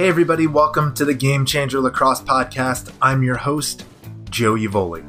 [0.00, 2.90] Hey, everybody, welcome to the Game Changer Lacrosse Podcast.
[3.02, 3.84] I'm your host,
[4.30, 5.04] Joe Evoli.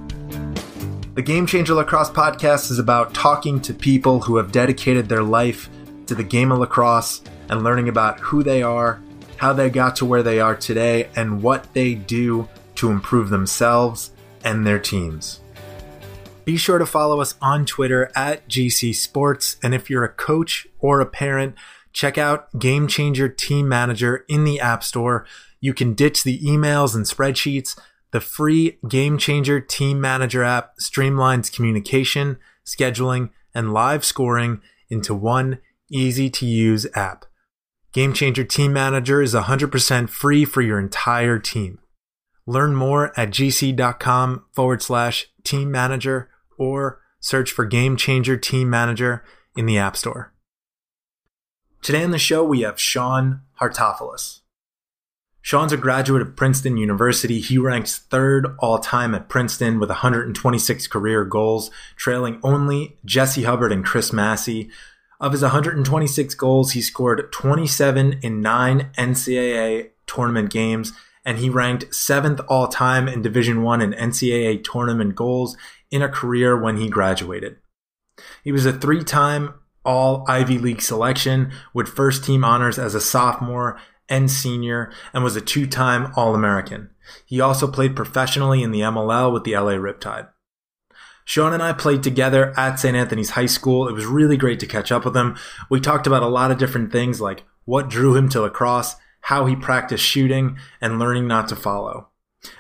[1.16, 5.70] The Game Changer Lacrosse Podcast is about talking to people who have dedicated their life
[6.08, 9.02] to the game of lacrosse and learning about who they are,
[9.38, 14.12] how they got to where they are today, and what they do to improve themselves
[14.44, 15.40] and their teams.
[16.44, 20.68] Be sure to follow us on Twitter at GC Sports, and if you're a coach
[20.82, 21.56] or a parent,
[21.94, 25.26] check out Game Changer Team Manager in the App Store.
[25.60, 27.78] You can ditch the emails and spreadsheets.
[28.12, 35.60] The free Game Changer Team Manager app streamlines communication, scheduling, and live scoring into one
[35.90, 37.26] easy to use app.
[37.94, 41.80] Game Changer Team Manager is 100% free for your entire team.
[42.46, 49.24] Learn more at gc.com forward slash team manager or search for Game Changer Team Manager
[49.56, 50.34] in the App Store.
[51.82, 54.42] Today on the show, we have Sean Hartofilis.
[55.42, 57.40] Sean's a graduate of Princeton University.
[57.40, 63.72] He ranks third all time at Princeton with 126 career goals, trailing only Jesse Hubbard
[63.72, 64.70] and Chris Massey.
[65.20, 70.94] Of his 126 goals, he scored 27 in nine NCAA tournament games,
[71.26, 75.58] and he ranked seventh all time in Division One in NCAA tournament goals
[75.90, 77.58] in a career when he graduated.
[78.44, 83.02] He was a three time all Ivy League selection with first team honors as a
[83.02, 83.80] sophomore
[84.10, 86.90] and senior and was a two time All American.
[87.26, 90.30] He also played professionally in the MLL with the LA Riptide.
[91.24, 92.96] Sean and I played together at St.
[92.96, 93.88] Anthony's High School.
[93.88, 95.38] It was really great to catch up with him.
[95.70, 99.46] We talked about a lot of different things like what drew him to lacrosse, how
[99.46, 102.10] he practiced shooting, and learning not to follow.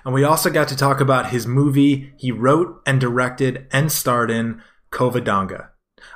[0.05, 4.29] And we also got to talk about his movie he wrote and directed and starred
[4.29, 5.70] in, Covadonga.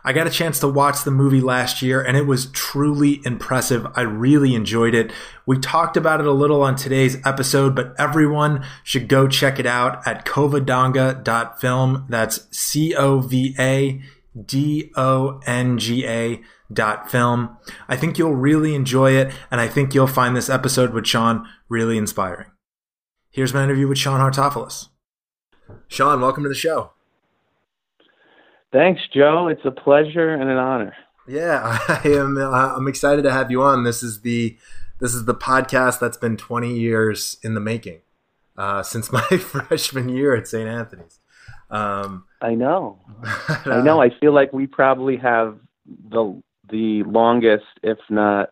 [0.05, 3.87] I got a chance to watch the movie last year and it was truly impressive.
[3.95, 5.11] I really enjoyed it.
[5.47, 9.65] We talked about it a little on today's episode, but everyone should go check it
[9.65, 12.05] out at covadonga.film.
[12.07, 13.99] That's C O V A
[14.39, 16.39] D O N G A
[16.71, 17.57] dot film.
[17.87, 21.47] I think you'll really enjoy it and I think you'll find this episode with Sean
[21.67, 22.51] really inspiring.
[23.31, 24.89] Here's my interview with Sean Hartofilis.
[25.87, 26.91] Sean, welcome to the show.
[28.75, 29.47] Thanks, Joe.
[29.47, 30.93] It's a pleasure and an honor.
[31.29, 32.37] Yeah, I am.
[32.37, 33.85] Uh, I'm excited to have you on.
[33.85, 34.57] This is the
[34.99, 38.01] this is the podcast that's been 20 years in the making
[38.57, 40.67] uh, since my freshman year at St.
[40.67, 41.21] Anthony's.
[41.69, 42.99] Um, I know.
[43.65, 44.01] I know.
[44.01, 45.57] I feel like we probably have
[46.09, 48.49] the the longest, if not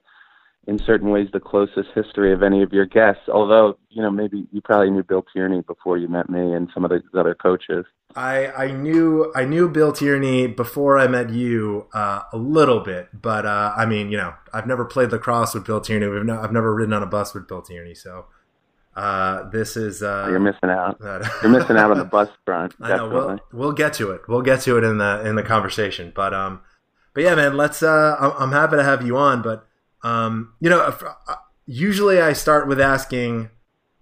[0.66, 3.24] in certain ways the closest history of any of your guests.
[3.32, 6.86] Although, you know, maybe you probably knew Bill Tierney before you met me and some
[6.86, 7.86] of the other coaches.
[8.16, 13.10] I, I knew I knew Bill Tierney before I met you uh, a little bit,
[13.14, 16.08] but uh, I mean, you know, I've never played lacrosse with Bill Tierney.
[16.08, 18.28] We've no, I've never ridden on a bus with Bill Tierney, so
[18.96, 20.98] uh, this is uh, you're missing out.
[21.42, 22.76] you're missing out on the bus front.
[22.82, 23.10] I know.
[23.10, 24.22] We'll, we'll get to it.
[24.28, 26.14] We'll get to it in the in the conversation.
[26.16, 26.62] But um,
[27.16, 27.58] but yeah, man.
[27.58, 27.82] Let's.
[27.82, 29.68] Uh, I'm, I'm happy to have you on, but
[30.04, 33.50] um, you know, uh, usually I start with asking,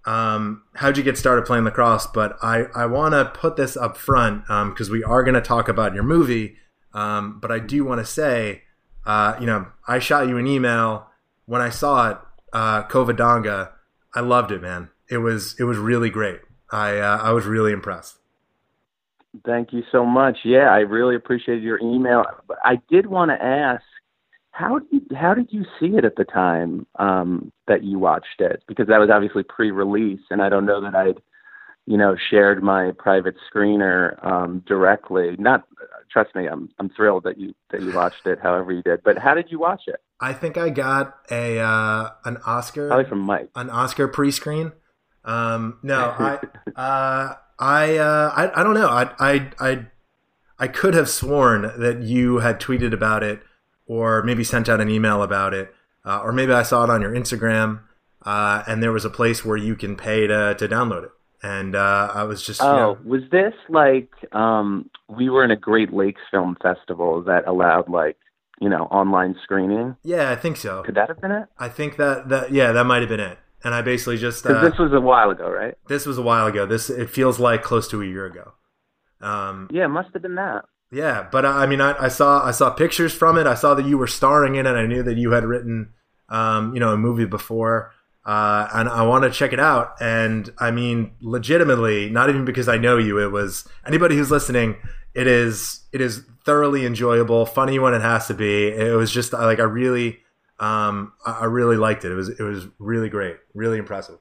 [0.05, 2.07] um, how'd you get started playing lacrosse?
[2.07, 5.41] But I, I want to put this up front because um, we are going to
[5.41, 6.57] talk about your movie.
[6.93, 8.63] Um, but I do want to say,
[9.05, 11.07] uh, you know, I shot you an email
[11.45, 12.17] when I saw it,
[12.53, 13.71] uh, Covadonga.
[14.13, 14.89] I loved it, man.
[15.09, 16.41] It was it was really great.
[16.71, 18.17] I uh, I was really impressed.
[19.45, 20.39] Thank you so much.
[20.43, 22.25] Yeah, I really appreciated your email.
[22.47, 23.83] But I did want to ask
[24.51, 28.39] how did you, how did you see it at the time um, that you watched
[28.39, 28.63] it?
[28.67, 31.21] Because that was obviously pre-release, and I don't know that I'd
[31.87, 35.35] you know shared my private screener um, directly.
[35.39, 35.63] Not
[36.11, 38.39] trust me, I'm I'm thrilled that you that you watched it.
[38.41, 40.01] However you did, but how did you watch it?
[40.19, 44.73] I think I got a uh, an Oscar probably from Mike an Oscar pre-screen.
[45.23, 46.39] Um, no, I
[46.75, 48.89] uh, I, uh, I I don't know.
[48.89, 49.85] I I I
[50.59, 53.41] I could have sworn that you had tweeted about it
[53.85, 55.73] or maybe sent out an email about it,
[56.05, 57.81] uh, or maybe I saw it on your Instagram,
[58.25, 61.11] uh, and there was a place where you can pay to to download it.
[61.43, 65.51] And uh, I was just oh, you know, was this like um, we were in
[65.51, 68.17] a Great Lakes Film Festival that allowed like
[68.59, 69.95] you know online screening?
[70.03, 70.83] Yeah, I think so.
[70.83, 71.47] Could that have been it?
[71.57, 73.39] I think that that yeah, that might have been it.
[73.63, 75.75] And I basically just uh, this was a while ago, right?
[75.87, 76.65] This was a while ago.
[76.65, 78.53] This it feels like close to a year ago.
[79.19, 80.65] Um, yeah, it must have been that.
[80.91, 83.47] Yeah, but I mean, I, I, saw I saw pictures from it.
[83.47, 84.71] I saw that you were starring in it.
[84.71, 85.93] I knew that you had written,
[86.27, 87.93] um, you know, a movie before,
[88.25, 89.95] uh, and I want to check it out.
[90.01, 93.19] And I mean, legitimately, not even because I know you.
[93.19, 94.75] It was anybody who's listening.
[95.13, 98.67] It is it is thoroughly enjoyable, funny when it has to be.
[98.67, 100.19] It was just like I really
[100.59, 102.11] Um, I, really liked it.
[102.11, 104.19] It was it was really great, really impressive.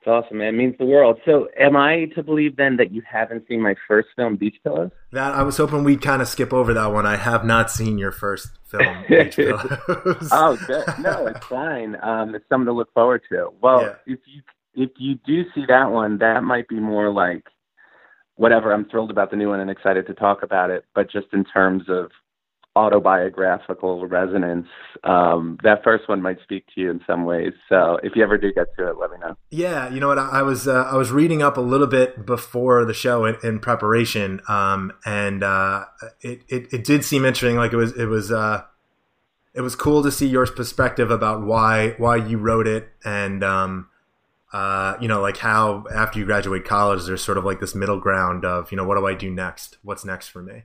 [0.00, 0.54] It's awesome, man.
[0.54, 1.20] It means the world.
[1.26, 4.90] So, am I to believe then that you haven't seen my first film, Beach Pillows?
[5.12, 7.04] That I was hoping we'd kind of skip over that one.
[7.04, 10.28] I have not seen your first film, Beach Pillows.
[10.32, 10.86] oh, good.
[11.00, 11.98] no, it's fine.
[12.02, 13.50] Um, it's something to look forward to.
[13.60, 13.94] Well, yeah.
[14.06, 14.42] if you
[14.72, 17.44] if you do see that one, that might be more like
[18.36, 18.72] whatever.
[18.72, 20.86] I'm thrilled about the new one and excited to talk about it.
[20.94, 22.10] But just in terms of
[22.76, 24.68] autobiographical resonance,
[25.04, 27.52] um, that first one might speak to you in some ways.
[27.68, 29.36] So if you ever do get to it, let me know.
[29.50, 30.18] Yeah, you know what?
[30.18, 33.36] I, I was uh, I was reading up a little bit before the show in,
[33.42, 35.86] in preparation, um, and uh,
[36.20, 37.56] it, it, it did seem interesting.
[37.56, 38.62] Like it was it was uh,
[39.54, 43.42] it was cool to see your perspective about why why you wrote it and.
[43.42, 43.88] Um,
[44.52, 48.00] uh, you know, like how after you graduate college, there's sort of like this middle
[48.00, 49.78] ground of, you know, what do I do next?
[49.82, 50.64] What's next for me?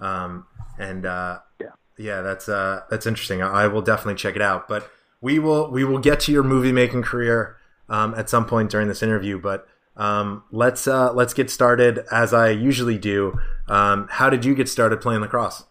[0.00, 0.46] Um,
[0.78, 1.68] and uh, yeah,
[1.98, 3.42] yeah, that's uh, that's interesting.
[3.42, 4.68] I, will definitely check it out.
[4.68, 7.56] But we will we will get to your movie making career
[7.88, 9.40] um, at some point during this interview.
[9.40, 13.38] But um, let's uh, let's get started as I usually do.
[13.68, 15.64] Um, how did you get started playing lacrosse?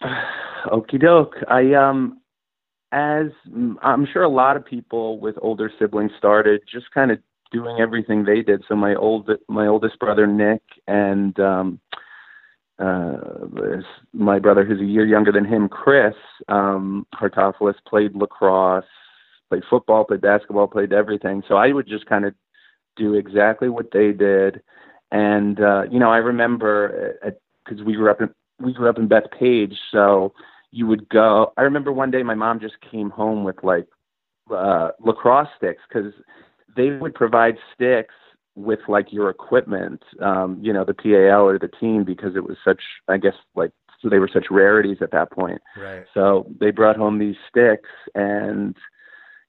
[0.66, 1.36] Okie doke.
[1.48, 2.20] I um
[2.92, 3.26] as
[3.82, 7.18] I'm sure a lot of people with older siblings started just kind of
[7.52, 8.64] doing everything they did.
[8.68, 11.80] So my old my oldest brother Nick and um
[12.78, 13.16] uh
[14.12, 16.14] my brother who's a year younger than him, Chris,
[16.48, 18.84] um Hartofilis played lacrosse,
[19.48, 21.42] played football, played basketball, played everything.
[21.48, 22.34] So I would just kind of
[22.96, 24.62] do exactly what they did.
[25.10, 27.16] And uh, you know, I remember
[27.64, 28.30] because we grew up in
[28.60, 30.32] we grew up in Bethpage, so
[30.70, 31.52] you would go.
[31.56, 33.86] I remember one day my mom just came home with like
[34.50, 36.12] uh, lacrosse sticks because
[36.76, 38.14] they would provide sticks
[38.54, 42.56] with like your equipment, um, you know, the PAL or the team because it was
[42.64, 45.60] such, I guess, like so they were such rarities at that point.
[45.76, 46.04] Right.
[46.12, 48.76] So they brought home these sticks and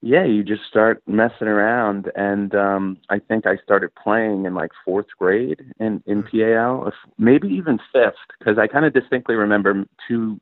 [0.01, 2.11] yeah, you just start messing around.
[2.15, 6.37] And um, I think I started playing in like fourth grade in, in mm-hmm.
[6.37, 10.39] PAL, maybe even fifth, because I kind of distinctly remember two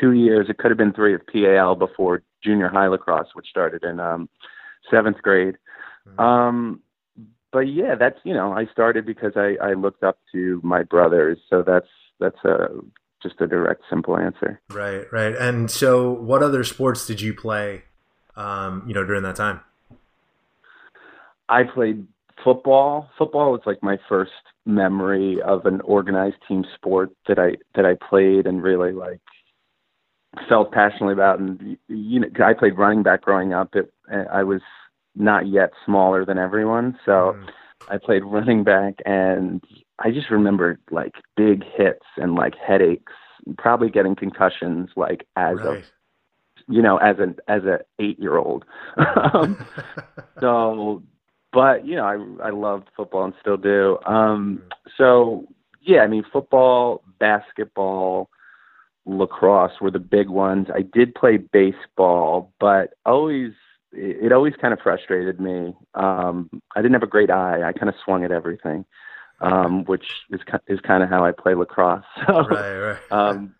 [0.00, 0.46] two years.
[0.48, 4.28] It could have been three of PAL before junior high lacrosse, which started in um,
[4.88, 5.56] seventh grade.
[6.08, 6.20] Mm-hmm.
[6.20, 6.80] Um,
[7.52, 11.38] but yeah, that's you know I started because I, I looked up to my brothers,
[11.48, 11.88] so that's
[12.18, 12.68] that's a
[13.22, 14.60] just a direct, simple answer.
[14.70, 15.34] Right, right.
[15.34, 17.82] And so, what other sports did you play?
[18.36, 19.60] Um, you know, during that time.
[21.48, 22.06] I played
[22.42, 23.10] football.
[23.18, 24.30] Football was like my first
[24.64, 29.20] memory of an organized team sport that I that I played and really like
[30.48, 31.40] felt passionately about.
[31.40, 33.74] And you know, I played running back growing up.
[33.74, 33.92] It,
[34.32, 34.62] I was
[35.14, 37.48] not yet smaller than everyone, so mm.
[37.88, 39.62] I played running back, and
[39.98, 43.12] I just remember like big hits and like headaches,
[43.58, 45.78] probably getting concussions like as right.
[45.78, 48.64] a you know as an as a eight year old.
[49.34, 49.64] um,
[50.40, 51.02] so,
[51.52, 53.98] but you know, I I loved football and still do.
[54.06, 54.68] Um, mm.
[54.96, 55.46] so
[55.82, 58.30] yeah, I mean, football, basketball
[59.06, 60.68] lacrosse were the big ones.
[60.74, 63.52] I did play baseball, but always
[63.92, 65.74] it always kind of frustrated me.
[65.94, 67.62] Um, I didn't have a great eye.
[67.62, 68.84] I kind of swung at everything,
[69.40, 72.04] um, which is is kind of how I play lacrosse.
[72.26, 72.98] So, right, right.
[73.10, 73.54] Um,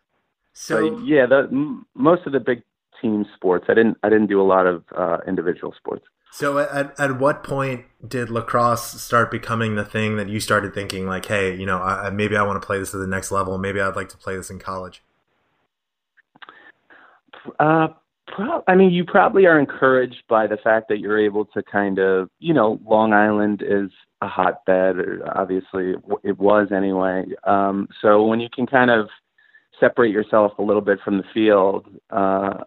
[0.53, 2.63] so yeah, the, m- most of the big
[3.01, 3.67] team sports.
[3.69, 6.05] I didn't I didn't do a lot of uh, individual sports.
[6.33, 11.07] So at at what point did lacrosse start becoming the thing that you started thinking
[11.07, 13.59] like, hey, you know, I, maybe I want to play this at the next level.
[13.59, 15.03] Maybe I'd like to play this in college.
[17.59, 17.89] Uh,
[18.35, 21.99] pro- I mean, you probably are encouraged by the fact that you're able to kind
[21.99, 23.91] of, you know, Long Island is
[24.23, 27.25] a hotbed, or obviously it was anyway.
[27.45, 29.09] Um, so when you can kind of
[29.79, 32.59] separate yourself a little bit from the field, uh,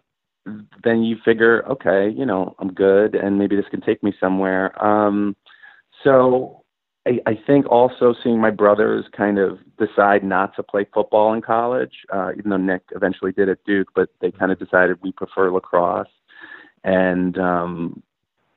[0.82, 4.82] then you figure, okay, you know, I'm good, and maybe this can take me somewhere.
[4.84, 5.36] Um,
[6.02, 6.63] so
[7.06, 11.42] I, I think also seeing my brothers kind of decide not to play football in
[11.42, 15.12] college, uh, even though Nick eventually did at Duke, but they kind of decided we
[15.12, 16.08] prefer lacrosse,
[16.82, 18.02] and um,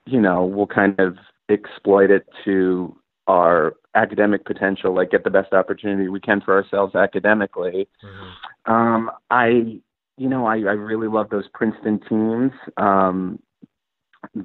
[0.05, 1.17] you know we'll kind of
[1.49, 2.95] exploit it to
[3.27, 7.87] our academic potential, like get the best opportunity we can for ourselves academically.
[8.03, 8.71] Mm-hmm.
[8.71, 9.79] Um, I,
[10.17, 12.51] you know, I, I really love those Princeton teams.
[12.77, 13.39] Um,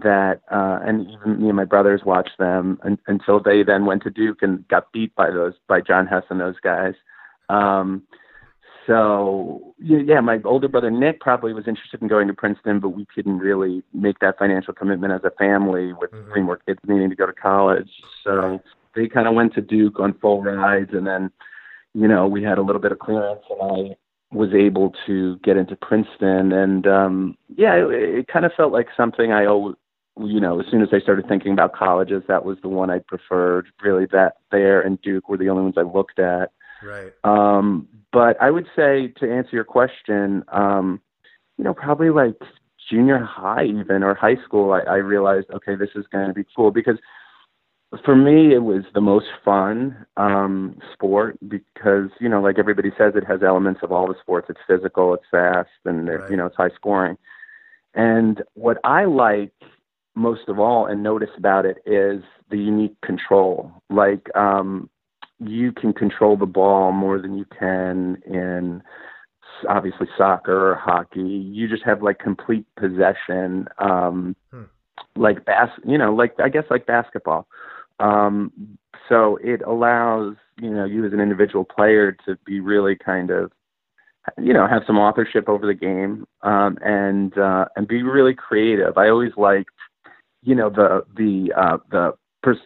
[0.02, 4.02] that uh and even me and my brothers watched them un- until they then went
[4.02, 6.94] to Duke and got beat by those by John Hess and those guys.
[7.48, 8.02] Um
[8.86, 13.06] so yeah, my older brother Nick probably was interested in going to Princeton, but we
[13.14, 16.32] couldn't really make that financial commitment as a family with mm-hmm.
[16.32, 17.90] three more kids needing to go to college.
[18.24, 18.60] So
[18.94, 21.30] they kind of went to Duke on full rides, and then
[21.94, 23.96] you know we had a little bit of clearance, and I
[24.34, 28.88] was able to get into Princeton, and um, yeah, it, it kind of felt like
[28.96, 29.76] something I always,
[30.18, 32.98] you know, as soon as I started thinking about colleges, that was the one I
[32.98, 33.66] preferred.
[33.82, 36.52] Really, that there and Duke were the only ones I looked at.
[36.82, 37.12] Right.
[37.24, 41.00] Um, but I would say to answer your question, um,
[41.56, 42.34] you know, probably like
[42.90, 46.44] junior high even or high school, I, I realized, okay, this is going to be
[46.54, 46.98] cool because
[48.04, 53.12] for me, it was the most fun um, sport because you know, like everybody says,
[53.14, 54.48] it has elements of all the sports.
[54.48, 56.30] It's physical, it's fast, and Right.
[56.30, 57.16] you know, it's high scoring.
[57.94, 59.52] And what I like
[60.14, 63.72] most of all and notice about it is the unique control.
[63.90, 64.90] Like um,
[65.38, 68.82] you can control the ball more than you can in
[69.68, 71.20] obviously soccer or hockey.
[71.20, 73.66] You just have like complete possession.
[73.78, 74.62] Um, Hmm.
[75.16, 77.46] Like bas, you know, like I guess like basketball.
[77.98, 78.52] Um,
[79.08, 83.52] so it allows you know you as an individual player to be really kind of
[84.40, 88.96] you know have some authorship over the game um, and uh, and be really creative.
[88.96, 89.70] I always liked
[90.42, 92.58] you know the the uh, the pers-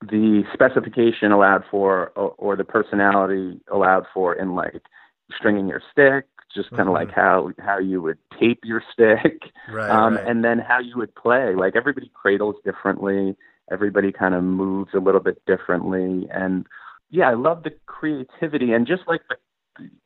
[0.00, 4.82] the specification allowed for or, or the personality allowed for in like
[5.34, 6.94] stringing your stick just kind of Mhm.
[6.94, 9.90] like how how you would tape your stick Right.
[9.90, 10.26] um, right.
[10.26, 11.54] and then how you would play.
[11.54, 13.36] Like everybody cradles differently.
[13.70, 16.66] Everybody kind of moves a little bit differently, and
[17.10, 19.36] yeah, I love the creativity and just like the,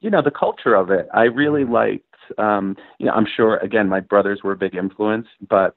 [0.01, 1.09] you know, the culture of it.
[1.13, 1.71] I really Mhm.
[1.71, 2.05] liked.
[2.39, 5.77] Um, you know, I'm sure again, my brothers were a big influence, but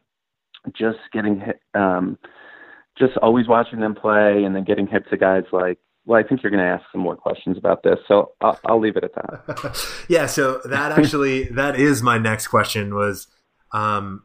[0.78, 2.18] just getting hit, um,
[2.98, 5.80] just always watching them play, and then getting hip to guys like.
[6.04, 8.80] Well, I think you're going to ask some more questions about this, so I'll, I'll
[8.80, 10.04] leave it at that.
[10.10, 13.28] yeah, so that actually that is my next question was
[13.72, 14.24] um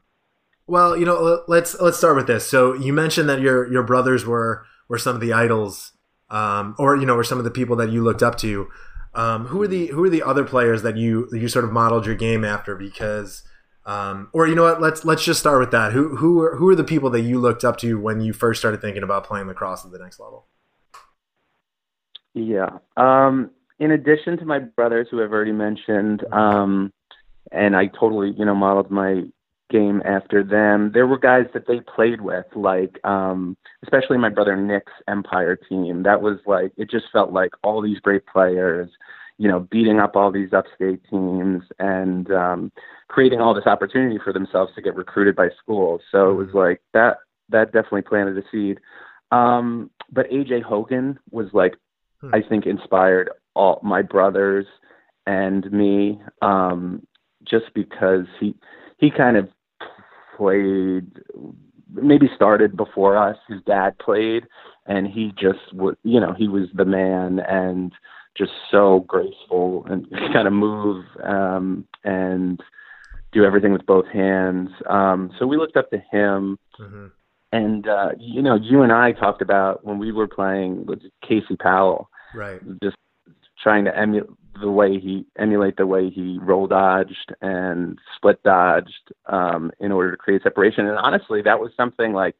[0.66, 2.48] well, you know, let's let's start with this.
[2.48, 5.92] So you mentioned that your your brothers were were some of the idols
[6.30, 8.68] um or you know, were some of the people that you looked up to.
[9.14, 12.06] Um who are the who are the other players that you you sort of modeled
[12.06, 13.42] your game after because
[13.86, 15.92] um or you know what, let's let's just start with that.
[15.92, 18.60] Who who are, who are the people that you looked up to when you first
[18.60, 20.46] started thinking about playing lacrosse at the next level?
[22.34, 22.78] Yeah.
[22.98, 26.92] Um, in addition to my brothers who I've already mentioned, um,
[27.50, 29.22] and I totally, you know, modeled my
[29.70, 34.56] game after them, there were guys that they played with, like, um, especially my brother
[34.56, 36.02] Nick's Empire team.
[36.02, 38.90] That was like, it just felt like all these great players,
[39.38, 42.72] you know, beating up all these upstate teams and um,
[43.08, 46.00] creating all this opportunity for themselves to get recruited by schools.
[46.10, 47.18] So it was like that,
[47.50, 48.78] that definitely planted a seed.
[49.30, 51.74] Um, but AJ Hogan was like
[52.20, 52.34] Hmm.
[52.34, 54.66] I think inspired all my brothers
[55.26, 57.06] and me um
[57.44, 58.54] just because he
[58.98, 59.48] he kind of
[60.36, 61.10] played
[61.92, 64.44] maybe started before us his dad played
[64.86, 67.92] and he just was, you know he was the man and
[68.36, 72.62] just so graceful and kind of move um and
[73.32, 77.10] do everything with both hands um so we looked up to him Mhm.
[77.52, 81.56] and uh you know you and I talked about when we were playing with Casey
[81.56, 82.60] Powell Right.
[82.82, 82.96] just
[83.62, 89.12] trying to emulate the way he emulate the way he roll dodged and split dodged
[89.26, 90.86] um, in order to create separation.
[90.86, 92.36] And honestly, that was something like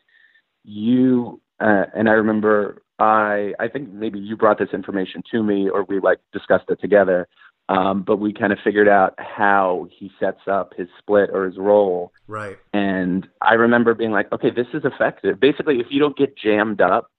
[0.64, 5.68] you uh, and I remember I I think maybe you brought this information to me
[5.68, 7.28] or we like discussed it together.
[7.68, 11.58] Um, but we kind of figured out how he sets up his split or his
[11.58, 12.12] roll.
[12.28, 12.58] Right.
[12.72, 15.40] And I remember being like, okay, this is effective.
[15.40, 17.10] Basically, if you don't get jammed up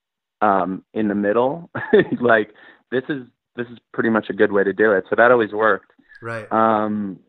[0.42, 1.70] um, in the middle,
[2.22, 2.54] like
[2.92, 5.04] this is this is pretty much a good way to do it.
[5.10, 5.92] So that always worked.
[6.22, 6.50] Right.
[6.50, 7.20] Um,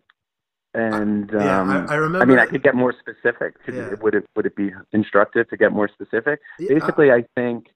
[0.75, 3.63] and um, yeah, I, I remember I mean, I could get more specific.
[3.65, 3.95] Could, Yeah.
[4.01, 6.41] Would it would it be instructive to get more specific?
[6.61, 7.67] Yeah, Basically, I think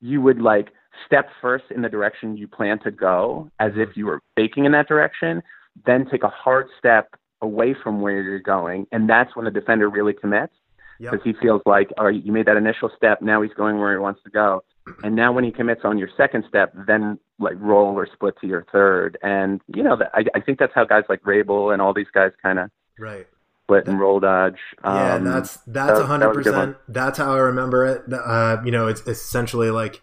[0.00, 0.68] you would like
[1.06, 4.72] step first in the direction you plan to go, as if you were baking in
[4.72, 5.42] that direction,
[5.84, 9.88] then take a hard step away from where you're going, and that's when the defender
[9.88, 10.54] really commits
[10.98, 11.12] Yep.
[11.12, 13.92] because he feels like, all right, you made that initial step, now he's going where
[13.92, 14.64] he wants to go,
[15.02, 18.46] and now when he commits on your second step, then like roll or split to
[18.46, 21.92] your third, and you know, I, I think that's how guys like Rabil and all
[21.92, 23.26] these guys kind of right.
[23.66, 24.58] Split and roll dodge.
[24.84, 26.76] Yeah, Um, that's that's a that- hundred that was a good percent.
[26.88, 28.02] That's how I remember it.
[28.12, 30.02] Uh, you know, it's essentially like,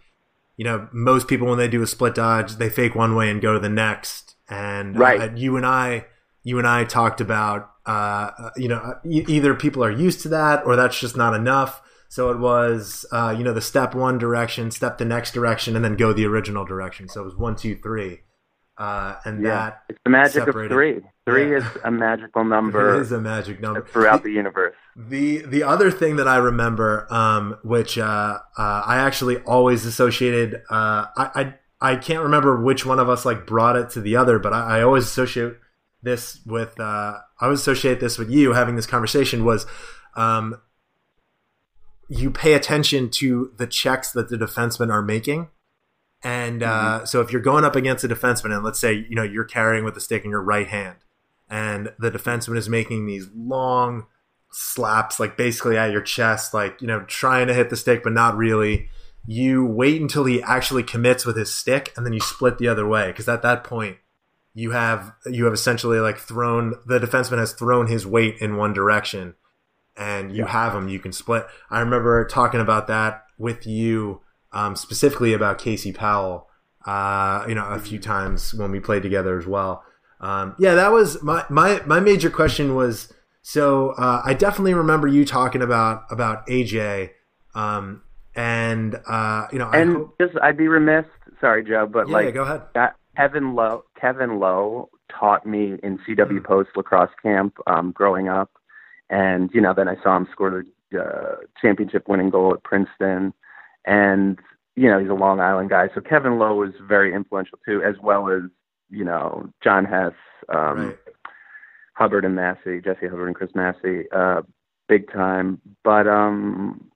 [0.57, 3.41] you know, most people when they do a split dodge, they fake one way and
[3.41, 4.35] go to the next.
[4.49, 5.21] And Right.
[5.21, 6.05] uh, you and I,
[6.43, 10.65] you and I talked about, uh, uh, you know, either people are used to that
[10.65, 11.81] or that's just not enough.
[12.09, 15.83] So it was, uh, you know, the step one direction, step the next direction, and
[15.83, 17.07] then go the original direction.
[17.07, 18.21] So it was one, two, three,
[18.77, 20.71] uh, and yeah, that it's the magic separated.
[20.71, 21.01] of three.
[21.25, 21.57] Three Yeah.
[21.57, 24.75] is a magical number it is a magic number throughout the universe.
[24.95, 30.55] The the other thing that I remember, um, which uh, uh, I actually always associated,
[30.69, 34.15] uh, I, I I can't remember which one of us like brought it to the
[34.15, 35.53] other, but I, I always associate
[36.01, 36.83] this with uh,
[37.39, 39.65] I always associate this with you having this conversation was
[40.15, 40.59] um,
[42.09, 45.49] you pay attention to the checks that the defensemen are making.
[46.23, 47.05] And uh, mm-hmm.
[47.05, 49.83] so if you're going up against a defenseman, and let's say you know you're carrying
[49.83, 50.97] with the stick in your right hand,
[51.49, 54.05] and the defenseman is making these long
[54.51, 58.13] slaps, like basically at your chest, like you know trying to hit the stick but
[58.13, 58.89] not really.
[59.25, 62.87] You wait until he actually commits with his stick, and then you split the other
[62.87, 63.97] way because at that point
[64.53, 68.73] you have you have essentially like thrown the defenseman has thrown his weight in one
[68.73, 69.35] direction
[69.95, 70.49] and you yeah.
[70.49, 70.87] have him.
[70.87, 74.21] you can split i remember talking about that with you
[74.53, 76.49] um, specifically about casey powell
[76.85, 79.83] uh, you know a few times when we played together as well.
[80.19, 85.05] Um, yeah that was my, my my major question was so uh, i definitely remember
[85.05, 87.09] you talking about about aj
[87.55, 88.01] um,
[88.33, 90.15] and uh, you know and hope...
[90.21, 91.03] just i'd be remiss
[91.41, 92.61] sorry joe but yeah, like go ahead.
[92.73, 96.43] that, Kevin Lowe, Kevin Lowe taught me in CW mm.
[96.43, 98.51] Post lacrosse camp um, growing up,
[99.09, 103.33] and you know then I saw him score the uh, championship winning goal at Princeton,
[103.85, 104.39] and
[104.75, 107.95] you know he's a Long Island guy, so Kevin Lowe was very influential too, as
[108.01, 108.43] well as
[108.89, 110.13] you know John Hess,
[110.49, 110.97] um, right.
[111.93, 114.41] Hubbard and Massey, Jesse Hubbard and Chris Massey, uh,
[114.87, 115.61] big time.
[115.83, 116.89] But um,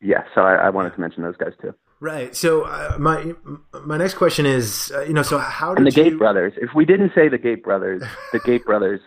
[0.00, 1.74] yeah, so I, I wanted to mention those guys too.
[2.00, 2.34] Right.
[2.34, 3.32] So uh, my
[3.84, 6.10] my next question is, uh, you know, so how did and the you...
[6.10, 6.52] Gait brothers?
[6.56, 9.00] If we didn't say the Gait brothers, the Gait brothers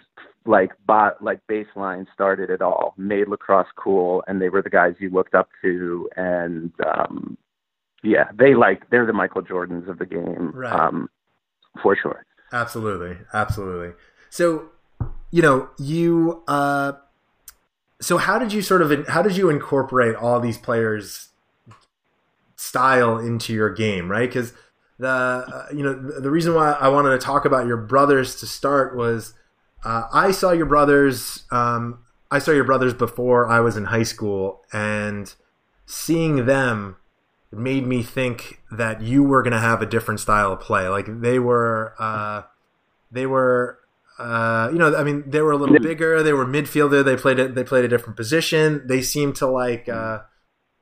[0.45, 4.95] like bot like baseline started it all, made lacrosse cool, and they were the guys
[4.99, 7.37] you looked up to, and um,
[8.03, 10.71] yeah, they like they're the Michael Jordans of the game, right.
[10.71, 11.09] um,
[11.81, 12.25] for sure.
[12.53, 13.93] Absolutely, absolutely.
[14.29, 14.69] So,
[15.31, 16.43] you know, you.
[16.47, 16.93] Uh,
[18.01, 21.29] so how did you sort of how did you incorporate all these players
[22.55, 24.29] style into your game, right?
[24.29, 24.53] Because
[24.99, 28.45] the uh, you know the reason why I wanted to talk about your brothers to
[28.45, 29.33] start was
[29.85, 31.43] uh, I saw your brothers.
[31.51, 31.99] Um,
[32.31, 35.33] I saw your brothers before I was in high school, and
[35.85, 36.97] seeing them
[37.51, 40.87] made me think that you were going to have a different style of play.
[40.89, 42.41] Like they were, uh,
[43.11, 43.79] they were,
[44.17, 46.23] uh, you know, I mean, they were a little bigger.
[46.23, 47.05] They were midfielder.
[47.05, 47.55] They played it.
[47.55, 48.85] They played a different position.
[48.87, 49.87] They seemed to like.
[49.87, 50.19] Uh,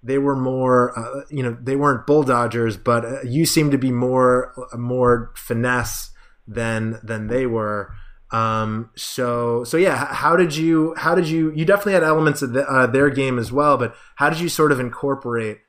[0.02, 3.78] they were more, uh, you know, they weren't bull dodgers, but uh, you seemed to
[3.78, 6.12] be more more finesse
[6.48, 7.94] than than they were.
[8.34, 12.54] Um, so so yeah, how did you how did you you definitely had elements of
[12.54, 15.60] the, uh, their game as well, but how did you sort of incorporate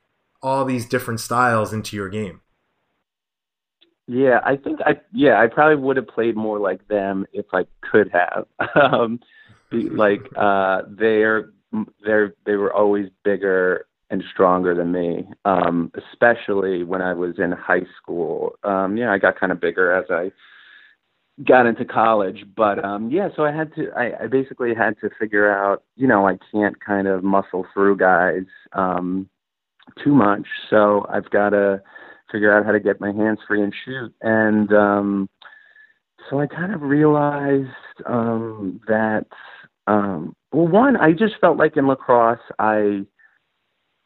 [0.41, 2.41] all these different styles into your game?
[4.07, 7.65] Yeah, I think I yeah I probably would have played more like them if I
[7.81, 8.47] could have.
[8.75, 9.19] um,
[9.71, 11.51] like uh, they're
[12.03, 17.51] they're they were always bigger and stronger than me, um, especially when I was in
[17.51, 18.53] high school.
[18.63, 20.31] Um, yeah, I got kind of bigger as I
[21.43, 23.91] got into college, but um, yeah, so I had to.
[23.95, 25.83] I, I basically had to figure out.
[25.95, 29.29] You know, I can't kind of muscle through guys um,
[30.03, 31.81] too much, so I've got to
[32.31, 34.13] figure out how to get my hands free and shoot.
[34.21, 35.29] And um,
[36.29, 37.69] so I kind of realized
[38.05, 39.25] um, that.
[39.87, 43.05] Um, well, one, I just felt like in lacrosse, I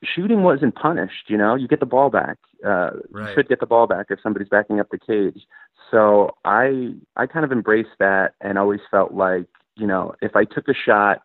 [0.03, 1.29] shooting wasn't punished.
[1.29, 2.37] You know, you get the ball back.
[2.65, 3.29] Uh, right.
[3.29, 5.45] You should get the ball back if somebody's backing up the cage.
[5.91, 10.45] So I I kind of embraced that and always felt like you know if I
[10.45, 11.23] took a shot,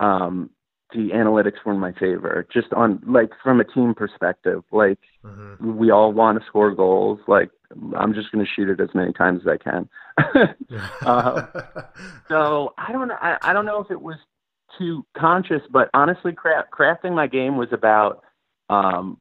[0.00, 0.50] um,
[0.92, 2.46] the analytics were in my favor.
[2.52, 5.76] Just on like from a team perspective, like mm-hmm.
[5.76, 7.20] we all want to score goals.
[7.26, 7.50] Like
[7.96, 9.88] I'm just going to shoot it as many times as I can.
[11.06, 11.46] uh,
[12.28, 14.16] so I don't I, I don't know if it was
[14.78, 18.22] too conscious, but honestly, craft, crafting my game was about,
[18.68, 19.20] um,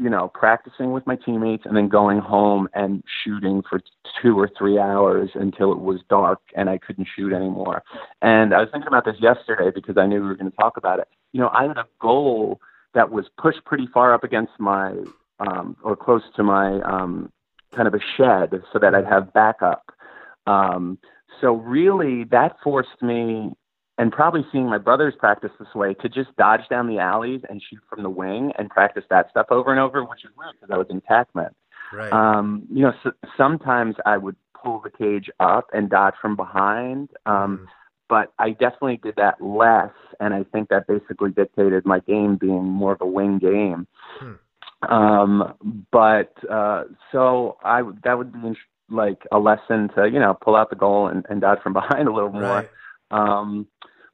[0.00, 3.80] you know, practicing with my teammates and then going home and shooting for
[4.22, 7.82] two or three hours until it was dark and I couldn't shoot anymore.
[8.22, 10.76] And I was thinking about this yesterday because I knew we were going to talk
[10.76, 11.08] about it.
[11.32, 12.60] You know, I had a goal
[12.94, 14.94] that was pushed pretty far up against my,
[15.40, 17.32] um, or close to my, um,
[17.74, 19.90] kind of a shed so that I'd have backup.
[20.46, 20.98] Um,
[21.40, 23.52] so really that forced me
[23.98, 27.60] and probably seeing my brothers practice this way to just dodge down the alleys and
[27.60, 30.72] shoot from the wing and practice that stuff over and over, which is weird because
[30.72, 31.50] I was in attackman.
[31.92, 32.12] Right.
[32.12, 37.10] Um, you know, so, sometimes I would pull the cage up and dodge from behind.
[37.26, 37.66] Um, mm.
[38.08, 42.64] But I definitely did that less, and I think that basically dictated my game being
[42.64, 43.86] more of a wing game.
[44.18, 44.90] Hmm.
[44.90, 45.54] Um,
[45.92, 48.54] but uh, so I that would be
[48.88, 52.08] like a lesson to you know pull out the goal and, and dodge from behind
[52.08, 52.42] a little more.
[52.42, 52.70] Right.
[53.10, 53.66] Um,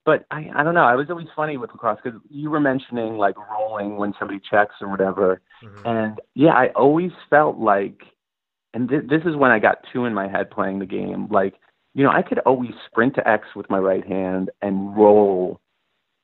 [0.04, 0.84] but I, I don't know.
[0.84, 4.74] I was always funny with lacrosse because you were mentioning like rolling when somebody checks
[4.80, 5.86] or whatever, mm-hmm.
[5.86, 8.02] and yeah, I always felt like
[8.74, 11.28] and th- this is when I got two in my head playing the game.
[11.30, 11.54] Like,
[11.94, 15.60] you know, I could always sprint to X with my right hand and roll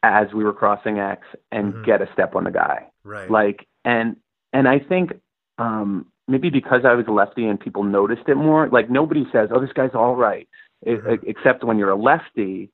[0.03, 1.85] as we were crossing X and Mhm.
[1.85, 2.91] get a step on the guy.
[3.05, 3.31] Right.
[3.31, 4.17] Like, and
[4.53, 5.13] and I think
[5.59, 8.69] um, maybe because I was a lefty and people noticed it more.
[8.69, 10.49] Like nobody says, "Oh, this guy's all right,"
[10.87, 11.21] Mhm.
[11.27, 12.71] except when you're a lefty,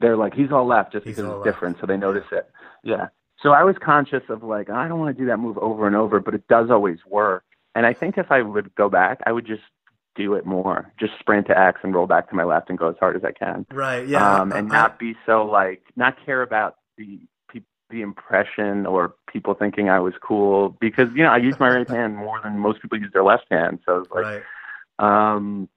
[0.00, 1.44] they're like, "He's all left," just He's because it's left.
[1.44, 2.48] different, so they notice it.
[2.82, 3.08] Yeah.
[3.42, 5.96] So I was conscious of like, I don't want to do that move over and
[5.96, 7.42] over, but it does always work.
[7.74, 9.62] And I think if I would go back, I would just
[10.14, 10.92] do it more.
[10.98, 13.24] Just sprint to X and roll back to my left and go as hard as
[13.24, 13.64] I can.
[13.72, 14.06] right.
[14.06, 14.40] Yeah.
[14.40, 17.20] um, and I- not be so like not care about the
[17.90, 21.88] the impression or people thinking I was cool because you know I use my right
[21.96, 23.80] hand more than most people use their left hand.
[23.84, 24.42] So it's like right.
[25.00, 25.68] um,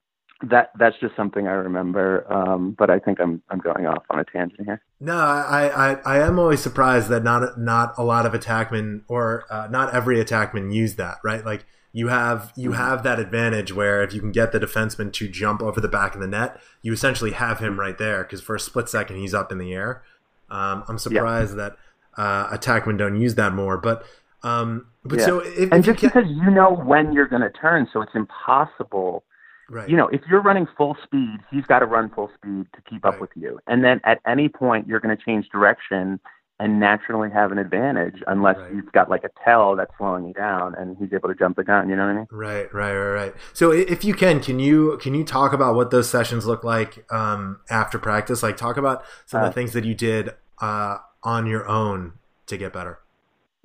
[0.50, 2.32] that that's just something I remember.
[2.32, 4.82] Um, but I think I'm I'm going off on a tangent here.
[5.00, 9.46] No, I, I, I am always surprised that not not a lot of attackmen or
[9.50, 11.46] uh, not every attackman use that, right?
[11.46, 12.76] Like you have you Mhm.
[12.76, 16.16] have that advantage where if you can get the defenseman to jump over the back
[16.16, 19.34] of the net, you essentially have him right there because for a split second he's
[19.34, 20.04] up in the air.
[20.50, 21.78] Um, I'm surprised that
[22.18, 24.06] uh, attackmen don't use that more, but
[24.44, 25.26] um, but Yeah.
[25.26, 28.14] so if, And if just because you know when you're going to turn, so it's
[28.14, 29.24] impossible
[29.70, 32.82] right, you know, if you're running full speed, he's got to run full speed to
[32.90, 33.60] keep up with you.
[33.68, 36.20] And then at any point, you're going to change direction
[36.60, 38.74] and naturally have an advantage unless Right.
[38.76, 41.64] you've got like a tell that's slowing you down and he's able to jump the
[41.64, 41.90] gun.
[41.90, 42.28] You know what I mean?
[42.32, 43.34] Right, right, right, right.
[43.54, 47.12] So if you can, can you can you talk about what those sessions look like
[47.12, 48.44] um, after practice?
[48.44, 50.30] Like talk about some of Uh, the things that you did
[50.62, 52.14] uh, on your own
[52.46, 53.00] to get better.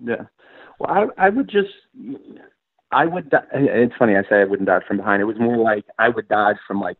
[0.02, 0.22] Yeah.
[0.80, 1.74] Well, I I would just
[2.90, 3.32] I would.
[3.52, 5.20] It's funny I say I wouldn't dodge from behind.
[5.20, 6.96] It was more like I would dodge from like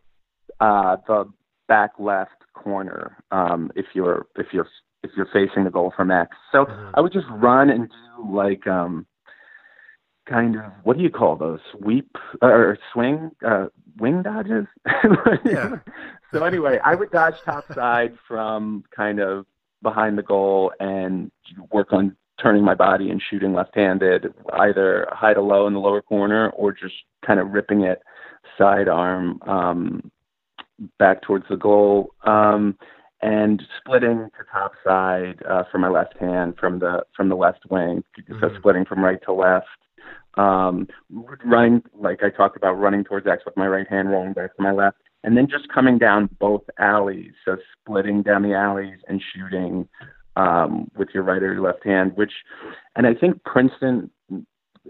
[0.60, 1.30] uh, the
[1.66, 4.68] back left corner um, if you're if you're
[5.02, 6.36] if you're facing the goal from X.
[6.52, 6.90] So Mhm.
[6.94, 9.06] I would just run and do like um,
[10.26, 13.66] kind of what do you call those sweep or swing uh,
[13.98, 14.66] wing dodges?
[15.44, 15.76] Yeah.
[16.32, 19.46] so anyway, I would dodge top side from kind of
[19.80, 21.30] behind the goal and
[21.70, 26.02] work on turning my body and shooting left-handed, either high to low in the lower
[26.02, 26.94] corner or just
[27.26, 28.00] kind of ripping it
[28.56, 30.10] sidearm um,
[30.98, 32.76] back towards the goal, um,
[33.20, 37.64] and splitting to top side uh, for my left hand from the from the left
[37.68, 38.56] wing, so Mhm.
[38.58, 39.66] splitting from right to left.
[40.34, 40.86] Um,
[41.44, 44.62] running like I talked about, running towards X with my right hand, rolling back to
[44.62, 49.20] my left, and then just coming down both alleys, so splitting down the alleys and
[49.34, 49.88] shooting
[50.38, 52.32] um, with your right or your left hand, which,
[52.96, 54.10] and I think Princeton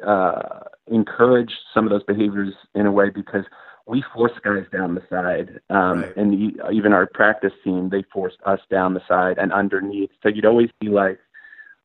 [0.06, 3.44] uh, encouraged some of those behaviors in a way because
[3.87, 6.16] we forced guys down the side, um, Right.
[6.16, 10.11] and e- even our practice team they forced us down the side and underneath.
[10.22, 11.18] So you'd always be like,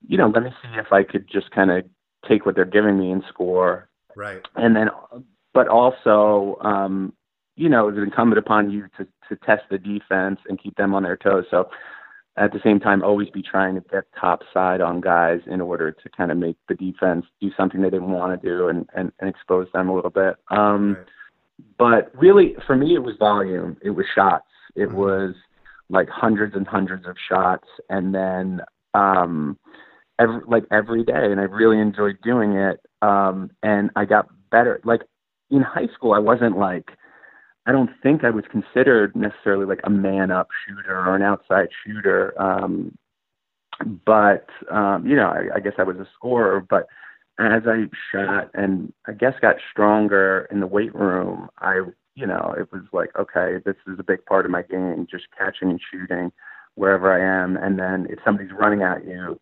[0.05, 1.85] you know, let me see if I could just kind of
[2.27, 4.89] take what they're giving me and score, Right, and then,
[5.53, 7.13] but also, um,
[7.55, 11.03] you know, it's incumbent upon you to to test the defense and keep them on
[11.03, 11.45] their toes.
[11.49, 11.69] So
[12.35, 15.91] at the same time, always be trying to get top side on guys in order
[15.91, 19.11] to kind of make the defense do something they didn't want to do and, and,
[19.19, 20.35] and expose them a little bit.
[20.49, 21.07] Um, right.
[21.77, 23.77] But really, for me, it was volume.
[23.83, 24.47] It was shots.
[24.75, 24.93] It Mhm.
[24.93, 25.35] was
[25.89, 28.61] like hundreds and hundreds of shots, and then
[28.95, 29.57] um,
[30.19, 32.79] every like every day, and I really enjoyed doing it.
[33.03, 34.81] Um, and I got better.
[34.83, 35.01] Like
[35.51, 36.91] in high school, I wasn't like
[37.65, 41.69] I don't think I was considered necessarily like a man up shooter or an outside
[41.85, 42.39] shooter.
[42.41, 42.97] Um,
[44.05, 46.59] but um, you know, I, I guess I was a scorer.
[46.59, 46.87] But
[47.39, 51.81] as I shot and I guess got stronger in the weight room, I
[52.15, 55.25] you know it was like okay, this is a big part of my game, just
[55.37, 56.31] catching and shooting
[56.75, 57.55] wherever I am.
[57.57, 59.39] And then if somebody's running at you,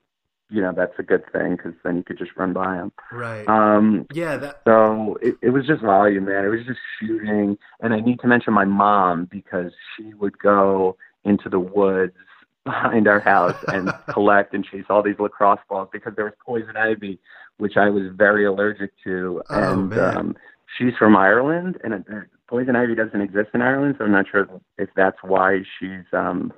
[0.52, 2.92] you know that's a good thing because then you could just run by them.
[3.12, 3.48] right.
[3.48, 6.44] Um, yeah, that so it, it was just volume, man.
[6.44, 7.58] It was just shooting.
[7.80, 12.14] And I need to mention my mom because she would go into the woods
[12.66, 16.76] behind our house and collect and chase all these lacrosse balls because there was poison
[16.76, 17.18] ivy,
[17.58, 19.42] which I was very allergic to.
[19.50, 20.18] Oh, and man.
[20.18, 20.36] um,
[20.78, 24.48] she's from Ireland, and uh, poison ivy doesn't exist in Ireland, so I'm not sure
[24.78, 26.52] if that's why she's um,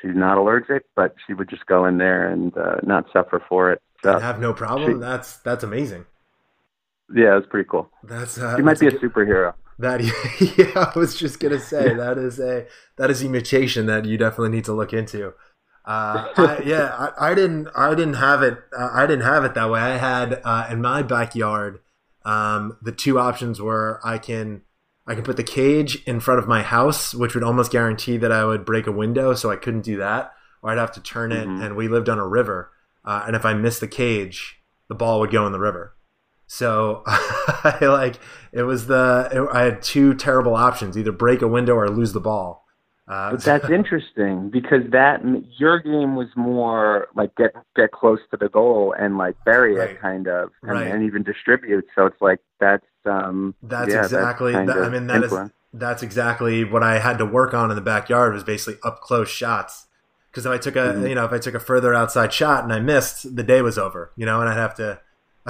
[0.00, 0.84] she's not allergic.
[0.96, 3.80] But she would just go in there and uh, not suffer for it.
[4.02, 4.94] So and have no problem.
[4.94, 6.06] she- that's that's amazing.
[7.14, 7.90] yeah, it was pretty cool.
[8.04, 9.54] That's uh, She might that's be a superhero.
[9.80, 10.02] That
[10.58, 14.18] yeah, I was just gonna say that is a that is a mutation that you
[14.18, 15.34] definitely need to look into.
[15.84, 19.54] Uh, I, yeah, I, I didn't I didn't have it uh, I didn't have it
[19.54, 19.80] that way.
[19.80, 21.80] I had uh, in my backyard.
[22.24, 24.62] Um, the two options were I can
[25.08, 28.30] I could put the cage in front of my house, which would almost guarantee that
[28.30, 31.32] I would break a window, so I couldn't do that, or I'd have to turn
[31.32, 31.48] it.
[31.48, 31.64] Mhm.
[31.64, 32.70] And we lived on a river,
[33.04, 35.94] uh, and if I missed the cage, the ball would go in the river.
[36.46, 38.18] So I like
[38.52, 42.12] it was the it, I had two terrible options: either break a window or lose
[42.12, 42.66] the ball.
[43.08, 45.22] Uh, but that's interesting because that
[45.58, 49.90] your game was more like get get close to the goal and like bury right.
[49.90, 50.86] it kind of and, right.
[50.88, 51.86] and, even distribute.
[51.94, 54.52] So it's like that's um that's yeah, exactly.
[54.52, 55.52] That's that, I mean that influence.
[55.72, 59.28] that's exactly what I had to work on in the backyard was basically up close
[59.28, 59.86] shots.
[60.30, 61.06] Because if I took a mm-hmm.
[61.06, 63.78] you know if I took a further outside shot and I missed, the day was
[63.78, 64.12] over.
[64.16, 65.00] You know, and I'd have to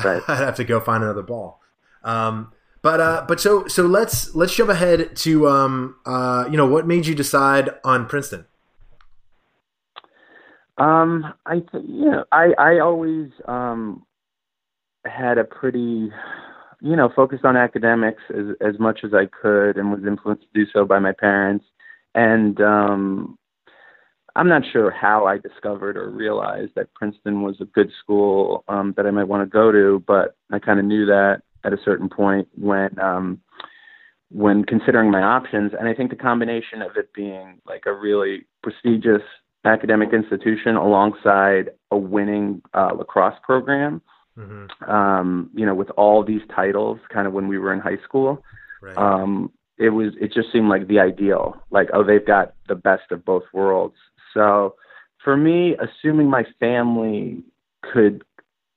[0.04, 0.22] right.
[0.28, 1.60] I'd have to go find another ball.
[2.04, 6.66] Um, but uh, but so so let's let's jump ahead to um, uh, you know
[6.66, 8.46] what made you decide on Princeton.
[10.78, 14.06] Um, I th- you know I I always um
[15.04, 16.10] had a pretty
[16.80, 20.64] you know focused on academics as as much as I could and was influenced to
[20.64, 21.64] do so by my parents
[22.14, 23.38] and um
[24.38, 28.94] I'm not sure how I discovered or realized that Princeton was a good school um,
[28.96, 31.78] that I might want to go to, but I kind of knew that at a
[31.84, 33.40] certain point when um,
[34.30, 35.72] when considering my options.
[35.76, 39.22] And I think the combination of it being like a really prestigious
[39.64, 44.00] academic institution alongside a winning uh, lacrosse program,
[44.38, 44.90] mm-hmm.
[44.90, 48.42] um, you know, with all these titles, kind of when we were in high school.
[48.80, 48.96] Right.
[48.96, 53.10] Um, it was it just seemed like the ideal like oh they've got the best
[53.10, 53.94] of both worlds
[54.34, 54.74] so
[55.22, 57.42] for me assuming my family
[57.82, 58.24] could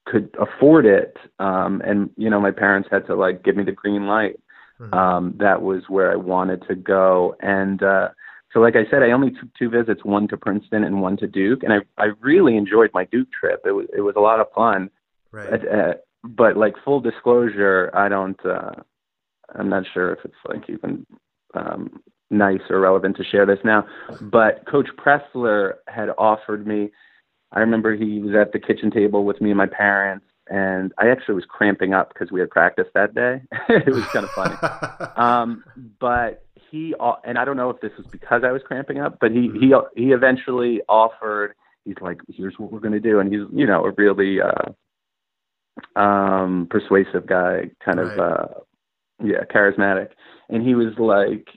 [0.05, 3.71] could afford it um and you know my parents had to like give me the
[3.71, 4.39] green light
[4.79, 4.93] mm-hmm.
[4.93, 8.09] um that was where I wanted to go and uh
[8.53, 11.27] so like I said I only took two visits one to Princeton and one to
[11.27, 14.39] Duke and I I really enjoyed my Duke trip it was it was a lot
[14.39, 14.89] of fun
[15.31, 18.71] right uh, but like full disclosure I don't uh
[19.53, 21.05] I'm not sure if it's like even
[21.53, 23.85] um nice or relevant to share this now
[24.21, 26.91] but coach Pressler had offered me
[27.53, 31.09] I remember he was at the kitchen table with me and my parents, and I
[31.09, 33.41] actually was cramping up because we had practice that day.
[33.69, 34.55] it was kind of funny.
[35.17, 35.63] um,
[35.99, 39.31] but he and I don't know if this was because I was cramping up, but
[39.31, 41.55] he he he eventually offered.
[41.83, 44.71] He's like, "Here's what we're going to do," and he's you know a really uh,
[45.95, 48.11] um, persuasive guy, kind right.
[48.11, 48.47] of uh,
[49.23, 50.09] yeah, charismatic,
[50.49, 51.47] and he was like,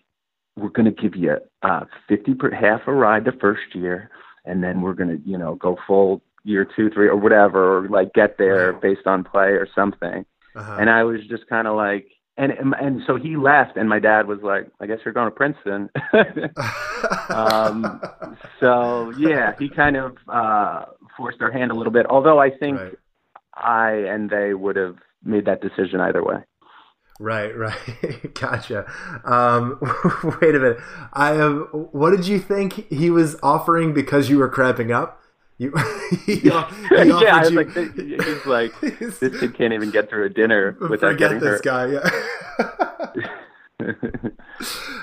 [0.57, 4.11] "We're going to give you uh, fifty per half a ride the first year."
[4.45, 7.89] and then we're going to, you know, go full year two, three, or whatever, or
[7.89, 10.25] like get there based on play or something.
[10.55, 10.77] Uh-huh.
[10.79, 12.07] And I was just kind of like,
[12.37, 15.31] and and so he left, and my dad was like, "I guess you're going to
[15.31, 15.89] Princeton."
[17.29, 18.01] um,
[18.61, 22.07] so yeah, he kind of uh, forced our hand a little bit.
[22.07, 22.95] Although I think right.
[23.57, 26.45] I and they would have made that decision either way.
[27.21, 28.35] Right, right.
[28.35, 28.91] gotcha.
[29.25, 29.79] Um,
[30.41, 30.79] wait a minute.
[31.13, 31.69] I have.
[31.73, 35.21] What did you think he was offering because you were cramping up?
[35.57, 35.73] You,
[36.27, 40.25] he, he yeah, I was you, like, he's like, this kid can't even get through
[40.25, 41.63] a dinner without getting this hurt.
[41.63, 41.93] guy.
[41.93, 43.91] Yeah.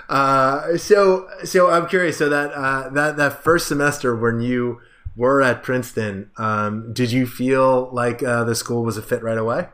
[0.10, 2.18] uh, so, so I'm curious.
[2.18, 4.82] So that uh, that that first semester when you
[5.16, 9.38] were at Princeton, um, did you feel like uh, the school was a fit right
[9.38, 9.68] away?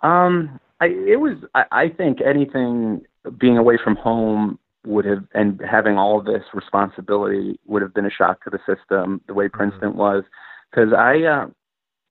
[0.00, 1.38] Um, I, it was.
[1.54, 3.02] I, I think anything
[3.38, 8.06] being away from home would have and having all of this responsibility would have been
[8.06, 9.56] a shock to the system the way mm-hmm.
[9.56, 9.98] Princeton mm-hmm.
[9.98, 10.24] was
[10.70, 11.46] because I, uh,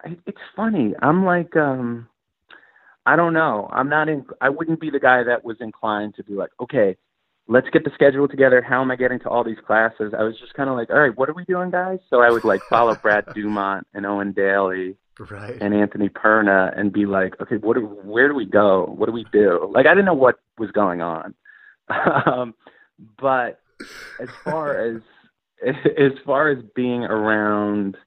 [0.03, 2.07] I it's funny I'm like um
[3.05, 6.23] I don't know I'm not in I wouldn't be the guy that was inclined to
[6.23, 6.95] be like okay
[7.51, 10.39] let's get the schedule together how am I getting to all these classes I was
[10.39, 12.61] just kind of like all right what are we doing guys so I would like
[12.69, 14.97] follow Brad Dumont and Owen Daly
[15.29, 15.57] right.
[15.61, 17.75] and Anthony Perna and be like, okay, what?
[17.75, 18.85] Do, where do we go?
[18.85, 19.69] What do we do?
[19.73, 21.33] Like, I didn't know what was going on.
[22.25, 22.55] um,
[23.19, 23.59] but
[24.19, 25.01] as far as
[25.97, 27.97] as far as being around,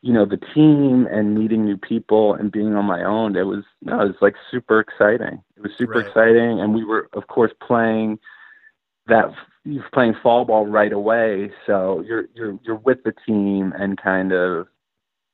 [0.00, 3.64] you know, the team and meeting new people and being on my own, it was
[3.82, 5.42] no, it was like super exciting.
[5.56, 6.06] It was super right.
[6.06, 8.18] exciting, and we were, of course, playing
[9.12, 9.30] that
[9.64, 14.32] you're playing fall ball right away, so you're you're you're with the team and kind
[14.32, 14.66] of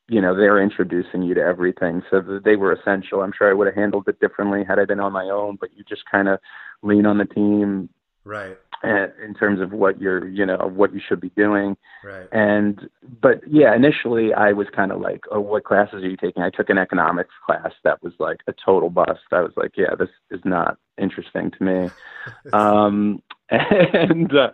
[0.09, 2.03] you know they're introducing you to everything.
[2.11, 3.23] So they were essential.
[3.23, 5.71] I'm sure i would have handled it differently had i been on my own but
[5.77, 6.41] you just kind of
[6.83, 7.89] lean on the team
[8.25, 8.57] right.
[8.85, 11.77] in terms of what you're you know what you should be doing.
[12.05, 12.29] Right.
[12.33, 12.89] And
[13.21, 16.43] but yeah initially i was kind of like oh what classes are you taking?
[16.43, 19.21] I took an economics class that was like a total bust.
[19.33, 21.91] I was like yeah this is not interesting to me.
[22.53, 23.23] Um
[23.95, 24.51] and uh,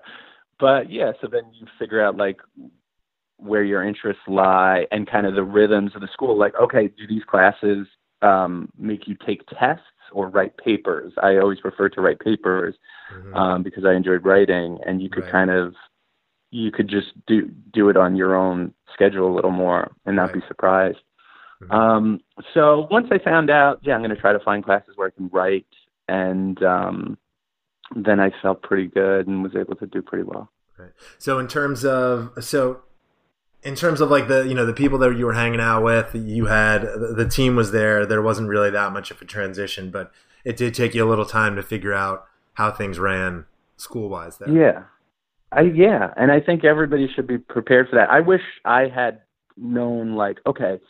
[0.59, 2.39] but yeah so then you figure out like
[3.45, 6.39] where your interests lie and kind of the rhythms of the school.
[6.39, 7.87] Like, okay, do these classes
[8.23, 11.13] um, make you take tests or write papers?
[11.23, 12.75] I always prefer to write papers
[13.15, 13.35] mm-hmm.
[13.35, 15.33] um, because I enjoyed writing, and you could right.
[15.33, 15.75] kind of
[16.51, 20.27] you could just do do it on your own schedule a little more and not
[20.27, 20.35] right.
[20.35, 20.99] be surprised.
[21.63, 21.73] Mm-hmm.
[21.73, 22.21] Um,
[22.53, 25.11] so once I found out, yeah, I'm going to try to find classes where I
[25.11, 25.67] can write,
[26.09, 27.19] and um,
[27.95, 30.51] then I felt pretty good and was able to do pretty well.
[30.79, 30.91] Right.
[31.19, 32.83] So in terms of so
[33.63, 36.15] in terms of like the you know the people that you were hanging out with,
[36.15, 38.07] you had the team was there.
[38.07, 40.13] There wasn't really that much of a transition, but
[40.45, 44.39] it did take you a little time to figure out how things ran school wise
[44.39, 44.51] there.
[44.51, 44.83] Yeah.
[45.53, 48.11] I yeah, and I think everybody should be prepared for that.
[48.11, 49.21] I wish I had
[49.57, 50.81] known like, okay,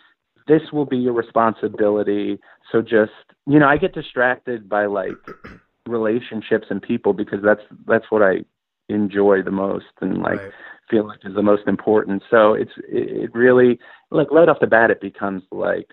[0.49, 2.41] this will be your responsibility.
[2.73, 3.13] So just
[3.47, 5.13] you know, I get distracted by like
[5.87, 8.45] relationships and people because that's that's what I
[8.89, 10.53] enjoy the most and like right.
[10.91, 12.23] feel like is the most important.
[12.31, 13.79] So it's it, really
[14.11, 15.91] like right off the bat it becomes like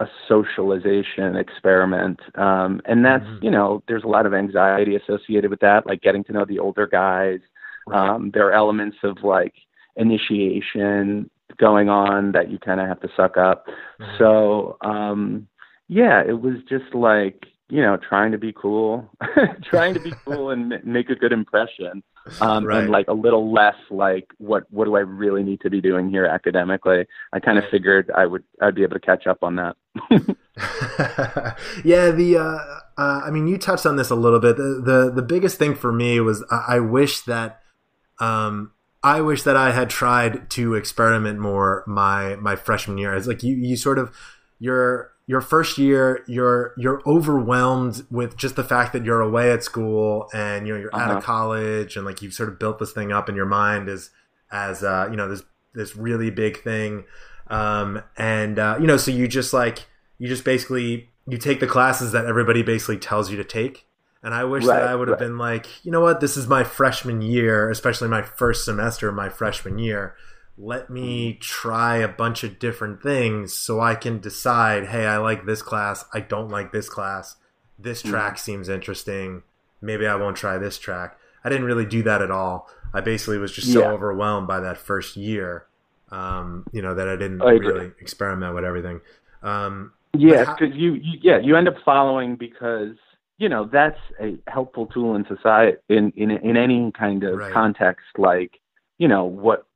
[0.00, 2.20] a socialization experiment.
[2.36, 3.44] Um, and that's, mm-hmm.
[3.44, 6.60] you know, there's a lot of anxiety associated with that, like getting to know the
[6.60, 7.40] older guys.
[7.86, 8.08] Right.
[8.08, 9.54] Um, there are elements of like
[9.96, 13.66] initiation going on that you kind of have to suck up.
[14.00, 14.18] Mm-hmm.
[14.18, 15.48] So, um,
[15.88, 19.10] yeah, it was just like, you know, trying to be cool,
[19.62, 22.02] trying to be cool and make a good impression
[22.40, 22.82] um, right.
[22.82, 26.08] and like a little less like what what do I really need to be doing
[26.10, 27.06] here academically.
[27.32, 29.76] I kind of figured I would I'd be able to catch up on that.
[31.84, 34.56] yeah, the uh, uh, I mean, you touched on this a little bit.
[34.56, 37.60] The the, the biggest thing for me was I, I wish that
[38.18, 43.14] um, I wish that I had tried to experiment more my my freshman year.
[43.14, 44.14] It's like you you sort of
[44.58, 49.62] you're your first year you're you're overwhelmed with just the fact that you're away at
[49.62, 51.04] school and you know you're uh-huh.
[51.04, 51.26] out of uh-huh.
[51.26, 54.10] college and like you've sort of built this thing up in your mind as
[54.50, 55.42] as uh, you know this
[55.74, 57.04] this really big thing
[57.48, 59.86] um, and uh, you know so you just like
[60.18, 63.86] you just basically you take the classes that everybody basically tells you to take
[64.22, 65.26] and I wish right, that I would have right.
[65.26, 69.14] been like you know what this is my freshman year especially my first semester of
[69.14, 70.16] my freshman year
[70.58, 75.46] let me try a bunch of different things so I can decide, hey, I like
[75.46, 77.36] this class, I don't like this class.
[77.78, 78.10] This hmm.
[78.10, 78.38] track mm.
[78.40, 79.44] seems interesting.
[79.80, 81.16] Maybe I won't try this track.
[81.44, 82.68] I didn't really do that at all.
[82.92, 83.90] I basically was just so yeah.
[83.90, 85.66] overwhelmed by that first year,
[86.10, 89.00] um, you know, that I didn't I really experiment with everything.
[89.42, 92.96] Um, yeah, because you, you, yeah, you end up following because
[93.36, 97.52] you know that's a helpful tool in society in in in any kind of right.
[97.52, 98.58] context, like
[98.96, 99.66] you know what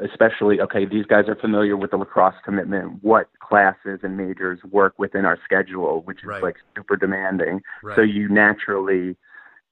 [0.00, 4.94] especially okay these guys are familiar with the lacrosse commitment what classes and majors work
[4.98, 6.42] within our schedule which is right.
[6.42, 7.96] like super demanding right.
[7.96, 9.16] so you naturally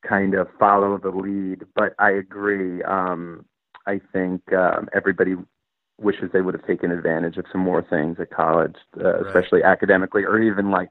[0.06, 3.44] kind of follow the lead but i agree um
[3.86, 5.34] i think um everybody
[5.98, 9.26] wishes they would have taken advantage of some more things at college uh, right.
[9.26, 10.88] especially academically or even like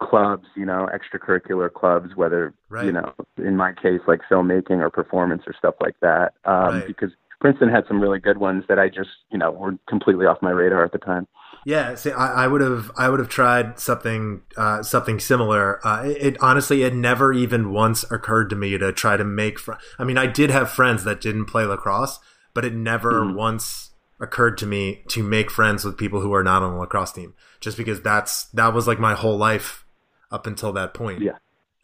[0.00, 2.52] clubs you know extracurricular clubs whether
[2.84, 7.10] you know in my case like filmmaking or performance or stuff like that um because
[7.40, 10.50] Princeton had some really good ones that I just, you know, were completely off my
[10.50, 11.26] radar at the time.
[11.64, 15.84] Yeah, see, I, I would have, I would have tried something, uh, something similar.
[15.86, 19.58] Uh, it, it, honestly, it never even once occurred to me to try to make.
[19.58, 22.20] Fr- I mean, I did have friends that didn't play lacrosse,
[22.54, 23.36] but it never mm-hmm.
[23.36, 27.12] once occurred to me to make friends with people who are not on the lacrosse
[27.12, 29.84] team, just because that's that was like my whole life
[30.30, 31.20] up until that point.
[31.20, 31.36] Yeah,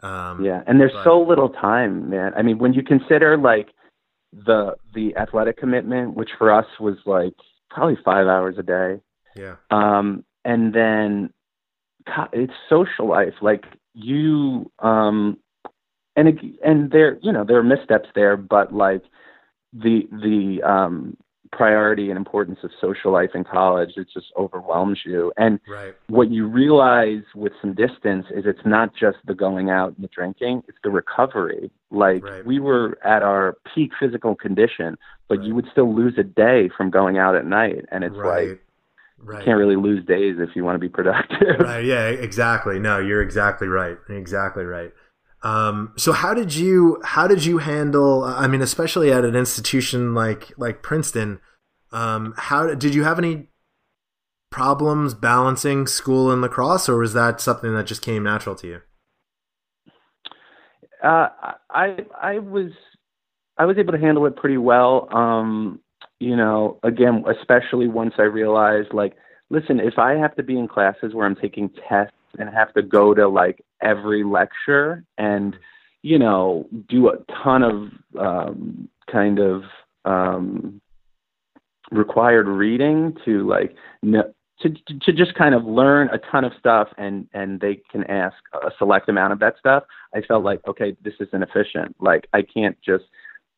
[0.03, 2.33] um, yeah, and there's but, so little time, man.
[2.37, 3.69] I mean, when you consider like
[4.33, 7.35] the the athletic commitment, which for us was like
[7.71, 9.01] probably five hours a day.
[9.37, 9.57] Yeah.
[9.71, 11.33] Um, and then
[12.33, 13.35] it's social life.
[13.40, 13.64] Like
[13.95, 15.38] you, um,
[16.16, 19.03] and it, and there, you know, there are missteps there, but like
[19.73, 21.16] the the um
[21.53, 25.95] priority and importance of social life in college it just overwhelms you and right.
[26.09, 30.09] what you realize with some distance is it's not just the going out and the
[30.09, 32.47] drinking it's the recovery like right.
[32.47, 34.97] we were at our peak physical condition
[35.29, 35.47] but right.
[35.47, 38.61] you would still lose a day from going out at night and it's like
[39.25, 39.38] Right.
[39.38, 41.61] You can't really lose days if you want to be productive.
[41.61, 41.85] Right.
[41.85, 42.09] Yeah.
[42.09, 42.81] Exactly.
[42.81, 43.97] No, you're exactly right.
[44.09, 44.93] Exactly right.
[45.45, 48.23] Um, so how did you how did you handle?
[48.25, 51.41] I mean, especially at an institution like like Princeton,
[51.93, 53.49] um, how did you have any
[54.51, 58.81] problems balancing school and lacrosse, or was that something that just came natural to you?
[61.03, 61.29] Uh,
[61.71, 62.71] I I was
[63.59, 65.09] I was able to handle it pretty well.
[65.13, 65.81] Um,
[66.21, 69.17] you know, again, especially once I realized, like,
[69.51, 72.83] listen, if I have to be in classes where I'm taking tests and have to
[72.83, 75.57] go to like every lecture and
[76.03, 79.63] you know do a ton of um, kind of
[80.05, 80.81] um,
[81.91, 84.71] required reading to like no, to
[85.01, 88.71] to just kind of learn a ton of stuff and and they can ask a
[88.79, 89.85] select amount of that stuff.
[90.15, 93.05] I felt like okay this is inefficient like i can't just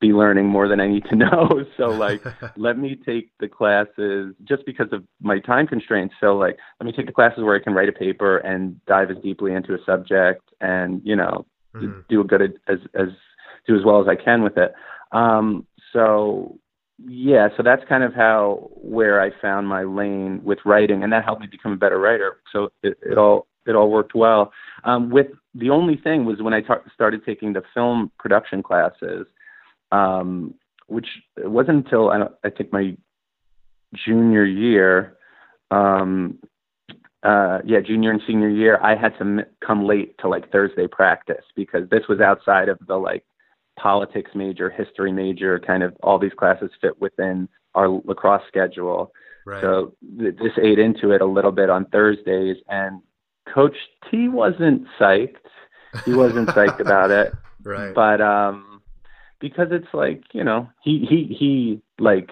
[0.07, 1.65] be learning more than I need to know.
[1.77, 2.23] So like,
[2.57, 6.15] let me take the classes just because of my time constraints.
[6.21, 9.11] So like, let me take the classes where I can write a paper and dive
[9.11, 12.01] as deeply into a subject and you know mm-hmm.
[12.09, 13.09] do a good as as
[13.67, 14.75] do as well as I can with it.
[15.13, 16.59] Um, so
[16.99, 21.25] yeah, so that's kind of how where I found my lane with writing, and that
[21.25, 22.37] helped me become a better writer.
[22.53, 24.53] So it, it all it all worked well.
[24.85, 29.27] Um, with the only thing was when I ta- started taking the film production classes,
[29.95, 30.55] um,
[30.87, 32.97] which it wasn't until I, I think my
[33.95, 35.17] junior year.
[35.71, 36.39] Um,
[37.23, 40.87] uh, yeah, junior and senior year, I had to m- come late to like Thursday
[40.87, 43.25] practice because this was outside of the like
[43.79, 49.11] politics major, history major, kind of all these classes fit within our lacrosse schedule.
[49.47, 49.63] Right.
[49.63, 53.01] So th- this ate into it a little bit on Thursdays, and
[53.53, 53.77] Coach
[54.11, 55.37] T wasn't psyched.
[56.05, 57.33] He wasn't psyched about it.
[57.67, 57.95] Right.
[57.95, 58.74] But um,
[59.41, 62.31] because it's like you know, he he he like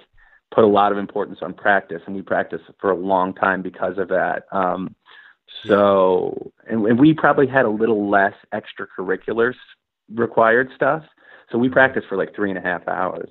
[0.55, 3.99] put a lot of importance on practice, and we practiced for a long time because
[3.99, 4.45] of that.
[4.53, 4.95] Um,
[5.67, 9.55] so, and, and we probably had a little less extracurriculars
[10.13, 11.03] required stuff.
[11.51, 13.29] So we practiced for like three and a half hours.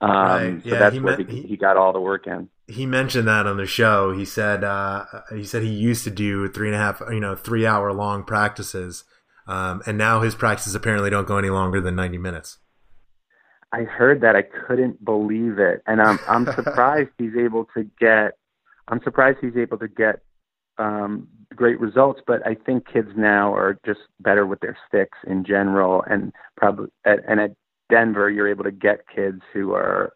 [0.00, 0.60] Um, right.
[0.62, 2.48] So yeah, that's he where he, he, got all the work in.
[2.68, 4.12] He mentioned that on the show.
[4.12, 5.04] He said uh,
[5.34, 8.22] he said he used to do three and a half, you know, three hour long
[8.22, 9.04] practices,
[9.46, 12.58] um, and now his practices apparently don't go any longer than ninety minutes.
[13.72, 14.36] I heard that.
[14.36, 18.38] I couldn't believe it, and I'm I'm surprised he's able to get.
[18.88, 20.20] I'm surprised he's able to get
[20.78, 25.44] um, great results, but I think kids now are just better with their sticks in
[25.44, 27.52] general, and probably at, and at
[27.90, 30.12] Denver, you're able to get kids who are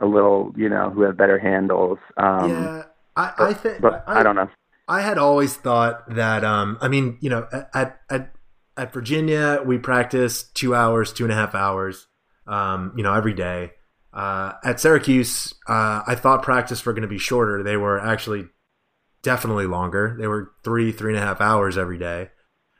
[0.00, 1.98] a little, you know, who have better handles.
[2.16, 2.82] Um, yeah,
[3.16, 4.48] I, I think, but I, I, don't know.
[4.86, 8.32] I had always thought that, um, I mean, you know, at at
[8.76, 12.06] at Virginia, we practice two hours, two and a half hours,
[12.48, 13.72] um, you know, every day.
[14.12, 17.62] Uh, at Syracuse, uh, I thought practice were going to be shorter.
[17.62, 18.46] They were actually
[19.22, 20.16] definitely longer.
[20.18, 22.30] They were three, three and a half hours every day.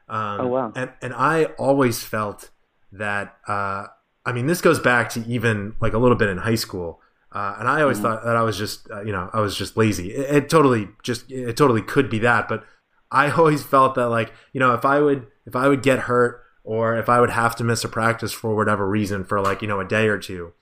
[0.08, 0.72] Um, oh wow!
[0.74, 2.50] And and I always felt
[2.92, 3.36] that.
[3.46, 3.86] Uh,
[4.24, 7.00] I mean, this goes back to even like a little bit in high school.
[7.30, 9.56] Uh, and I always mm thought that I was just, uh, you know, I was
[9.56, 10.12] just lazy.
[10.12, 12.48] It, it, totally just, it totally could be that.
[12.48, 12.64] But
[13.10, 16.42] I always felt that like, you know, if I would, if I would get hurt
[16.68, 19.68] or if I would have to miss a practice for whatever reason for like, you
[19.68, 20.52] know, a day or 2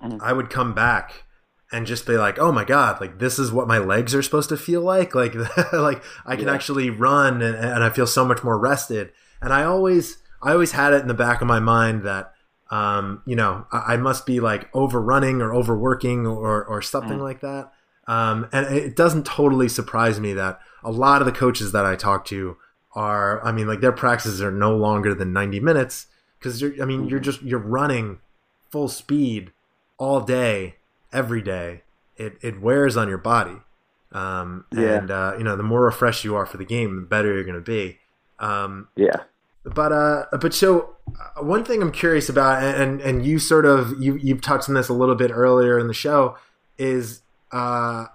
[0.00, 1.24] mm I would come back
[1.72, 4.50] and just be like, oh my god, like this is what my legs are supposed
[4.50, 5.14] to feel like.
[5.16, 5.34] Like,
[5.72, 6.54] like I can yeah.
[6.54, 9.10] actually run and, and I feel so much more rested.
[9.40, 12.32] And I always, I always had it in the back of my mind that,
[12.70, 17.22] um, you know, I, I, must be like overrunning or overworking or or something mm.
[17.22, 17.72] like that.
[18.06, 21.96] Um, and it doesn't totally surprise me that a lot of the coaches that I
[21.96, 22.56] talk to
[22.94, 26.06] are, I mean, like their practices are no longer than 90 minutes
[26.38, 27.24] because you're, I mean, you're mm-hmm.
[27.24, 28.18] just, you're running
[28.70, 29.52] full speed
[29.98, 30.76] all day
[31.12, 31.82] every day,
[32.16, 33.58] it, it wears on your body.
[34.12, 34.98] Um, yeah.
[34.98, 37.44] And, uh, you know, the more refreshed you are for the game, the better you're
[37.44, 37.98] going to be.
[38.38, 39.22] Um, yeah.
[39.64, 44.02] But, uh, but so uh, one thing I'm curious about, and, and you sort of,
[44.02, 46.36] you, you've touched on this a little bit earlier in the show
[46.78, 47.22] is,
[47.52, 48.06] uh,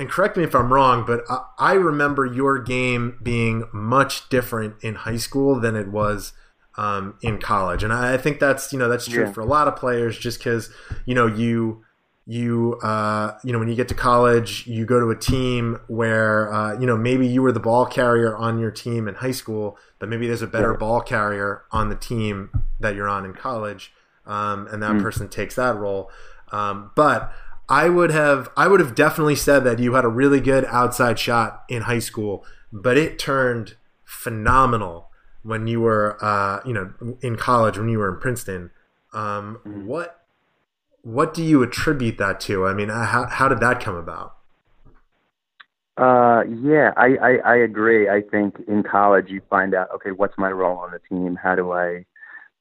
[0.00, 4.76] and correct me if I'm wrong, but I, I remember your game being much different
[4.82, 6.32] in high school than it was
[6.78, 9.32] um, in college, and I, I, think that's you know that's true yeah.
[9.32, 10.70] for a lot of players, just because
[11.04, 11.84] you know you
[12.26, 16.50] you uh, you know when you get to college you go to a team where
[16.50, 19.76] uh, you know maybe you were the ball carrier on your team in high school
[19.98, 23.92] but maybe there's a better ball carrier on the team that you're on in college
[24.26, 25.02] um, and that mm.
[25.02, 26.10] person takes that role
[26.52, 27.32] um, but
[27.70, 31.18] i would have i would have definitely said that you had a really good outside
[31.18, 35.08] shot in high school but it turned phenomenal
[35.42, 36.92] when you were uh, you know
[37.22, 38.70] in college when you were in princeton
[39.12, 39.84] um, mm.
[39.84, 40.20] what
[41.02, 42.66] what do you attribute that to?
[42.66, 44.36] I mean, uh, how how did that come about?
[45.96, 48.08] Uh, yeah, I, I I agree.
[48.08, 51.36] I think in college you find out, okay, what's my role on the team?
[51.36, 52.04] How do I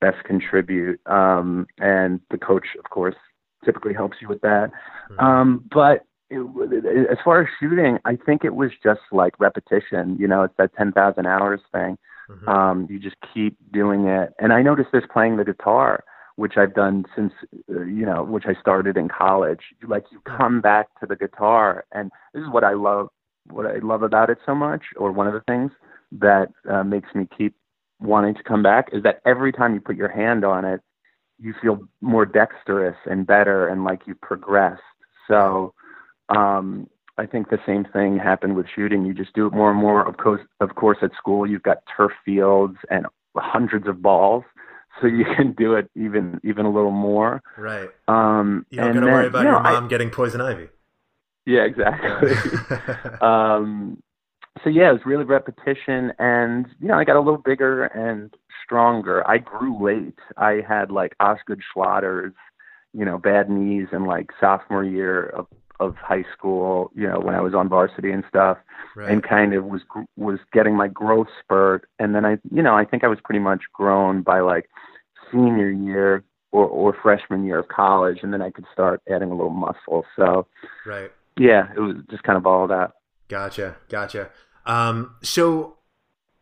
[0.02, 1.00] best contribute?
[1.06, 3.16] Um, and the coach, of course,
[3.66, 4.72] typically helps you with that.
[5.12, 5.20] Mm-hmm.
[5.20, 10.18] Um, but it, as far as shooting, I think it was just like repetition.
[10.20, 11.98] You know, it's that ten thousand hours thing.
[12.30, 12.50] Mm-hmm.
[12.50, 14.34] Um, you just keep doing it.
[14.40, 16.04] And I noticed this playing the guitar
[16.40, 17.34] which I've done since
[17.70, 19.60] uh, you know, which I started in college.
[19.86, 23.10] Like you come back to the guitar, and this is what I love.
[23.50, 25.72] What I love about it so much, or one of the things
[26.14, 27.56] that uh, makes me keep
[28.00, 30.80] wanting to come back, is that every time you put your hand on it,
[31.42, 34.82] you feel more dexterous and better, and like you've progressed.
[35.28, 35.74] So.
[36.30, 36.88] Um,
[37.18, 39.04] I think the same thing happened with shooting.
[39.04, 40.08] You just do it more and more.
[40.08, 44.46] Of course, of course, at school you've got turf fields and hundreds of balls,
[45.02, 47.42] so you can do it even even a little more.
[47.58, 47.90] Right.
[48.08, 50.40] Um, You don't and got to worry about you know, your I- mom getting poison
[50.40, 50.70] ivy.
[51.46, 52.32] yeah, exactly.
[53.22, 54.02] um,
[54.64, 58.34] so yeah, it was really repetition, and you know, I got a little bigger and
[58.64, 59.28] stronger.
[59.28, 60.20] I grew late.
[60.38, 62.34] I had like Osgood Schlatters,
[62.94, 65.48] you know, bad knees in like sophomore year of
[65.80, 66.92] of high school.
[66.94, 68.58] You know, when I was on varsity and stuff,
[68.96, 69.10] right.
[69.10, 69.82] and kind of was
[70.18, 73.40] was getting my growth spurt, and then I, you know, I think I was pretty
[73.40, 74.70] much grown by like
[75.32, 79.36] senior year or or freshman year of college, and then I could start adding a
[79.36, 80.06] little muscle.
[80.16, 80.48] So
[80.86, 81.12] right.
[81.38, 82.92] yeah, it was just kind of all that.
[83.30, 83.78] Gotcha.
[83.88, 84.32] Gotcha.
[84.66, 85.78] Um, so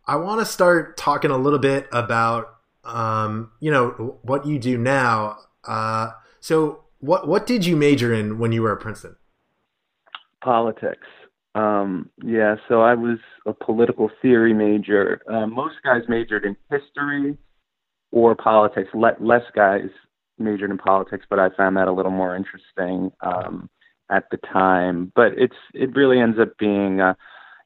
[0.07, 4.77] I want to start talking a little bit about, um, you know, what you do
[4.77, 5.37] now.
[5.65, 9.17] Uh, so what, what did you major in when you were at Princeton?
[10.41, 11.05] Politics.
[11.55, 15.21] Um, yeah, so I was a political theory major.
[15.29, 17.37] Uh, most guys majored in history
[18.11, 18.89] or politics.
[18.93, 19.89] Le- less guys
[20.37, 23.69] majored in politics, but I found that a little more interesting um,
[24.09, 25.11] at the time.
[25.15, 27.15] But it's it really ends up being, uh,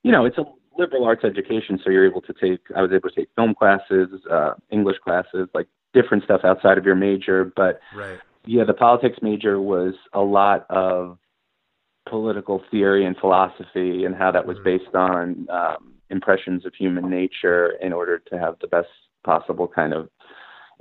[0.04, 0.46] you know, it's a
[0.78, 2.60] liberal arts education, so you're able to take.
[2.76, 6.86] I was able to take film classes, uh, English classes, like different stuff outside of
[6.86, 8.20] your major, but Right.
[8.46, 11.18] yeah, the politics major was a lot of
[12.08, 14.64] political theory and philosophy and how that was Mhm.
[14.64, 18.90] based on um, impressions of human nature in order to have the best
[19.24, 20.10] possible kind of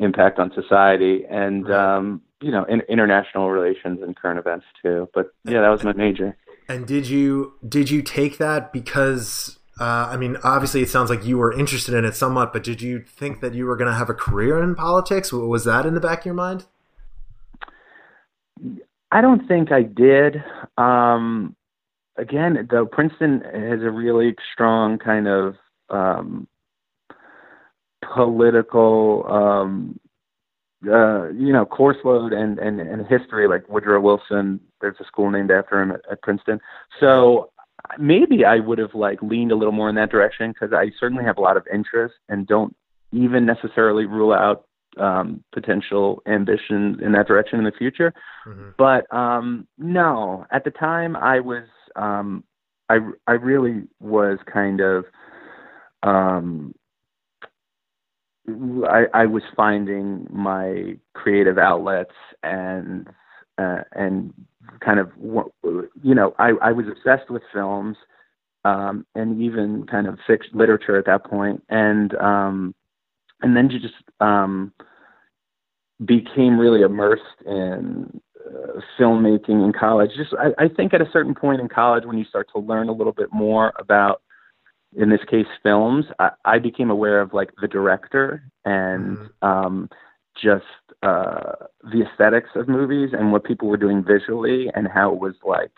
[0.00, 1.96] impact on society and Right.
[1.96, 5.08] um, you know in, international relations and current events too.
[5.14, 6.36] But yeah, that was my major.
[6.68, 11.24] And did you, did you take that because, uh, I mean, obviously it sounds like
[11.24, 13.96] you were interested in it somewhat, but did you think that you were going to
[13.96, 15.32] have a career in politics?
[15.32, 16.66] Was that in the back of your mind?
[19.10, 20.44] I don't think I did.
[20.78, 21.56] Um,
[22.16, 25.56] again, though, Princeton has a really strong kind of
[25.88, 26.46] um,
[28.14, 29.98] political, um,
[30.86, 34.60] uh, you know, course load and, and, and history, like Woodrow Wilson.
[34.80, 36.60] There's a school named after him at, at Princeton.
[37.00, 37.50] So
[37.98, 41.24] maybe I would have like leaned a little more in that direction because I certainly
[41.24, 42.74] have a lot of interest and don't
[43.12, 44.64] even necessarily rule out
[44.98, 48.12] um, potential ambition in that direction in the future.
[48.46, 48.74] Mhm.
[48.76, 51.64] But um, no, at the time I was,
[51.96, 52.44] um,
[52.88, 55.04] I I really was kind of,
[56.02, 56.74] um,
[58.88, 63.08] I I was finding my creative outlets and
[63.58, 64.32] uh, and
[64.80, 65.10] kind of
[66.02, 67.96] you know I I was obsessed with films.
[68.62, 72.74] Um, and even kind of fiction literature at that point, and um,
[73.40, 74.72] and then you just um,
[76.04, 80.10] became really immersed in uh, filmmaking in college.
[80.16, 82.88] Just I, I think at a certain point in college, when you start to learn
[82.88, 84.22] a little bit more about,
[84.96, 89.30] in this case, films, I, I became aware of like the director and Mhm.
[89.42, 89.90] um,
[90.40, 90.64] just
[91.02, 91.52] uh,
[91.92, 95.70] the aesthetics of movies and what people were doing visually and how it was like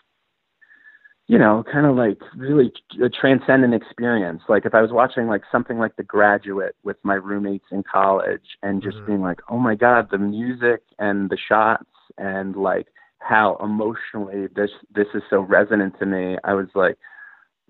[1.27, 4.41] you know, kind of like really a transcendent experience.
[4.49, 8.57] Like if I was watching like something like The Graduate with my roommates in college
[8.61, 9.05] and just Mhm.
[9.05, 12.87] being like, oh my God, the music and the shots and like
[13.19, 16.37] how emotionally this this is so resonant to me.
[16.43, 16.97] I was like,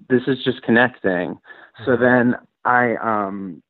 [0.09, 1.39] this is just connecting.
[1.85, 1.99] So Mhm.
[1.99, 2.35] then
[2.65, 3.61] I um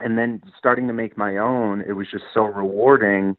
[0.00, 3.36] and then starting to make my own, it was just so rewarding.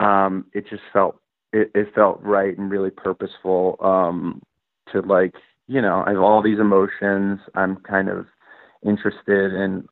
[0.00, 1.20] Um, it just felt
[1.52, 3.76] it, it felt right and really purposeful.
[3.80, 4.42] Um
[4.92, 5.34] to like
[5.68, 8.26] you know i have all these emotions i'm kind of
[8.84, 9.86] interested in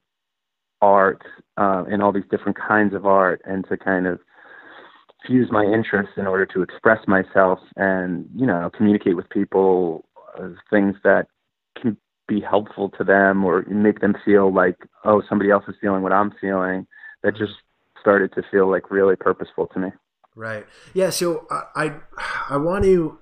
[0.83, 1.23] art
[1.59, 4.19] uh, in all these different kinds of art and to kind of
[5.27, 10.05] fuse my interests in order to express myself and you know communicate with people
[10.39, 11.27] uh, things that
[12.35, 13.55] be helpful to them or
[13.89, 16.87] make them feel like oh somebody else is feeling what i'm feeling
[17.23, 17.57] that just
[18.01, 19.91] started to feel like really purposeful to me
[20.37, 20.65] Right.
[20.95, 21.11] Yeah.
[21.11, 21.87] So I, I,
[22.55, 23.19] I want to,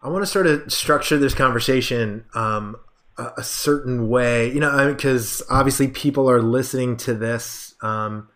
[0.00, 2.76] I want to sort of structure this conversation um,
[3.18, 7.74] a, a certain way, you know, because obviously people are listening to this.
[7.82, 8.28] Um,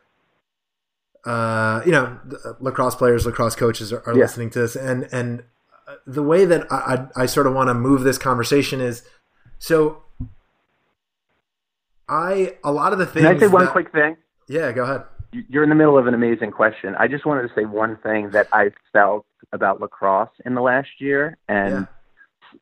[1.25, 2.19] uh, you know,
[2.61, 4.23] lacrosse players, lacrosse coaches are, are Yeah.
[4.25, 5.45] listening to this, and and
[5.87, 9.03] uh, the way that I, I, I sort of want to move this conversation is,
[9.59, 10.03] so
[12.09, 13.27] I a lot of the things.
[13.27, 14.17] can i say one that- quick thing
[14.49, 15.03] Yeah, go ahead.
[15.33, 16.95] you're in the middle of an amazing question.
[16.99, 20.89] I just wanted to say one thing that I felt about lacrosse in the last
[21.01, 21.87] year and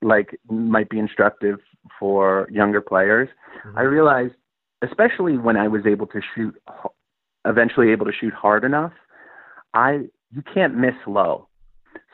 [0.02, 1.60] like might be instructive
[1.98, 3.28] for younger players.
[3.64, 3.76] Mhm.
[3.78, 4.34] I realized
[4.82, 6.54] especially when I was able to shoot
[7.44, 8.92] eventually able to shoot hard enough,
[9.72, 11.46] I you can't miss low.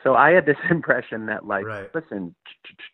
[0.03, 1.89] So I had this impression that like Right.
[1.93, 2.35] listen,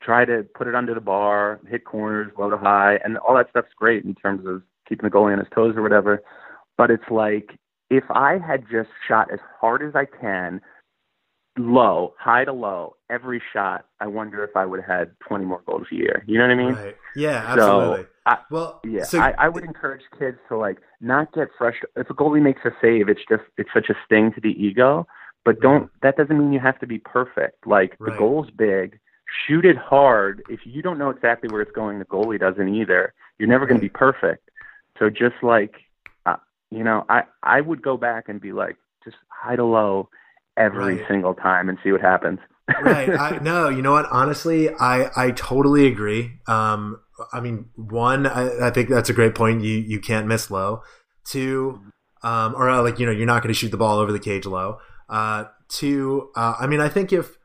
[0.01, 3.49] try to put it under the bar, hit corners, low to high, and all that
[3.49, 6.21] stuff's great in terms of keeping the goalie on his toes or whatever.
[6.77, 7.57] But it's like
[7.89, 10.61] if I had just shot as hard as I can,
[11.57, 15.61] low, high to low, every shot, I wonder if I would have had 20 more
[15.65, 16.23] goals a year.
[16.27, 16.73] You know what I mean?
[16.75, 16.95] Right.
[17.15, 18.03] Yeah, absolutely.
[18.03, 21.89] So, I, well, yeah, so, I, I would encourage kids to like not get frustrated.
[21.95, 25.07] If a goalie makes a save, it's just it's such a sting to the ego.
[25.45, 27.65] But don't that doesn't mean you have to be perfect.
[27.65, 28.11] Like Right.
[28.13, 28.99] the goal's big,
[29.47, 30.43] shoot it hard.
[30.49, 33.13] If you don't know exactly where it's going, the goalie doesn't either.
[33.37, 34.49] You're never going to be perfect.
[34.97, 35.75] So just like,
[36.25, 36.35] uh,
[36.71, 40.09] you know, I I would go back and be like, just high to low
[40.57, 41.07] every Right.
[41.07, 42.39] single time and see what happens.
[42.81, 43.09] right.
[43.09, 44.05] I, no, you know what?
[44.11, 46.33] Honestly, I, I totally agree.
[46.47, 46.99] Um,
[47.33, 49.63] I mean, one, I, I think that's a great point.
[49.63, 50.83] You you can't miss low.
[51.25, 51.81] Two,
[52.23, 54.19] um, or uh, like you know, you're not going to shoot the ball over the
[54.19, 54.77] cage low.
[55.09, 57.37] Uh, two, uh, I mean, I think if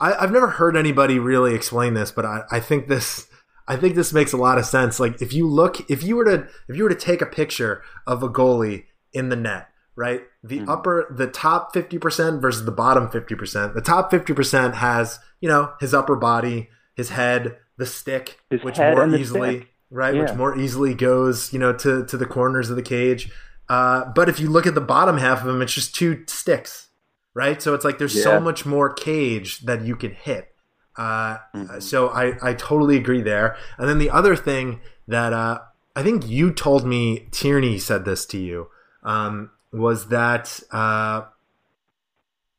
[0.00, 3.28] I, I've never heard anybody really explain this, but I, I think this.
[3.68, 4.98] I think this makes a lot of sense.
[4.98, 7.80] Like if you look, if you were to, if you were to take a picture
[8.08, 10.22] of a goalie in the net, right?
[10.42, 10.68] The Mhm.
[10.68, 13.74] upper, the top 50% versus the bottom 50%.
[13.74, 18.78] The top 50% has, you know, his upper body, his head, the stick, His which
[18.78, 19.68] more easily, stick.
[19.92, 20.12] right?
[20.16, 23.30] Which more easily goes, you know, to, to the corners of the cage.
[23.68, 26.88] Uh, but if you look at the bottom half of him, it's just two sticks,
[27.34, 27.60] right?
[27.62, 30.54] So it's like there's so much more cage that you can hit.
[30.96, 31.82] Uh, Mhm.
[31.82, 33.56] So I, I totally agree there.
[33.78, 35.60] And then the other thing that uh,
[35.96, 38.68] I think you told me, Tierney said this to you,
[39.02, 41.22] um, was that uh,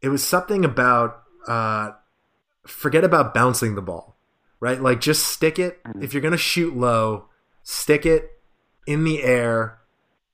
[0.01, 1.91] it was something about uh,
[2.65, 4.15] forget about bouncing the ball,
[4.59, 4.82] right?
[4.82, 5.84] Like just stick it.
[5.84, 6.03] Mhm.
[6.03, 7.26] If you're gonna shoot low,
[7.63, 8.41] stick it
[8.88, 9.80] in the air,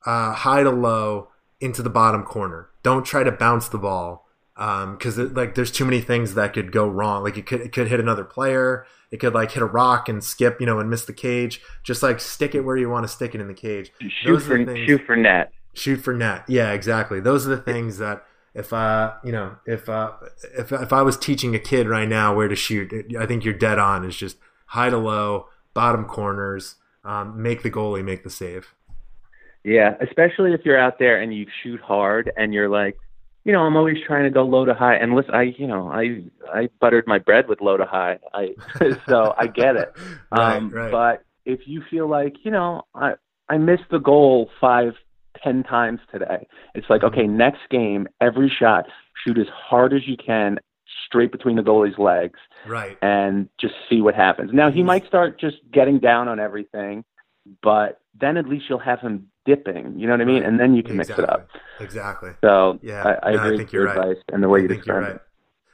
[0.06, 1.28] uh, high to low
[1.60, 2.70] into the bottom corner.
[2.82, 4.26] Don't try to bounce the ball
[4.60, 7.22] because like there's too many things that could go wrong.
[7.24, 8.84] Like it could it could hit another player.
[9.10, 11.60] It could like hit a rock and skip, you know, and miss the cage.
[11.82, 13.90] Just like stick it where you want to stick it in the cage.
[14.00, 15.52] shoot Those are for things- shoot for net.
[15.72, 19.88] shoot for net yeah exactly those are the things that if uh you know if
[19.88, 20.10] uh
[20.58, 23.44] if, if i was teaching a kid right now where to shoot it, i think
[23.44, 24.36] you're dead on is just
[24.66, 28.74] high to low bottom corners um, make the goalie make the save
[29.62, 32.96] Yeah, especially if you're out there and you shoot hard and you're like,
[33.44, 34.96] you know, I'm always trying to go low to high.
[34.96, 38.18] And listen, I, you know, I I buttered my bread with low to high.
[38.34, 38.54] I
[39.08, 39.92] so I get it.
[40.32, 43.14] right um, right But if you feel like, you know, I
[43.48, 44.92] I missed the goal five,
[45.42, 47.08] ten times today, it's like, Mhm.
[47.08, 48.86] okay, next game, every shot,
[49.24, 50.58] shoot as hard as you can,
[51.06, 54.50] straight between the goalie's legs, right and just see what happens.
[54.52, 57.04] Now he might start just getting down on everything,
[57.62, 59.98] but then at least you'll have him dipping.
[59.98, 60.42] You know what I mean?
[60.42, 60.48] Right.
[60.48, 61.48] And then you can mix it up.
[61.78, 63.96] exactly So Yeah, I, I no, I agree think with your right.
[63.96, 65.16] advice and the way I you think you're described right.
[65.16, 65.22] it.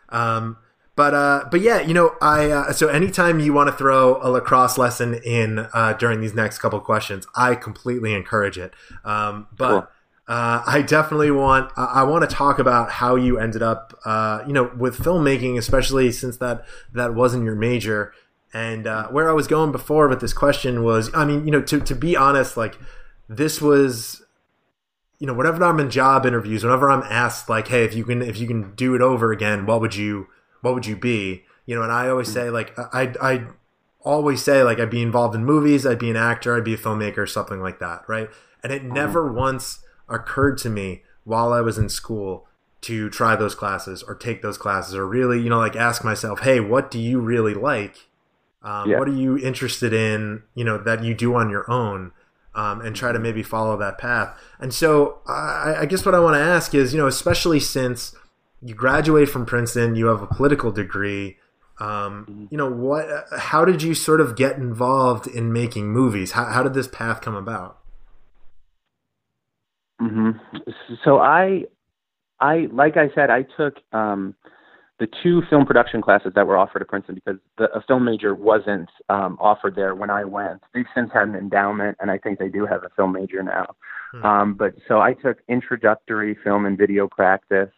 [0.09, 0.59] Um,
[0.95, 4.31] but uh, but yeah, you know, I uh, so anytime you want to throw a
[4.31, 8.73] lacrosse lesson in uh, during these next couple questions, I completely encourage it.
[9.05, 9.89] Um, but Cool.
[10.29, 14.43] uh, I definitely want I, I want to talk about how you ended up, uh,
[14.47, 16.65] you know, with filmmaking, especially since that
[16.95, 18.13] that wasn't your major.
[18.57, 21.61] And uh, where I was going before with this question was, I mean, you know,
[21.61, 22.79] to to be honest, like
[23.29, 24.23] this was
[25.19, 28.21] you know whenever i'm in job interviews whenever i'm asked like hey if you can
[28.21, 30.27] if you can do it over again what would you
[30.61, 31.43] what would you be?
[31.65, 33.47] You know and i always say like i i
[34.01, 36.79] always say like i'd be involved in movies i'd be an actor i'd be a
[36.79, 38.29] filmmaker something like that right?
[38.63, 42.47] And it never once occurred to me while i was in school
[42.83, 46.41] to try those classes or take those classes or really you know like ask myself
[46.41, 48.09] hey what do you really like
[48.67, 48.99] um, Yeah.
[48.99, 52.13] what are you interested in you know that you do on your own
[52.57, 54.37] um, and try to maybe follow that path.
[54.59, 58.15] And so I, I guess what I want to ask is, you know, especially since
[58.63, 61.37] you graduate from Princeton, you have a political degree.
[61.79, 63.07] Um, you know, what?
[63.37, 66.33] How did you sort of get involved in making movies?
[66.33, 67.79] How, how did this path come about?
[70.01, 70.31] hmm
[71.05, 71.65] So I,
[72.41, 74.35] I like I said, I took um,
[74.99, 78.35] the two film production classes that were offered at Princeton because the, a film major
[78.35, 80.63] wasn't um, offered there when I went.
[80.73, 83.77] They've since had an endowment, and I think they do have a film major now.
[84.13, 84.25] Hmm.
[84.25, 87.71] Um, but so I took introductory film and video practice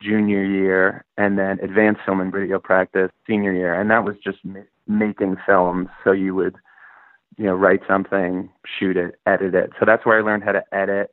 [0.00, 4.38] junior year, and then advanced film and video practice senior year, and that was just
[4.44, 5.88] ma- making films.
[6.04, 6.56] So you would,
[7.36, 9.70] you know, write something, shoot it, edit it.
[9.80, 11.10] So that's where I learned how to edit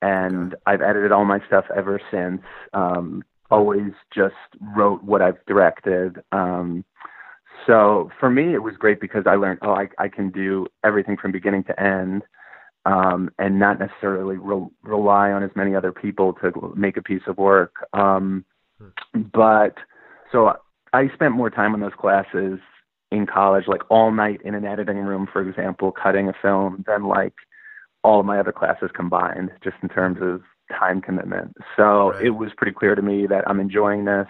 [0.00, 2.40] and I've edited all my stuff ever since.
[2.72, 4.34] Um, always just
[4.76, 6.22] wrote what I've directed.
[6.32, 6.84] Um,
[7.66, 11.16] so for me, it was great because I learned, oh, I, I can do everything
[11.16, 12.22] from beginning to end,
[12.86, 17.22] um, and not necessarily re- rely on as many other people to make a piece
[17.26, 17.74] of work.
[17.92, 18.44] Um,
[19.14, 19.74] but
[20.30, 20.54] so
[20.92, 22.60] I spent more time in those classes
[23.10, 27.04] in college, like all night in an editing room, for example, cutting a film, than
[27.04, 27.34] like
[28.04, 31.56] all of my other classes combined, just in terms of time commitment.
[31.76, 32.26] So Right.
[32.26, 34.28] it was pretty clear to me that I'm enjoying this.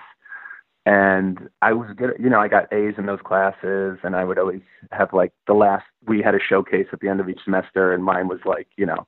[0.86, 4.38] And I was good, you know, I got A's in those classes, and I would
[4.38, 5.84] always have like the last.
[6.06, 8.86] We had a showcase at the end of each semester, and mine was like, you
[8.86, 9.06] know,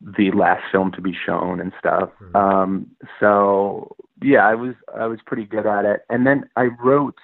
[0.00, 2.10] the last film to be shown and stuff.
[2.20, 2.34] Mhm.
[2.36, 2.90] Um,
[3.20, 6.04] so yeah, I was I was pretty good at it.
[6.10, 7.18] And then I wrote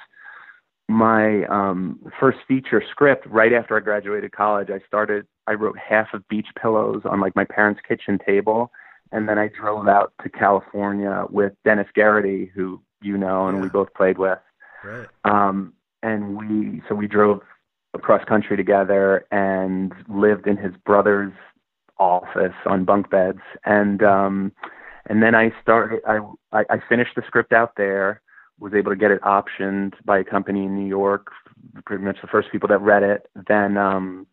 [0.88, 4.70] my um, first feature script right after I graduated college.
[4.70, 5.26] I started.
[5.47, 8.70] I wrote half of Beach Pillows on like my parents' kitchen table,
[9.13, 13.69] and then I drove out to California with Dennis Garrity, who you know and we
[13.69, 14.39] both played with.
[14.85, 15.07] Right.
[15.25, 17.41] Um, and we so we drove
[17.95, 21.33] across country together and lived in his brother's
[21.99, 24.53] office on bunk beds and um
[25.07, 26.19] and then I started I
[26.53, 28.23] I, I finished the script out there
[28.59, 31.31] was able to get it optioned by a company in New York
[31.85, 34.27] pretty much the first people that read it then um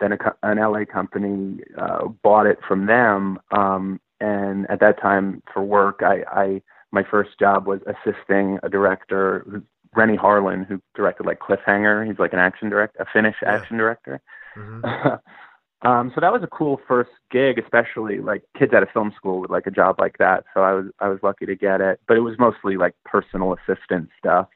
[0.00, 5.42] then a, an LA company uh, bought it from them um and at that time
[5.52, 6.62] for work I I
[6.92, 9.62] my first job was assisting a director
[9.96, 12.06] Renny Harlin, who directed like Cliffhanger.
[12.06, 13.52] He's like an action director, a Finnish Yeah.
[13.54, 14.20] action director.
[14.54, 14.80] hmm
[15.82, 19.40] um, so that was a cool first gig, especially like kids at a film school
[19.40, 20.44] would like a job like that.
[20.52, 23.54] So I was I was lucky to get it, but it was mostly like personal
[23.54, 24.48] assistant stuff.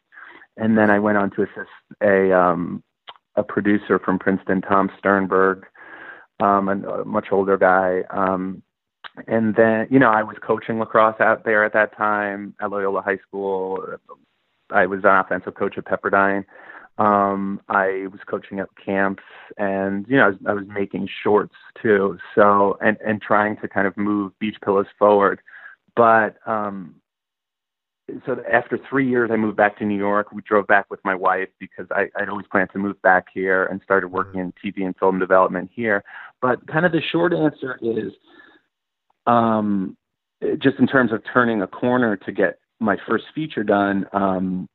[0.56, 1.70] And then I went on to assist
[2.02, 2.82] a um,
[3.36, 5.66] a producer from Princeton, Tom Sternberg,
[6.40, 8.02] um, a, a much older guy.
[8.10, 8.62] Um,
[9.26, 13.02] and then you know I was coaching lacrosse out there at that time at Loyola
[13.02, 13.96] High School.
[14.70, 16.44] I was an offensive coach at Pepperdine.
[16.98, 19.22] Um, I was coaching at camps,
[19.56, 22.18] and you know I was, I was making shorts too.
[22.34, 25.40] So and and trying to kind of move Beach Pillows forward.
[25.96, 26.96] But um,
[28.24, 30.32] so after three years, I moved back to New York.
[30.32, 33.66] We drove back with my wife because I, I'd always planned to move back here
[33.66, 36.02] and started working in TV and film development here.
[36.40, 38.12] But kind of the short answer is,
[39.28, 39.96] um,
[40.58, 44.06] just in terms of turning a corner to get my first feature done.
[44.12, 44.68] Um,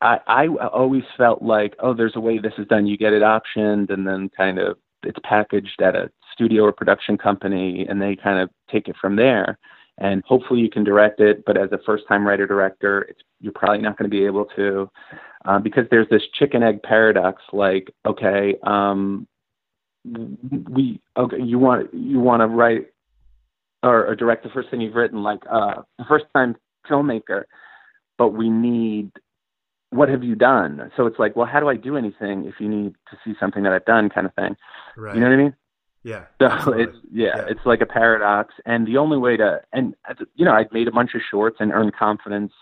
[0.00, 2.86] I, I always felt like, oh, there's a way this is done.
[2.86, 7.18] You get it optioned, and then kind of it's packaged at a studio or production
[7.18, 9.58] company, and they kind of take it from there.
[9.98, 11.44] And hopefully, you can direct it.
[11.44, 14.90] But as a first-time writer director, it's you're probably not going to be able to,
[15.44, 17.42] uh, because there's this chicken egg paradox.
[17.52, 19.26] Like, okay, um,
[20.70, 22.86] we okay, you want you want to write
[23.84, 26.56] or, or direct the first thing you've written, like uh, a first-time
[26.90, 27.44] filmmaker,
[28.18, 29.10] but we need
[29.90, 30.90] what have you done?
[30.96, 33.62] So it's like, well, how do I do anything if you need to see something
[33.62, 34.56] that I've done, kind of thing.
[34.96, 35.14] Right.
[35.14, 35.54] You know what I mean?
[36.02, 36.24] yeah.
[36.40, 36.84] So absolutely.
[36.84, 37.44] it's yeah, Yeah.
[37.48, 39.94] it's like a paradox, and the only way to and
[40.34, 42.52] you know I'd made a bunch of shorts and earned confidence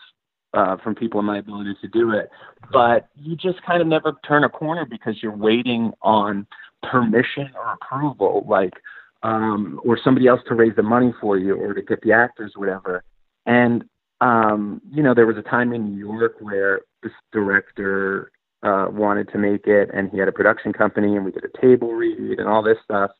[0.54, 2.28] uh, from people in my ability to do it,
[2.70, 6.46] but you just kind of never turn a corner because you're waiting on
[6.82, 8.74] permission or approval, like
[9.22, 12.52] um, or somebody else to raise the money for you or to get the actors,
[12.56, 13.04] whatever.
[13.46, 13.84] And
[14.20, 18.30] um, you know, there was a time in New York where this director
[18.62, 21.60] uh, wanted to make it, and he had a production company, and we did a
[21.60, 23.10] table read and all this stuff,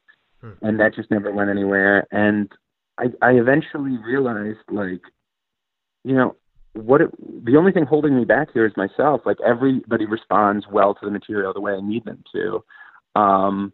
[0.43, 0.51] Hmm.
[0.61, 2.07] and that just never went anywhere.
[2.11, 2.51] And
[2.99, 5.01] I, I eventually realized, like,
[6.05, 6.37] you know,
[6.75, 7.11] what it,
[7.45, 9.23] the only thing holding me back here is myself.
[9.25, 12.65] Like everybody responds well to the material the way I need them to.
[13.21, 13.73] Um,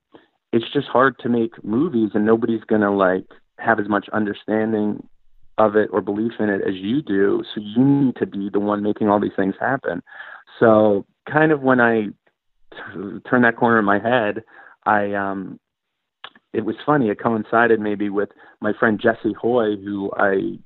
[0.52, 3.26] it's just hard to make movies, and nobody's gonna like
[3.58, 5.06] have as much understanding
[5.58, 7.42] of it or belief in it as you do.
[7.54, 10.02] So you need to be the one making all these things happen.
[10.60, 12.06] So kind of when I
[12.72, 14.44] t- turned that corner in my head,
[14.86, 15.58] I um
[16.52, 17.10] it was funny.
[17.10, 18.30] It coincided maybe with
[18.60, 20.58] my friend Jesse Hoy, who I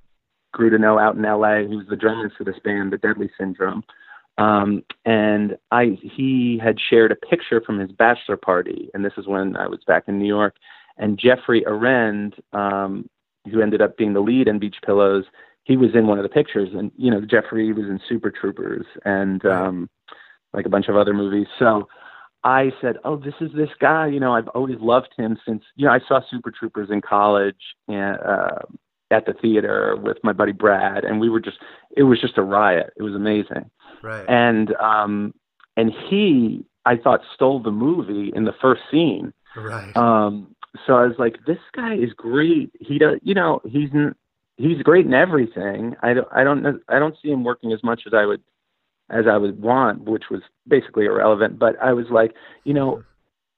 [0.52, 1.62] grew to know out in LA.
[1.62, 3.82] Was the drummer for this band, the Deadly Syndrome.
[4.38, 9.26] Um, and I he had shared a picture from his bachelor party, and this is
[9.26, 10.56] when I was back in New York.
[10.98, 13.08] And Jeffrey Arend, um,
[13.50, 15.24] who ended up being the lead in Beach Pillows,
[15.64, 16.70] he was in one of the pictures.
[16.72, 19.90] And you know, Jeffrey was in Super Troopers and um,
[20.52, 21.46] like a bunch of other movies.
[21.58, 21.88] So
[22.44, 24.06] I said, "Oh, this is this guy.
[24.06, 27.60] You know, I've always loved him since you know I saw Super Troopers in college
[27.88, 28.58] and uh,
[29.10, 31.58] at the theater with my buddy Brad, and we were just
[31.96, 32.92] it was just a riot.
[32.96, 33.70] It was amazing.
[34.02, 34.24] Right.
[34.28, 35.34] And um,
[35.76, 39.32] and he I thought stole the movie in the first scene.
[39.56, 39.96] right.
[39.96, 40.54] Um,
[40.86, 42.70] so I was like, this guy is great.
[42.80, 43.90] He does, you know, he's
[44.56, 45.94] he's great in everything.
[46.02, 48.42] I don't I don't know- I don't see him working as much as I would
[49.10, 51.58] as I would want, which was basically irrelevant.
[51.58, 52.34] But I was like,
[52.64, 53.02] you know,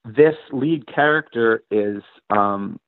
[0.03, 2.79] this lead character is um,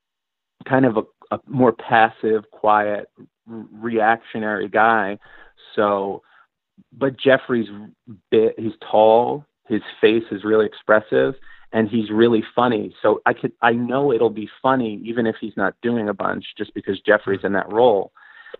[0.67, 1.03] kind of a,
[1.35, 5.17] a more passive, quiet, r- reactionary guy.
[5.75, 6.23] So,
[6.91, 7.69] but Jeffrey's
[8.31, 11.35] bit, he's tall, his face is really expressive,
[11.71, 12.95] and he's really funny.
[13.01, 16.45] So I could I know it'll be funny even if he's not doing a bunch,
[16.57, 18.11] just because Jeffrey's in that role.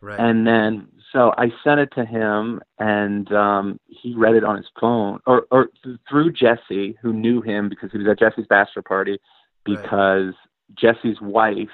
[0.02, 0.20] Right.
[0.20, 4.68] And then so I sent it to him, and um, he read it on his
[4.80, 8.82] phone, or or th- through Jesse, who knew him because he was at Jesse's bachelor
[8.82, 9.18] party,
[9.64, 10.76] because right.
[10.76, 11.70] Jesse's wife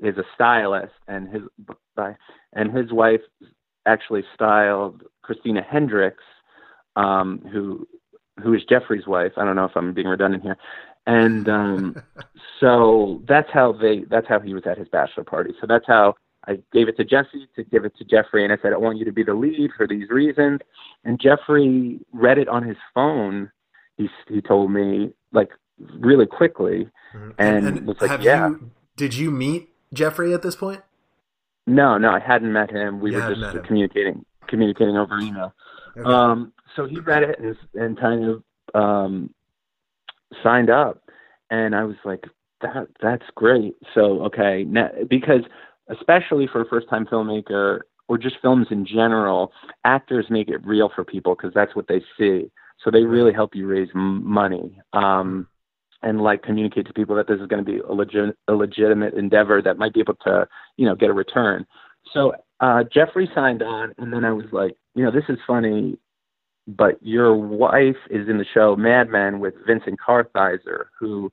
[0.00, 1.42] is a stylist, and his
[2.54, 3.20] and his wife
[3.86, 6.24] actually styled Christina Hendricks,
[6.96, 7.86] um, who
[8.42, 9.32] who is Jeffrey's wife.
[9.36, 10.56] I don't know if I'm being redundant here.
[11.06, 12.02] And um,
[12.60, 15.54] so that's how they that's how he was at his bachelor party.
[15.60, 16.14] So that's how
[16.46, 18.98] I gave it to Jesse to give it to Jeffrey, and I said, I want
[18.98, 20.60] you to be the lead for these reasons.
[21.04, 23.50] And Jeffrey read it on his phone.
[23.96, 25.50] He he told me like
[25.98, 27.30] really quickly, mm-hmm.
[27.38, 30.82] and, and, was like, "Yeah." You, did you meet Jeffrey at this point?
[31.70, 33.00] No, no, I hadn't met him.
[33.00, 35.54] We you were just communicating communicating over email.
[35.96, 36.10] Okay.
[36.10, 38.42] Um, so he read it and, and kind of
[38.74, 39.34] um,
[40.42, 41.02] signed up,
[41.50, 42.24] and I was like,
[42.60, 45.42] "That that's great." So okay, now, because
[45.88, 49.52] especially for a first time filmmaker or just films in general,
[49.84, 52.50] actors make it real for people because that's what they see.
[52.82, 55.46] So they really help you raise m- money um,
[56.02, 59.14] and like communicate to people that this is going to be a, legit- a legitimate
[59.14, 60.46] endeavor that might be able to,
[60.76, 61.66] you know, get a return.
[62.12, 65.98] So uh, Jeffrey signed on, and then I was like, you know, this is funny,
[66.66, 71.30] but your wife is in the show Mad Men with Vincent Kartheiser, who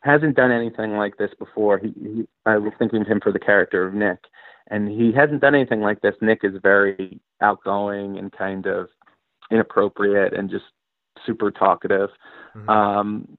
[0.00, 1.78] hasn't done anything like this before.
[1.78, 4.18] He, he I was thinking of him for the character of Nick,
[4.70, 6.14] and he hasn't done anything like this.
[6.20, 8.88] Nick is very outgoing and kind of
[9.50, 10.64] inappropriate and just
[11.26, 12.10] super talkative,
[12.56, 12.68] mm-hmm.
[12.68, 13.38] um,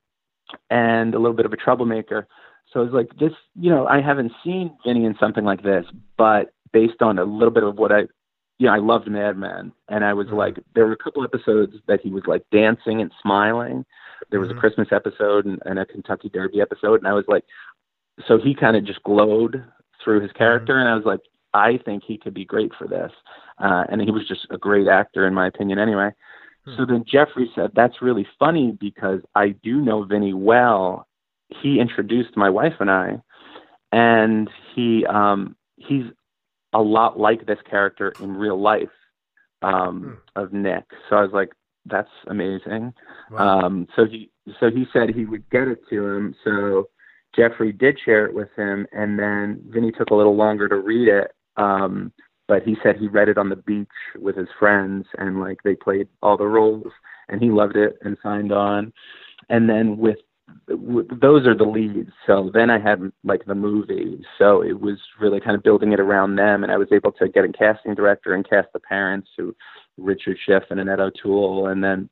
[0.70, 2.28] and a little bit of a troublemaker.
[2.72, 5.86] So it's like this, you know, I haven't seen Vinny in something like this,
[6.18, 8.02] but based on a little bit of what I,
[8.58, 10.38] you know, I loved Mad Men, and I was mm-hmm.
[10.38, 13.86] like, there were a couple episodes that he was like dancing and smiling,
[14.32, 14.58] there was mm-hmm.
[14.58, 17.44] a Christmas episode and, and a Kentucky Derby episode, and I was like,
[18.28, 19.64] so he kind of just glowed
[20.04, 20.82] through his character, mm-hmm.
[20.82, 21.20] and I was like,
[21.54, 23.12] I think he could be great for this,
[23.60, 26.12] uh, and he was just a great actor in my opinion, anyway.
[26.68, 26.78] Mm-hmm.
[26.78, 31.08] So then Jeffrey said, "That's really funny because I do know Vinny well.
[31.62, 33.22] He introduced my wife and I,
[33.92, 36.06] and he um, he's
[36.74, 38.90] a lot like this character in real life
[39.62, 40.42] um, hmm.
[40.42, 40.84] of Nick.
[41.10, 41.52] So I was like,
[41.86, 42.94] that's amazing.
[43.32, 43.60] Wow.
[43.60, 46.36] Um, so he so he said he would get it to him.
[46.44, 46.90] So
[47.36, 51.08] Jeffrey did share it with him, and then Vinny took a little longer to read
[51.08, 51.32] it.
[51.58, 52.12] Um,
[52.48, 53.88] but he said he read it on the beach
[54.20, 56.92] with his friends, and like they played all the roles,
[57.30, 58.94] and he loved it and signed on.
[59.50, 60.18] And then with
[60.68, 62.12] those are the leads.
[62.28, 64.24] So then I had like the movie.
[64.38, 67.28] So it was really kind of building it around them, and I was able to
[67.28, 69.56] get a casting director and cast the parents who
[69.98, 72.10] Richard Schiff and Annette O'Toole, and then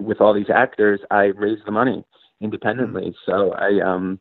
[0.00, 2.04] with all these actors, I raised the money
[2.40, 3.10] independently.
[3.10, 3.30] Mm-hmm.
[3.30, 4.20] So I um,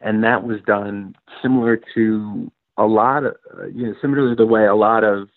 [0.00, 3.36] and that was done similar to a lot of
[3.74, 5.28] you know similar to the way a lot of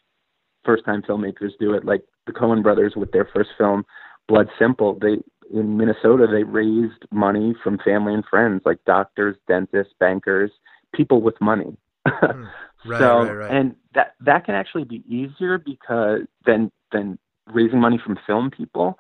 [0.63, 3.83] first time filmmakers do it, like the Coen brothers with their first film,
[4.27, 4.97] Blood Simple.
[5.01, 5.17] They
[5.53, 10.51] in Minnesota they raised money from family and friends, like doctors, dentists, bankers,
[10.93, 11.75] people with money.
[12.07, 12.49] mm.
[12.83, 13.51] Right, so right, right.
[13.51, 17.19] and that that can actually be easier because than than
[17.53, 18.97] raising money from film people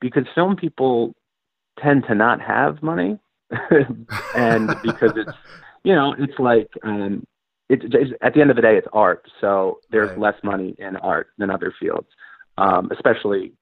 [0.00, 1.14] because film people
[1.82, 3.18] tend to not have money
[4.36, 5.36] and because it's
[5.82, 7.26] you know it's like um
[7.68, 10.18] it's, it's at the end of the day it's art so there's right.
[10.18, 12.08] less money in art than other fields
[12.58, 13.52] um especially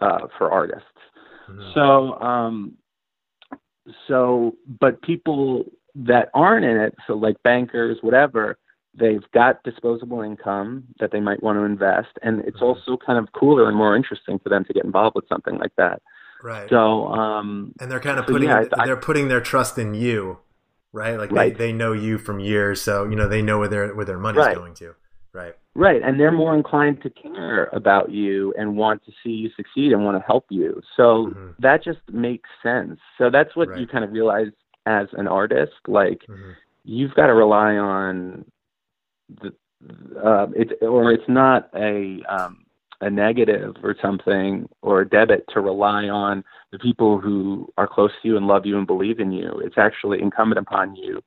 [0.00, 0.86] uh for artists
[1.48, 1.70] mm-hmm.
[1.74, 2.74] so um
[4.08, 8.58] so but people that aren't in it so like bankers whatever
[8.94, 12.64] they've got disposable income that they might want to invest and it's mm-hmm.
[12.64, 15.72] also kind of cooler and more interesting for them to get involved with something like
[15.76, 16.00] that
[16.42, 20.38] right so um and they're kind of putting yeah, they're putting their trust in you
[20.92, 21.56] right like right.
[21.56, 24.18] They, they know you from years so you know they know where their where their
[24.18, 24.56] money's right.
[24.56, 24.94] going to
[25.32, 29.50] right right and they're more inclined to care about you and want to see you
[29.56, 31.48] succeed and want to help you so mm-hmm.
[31.58, 33.80] that just makes sense so that's what right.
[33.80, 34.48] you kind of realize
[34.86, 36.50] as an artist like mm-hmm.
[36.84, 38.44] you've got to rely on
[39.40, 39.52] the,
[40.22, 42.61] uh, it's or it's not a um,
[43.02, 48.12] a negative or something or a debit to rely on the people who are close
[48.22, 49.60] to you and love you and believe in you.
[49.64, 51.20] It's actually incumbent upon you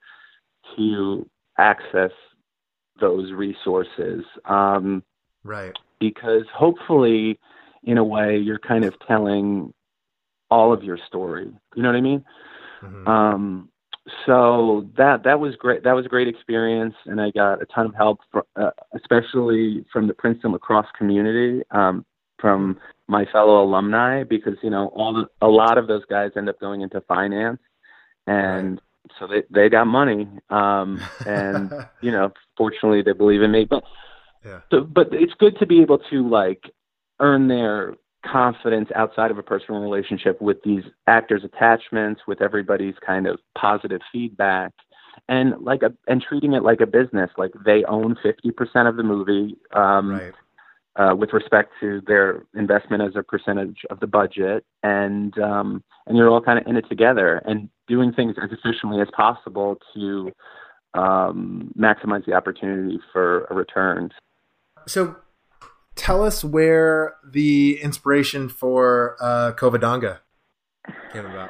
[0.77, 2.11] to access
[2.99, 4.23] those resources.
[4.45, 5.03] Um,
[5.43, 5.73] right.
[5.99, 7.39] Because hopefully,
[7.83, 9.73] in a way, you're kind of telling
[10.49, 11.51] all of your story.
[11.75, 12.23] You know what I mean?
[12.81, 13.07] Mm-hmm.
[13.07, 13.69] Um,
[14.25, 15.83] so that that was great.
[15.83, 19.83] That was a great experience, and I got a ton of help, for, uh, especially
[19.91, 22.05] from the Princeton lacrosse community, um,
[22.39, 26.49] from my fellow alumni because you know all the, a lot of those guys end
[26.49, 27.59] up going into finance,
[28.27, 28.79] and
[29.19, 33.65] so they they got money, um, and you know fortunately they believe in me.
[33.65, 33.83] But
[34.45, 34.59] yeah.
[34.71, 36.63] so, but it's good to be able to like
[37.19, 37.95] earn their
[38.31, 44.01] confidence outside of a personal relationship with these actors' attachments, with everybody's kind of positive
[44.11, 44.71] feedback,
[45.29, 47.29] and like a and treating it like a business.
[47.37, 49.57] Like they own fifty percent of the movie.
[49.73, 50.33] Um, right
[50.97, 56.17] uh, with respect to their investment as a percentage of the budget, and um, and
[56.17, 60.31] you're all kind of in it together and doing things as efficiently as possible to
[60.93, 64.09] um, maximize the opportunity for a return.
[64.87, 65.15] So,
[65.95, 70.19] tell us where the inspiration for uh, Covadonga
[71.11, 71.49] came about.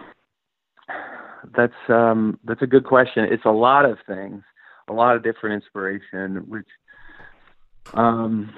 [1.56, 3.26] That's um, that's a good question.
[3.26, 4.44] It's a lot of things,
[4.88, 6.68] a lot of different inspiration, which
[7.94, 8.54] um,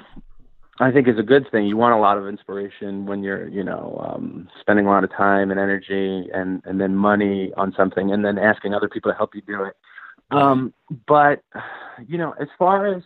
[0.79, 1.65] I think is a good thing.
[1.65, 5.11] You want a lot of inspiration when you're, you know, um, spending a lot of
[5.11, 9.17] time and energy and and then money on something, and then asking other people to
[9.17, 9.75] help you do it.
[10.31, 10.73] Um,
[11.07, 11.41] but
[12.07, 13.03] you know, as far as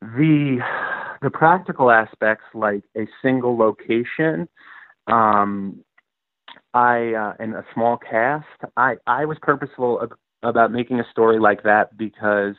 [0.00, 0.58] the
[1.24, 4.46] the practical aspects, like a single location,
[5.06, 5.82] um,
[6.74, 8.46] I uh, and a small cast,
[8.76, 10.06] I I was purposeful
[10.42, 12.54] about making a story like that because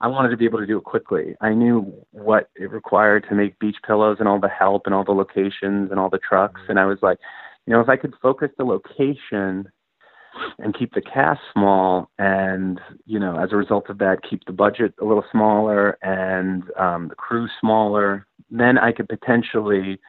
[0.00, 1.34] I wanted to be able to do it quickly.
[1.40, 5.04] I knew what it required to make beach pillows and all the help and all
[5.04, 6.60] the locations and all the trucks.
[6.68, 7.18] And I was like,
[7.66, 9.70] you know, if I could focus the location
[10.58, 14.52] and keep the cast small and, you know, as a result of that, keep the
[14.52, 20.00] budget a little smaller and um, the crew smaller, then I could potentially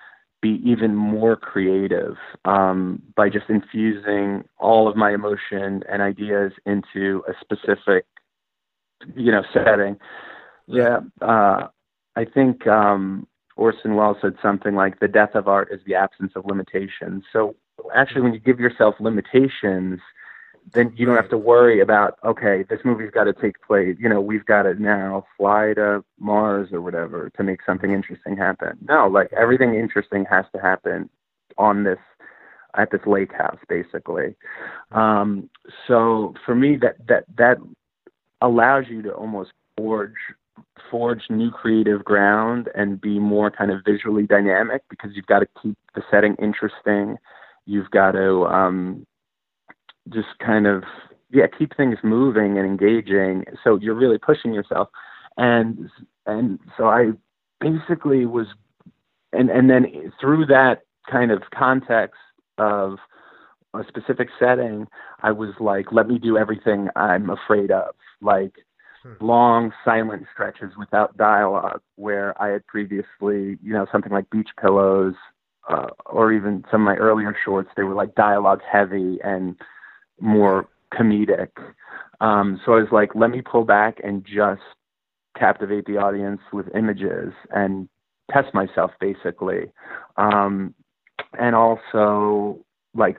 [0.41, 2.15] be even more creative
[2.45, 8.05] um, by just infusing all of my emotion and ideas into a specific
[9.15, 9.97] you know setting.
[10.67, 11.67] Yeah, uh,
[12.15, 16.33] I think um, Orson Welles said something like, "The death of art is the absence
[16.35, 17.55] of limitations." So
[17.93, 19.99] actually, when you give yourself limitations,
[20.73, 23.95] then you don't have to worry about okay, this movie's got to take place.
[23.99, 28.37] You know, we've got to now fly to Mars or whatever to make something interesting
[28.37, 28.77] happen.
[28.87, 31.09] No, like everything interesting has to happen
[31.57, 31.99] on this
[32.77, 34.35] at this lake house, basically.
[34.91, 35.49] Um,
[35.87, 37.57] so for me, that that that
[38.41, 40.13] allows you to almost forge
[40.89, 45.47] forge new creative ground and be more kind of visually dynamic because you've got to
[45.61, 47.17] keep the setting interesting.
[47.65, 49.05] You've got to um,
[50.09, 50.83] just kind of
[51.31, 53.45] yeah keep things moving and engaging.
[53.63, 54.89] So you're really pushing yourself,
[55.37, 55.89] and
[56.25, 57.11] and so I
[57.59, 58.47] basically was,
[59.33, 62.19] and and then through that kind of context
[62.57, 62.97] of
[63.73, 64.87] a specific setting,
[65.21, 68.53] I was like, let me do everything I'm afraid of like
[69.03, 69.13] hmm.
[69.19, 75.15] long silent stretches without dialogue where I had previously, you know, something like Beach Pillows
[75.69, 79.55] uh, or even some of my earlier shorts, they were like dialogue heavy and
[80.19, 81.49] more comedic.
[82.21, 84.61] Um, so I was like, let me pull back and just
[85.37, 87.89] captivate the audience with images and
[88.31, 89.71] test myself basically.
[90.17, 90.73] Um,
[91.37, 93.17] and also like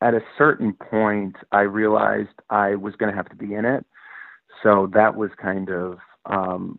[0.00, 3.84] at a certain point, I realized I was going to have to be in it
[4.62, 6.78] so that was kind of um,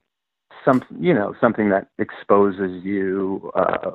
[0.65, 3.91] some you know something that exposes you uh,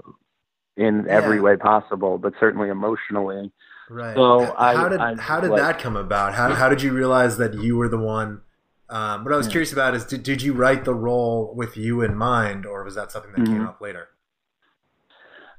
[0.77, 1.43] in every yeah.
[1.43, 3.53] way possible, but certainly emotionally.
[3.89, 4.17] Right.
[4.17, 6.35] So how I, did I, how did like, that come about?
[6.35, 8.43] How how did you realize that you were the one?
[8.89, 9.53] Um, what I was yeah.
[9.53, 12.95] curious about is did did you write the role with you in mind, or was
[12.97, 13.53] that something that mm-hmm.
[13.53, 14.09] came up later?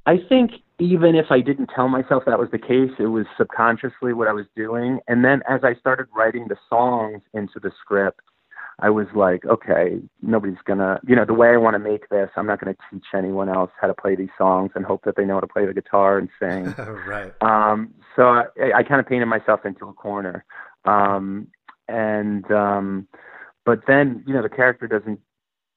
[0.06, 4.14] I think even if I didn't tell myself that was the case, it was subconsciously
[4.14, 5.00] what I was doing.
[5.08, 8.22] And then as I started writing the songs into the script,
[8.80, 12.30] I was like, okay, nobody's gonna, you know, the way I want to make this,
[12.36, 15.26] I'm not gonna teach anyone else how to play these songs and hope that they
[15.26, 16.74] know how to play the guitar and sing.
[17.08, 17.34] right.
[17.42, 20.46] Um, so I, I kind of painted myself into a corner.
[20.86, 21.48] Um,
[21.88, 23.08] and, um,
[23.66, 25.20] but then, you know, the character doesn't,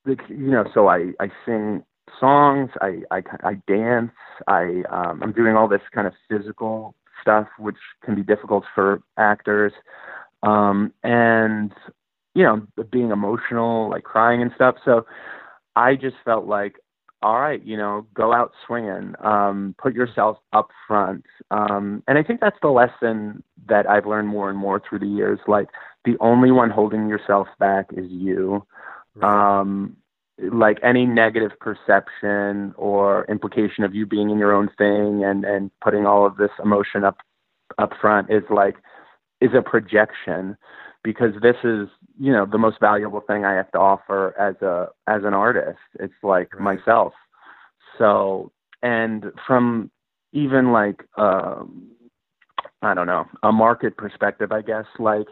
[0.07, 1.85] you know, so I, I sing
[2.19, 2.71] songs.
[2.81, 4.13] I I, I dance.
[4.47, 9.03] I um, I'm doing all this kind of physical stuff, which can be difficult for
[9.19, 9.73] actors.
[10.43, 11.73] Um, and
[12.35, 14.77] you know, being emotional, like crying and stuff.
[14.85, 15.07] So
[15.77, 16.77] I just felt like,
[17.23, 21.25] all right, you know, go out swinging, um, put yourself up front.
[21.51, 25.07] Um, and I think that's the lesson that I've learned more and more through the
[25.07, 25.39] years.
[25.47, 25.69] Like
[26.05, 28.67] the only one holding yourself back is you.
[29.17, 29.61] Right.
[29.61, 29.97] Um,
[30.51, 35.71] like any negative perception or implication of you being in your own thing and and
[35.83, 37.19] putting all of this emotion up
[37.79, 38.77] up front is like
[39.41, 40.57] is a projection
[41.03, 41.89] because this is
[42.19, 45.79] you know the most valuable thing I have to offer as a as an artist
[45.99, 46.77] it's like right.
[46.77, 47.13] myself
[47.99, 49.91] so and from
[50.33, 51.91] even like um,
[52.83, 55.27] I don't know a market perspective, I guess like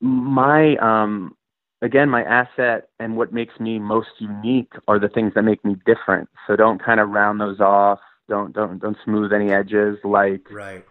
[0.00, 1.34] my um
[1.80, 5.76] again my asset and what makes me most unique are the things that make me
[5.86, 6.28] different.
[6.46, 8.00] So don't kind of round those off.
[8.28, 9.98] Don't don't don't smooth any edges.
[10.04, 10.84] Like right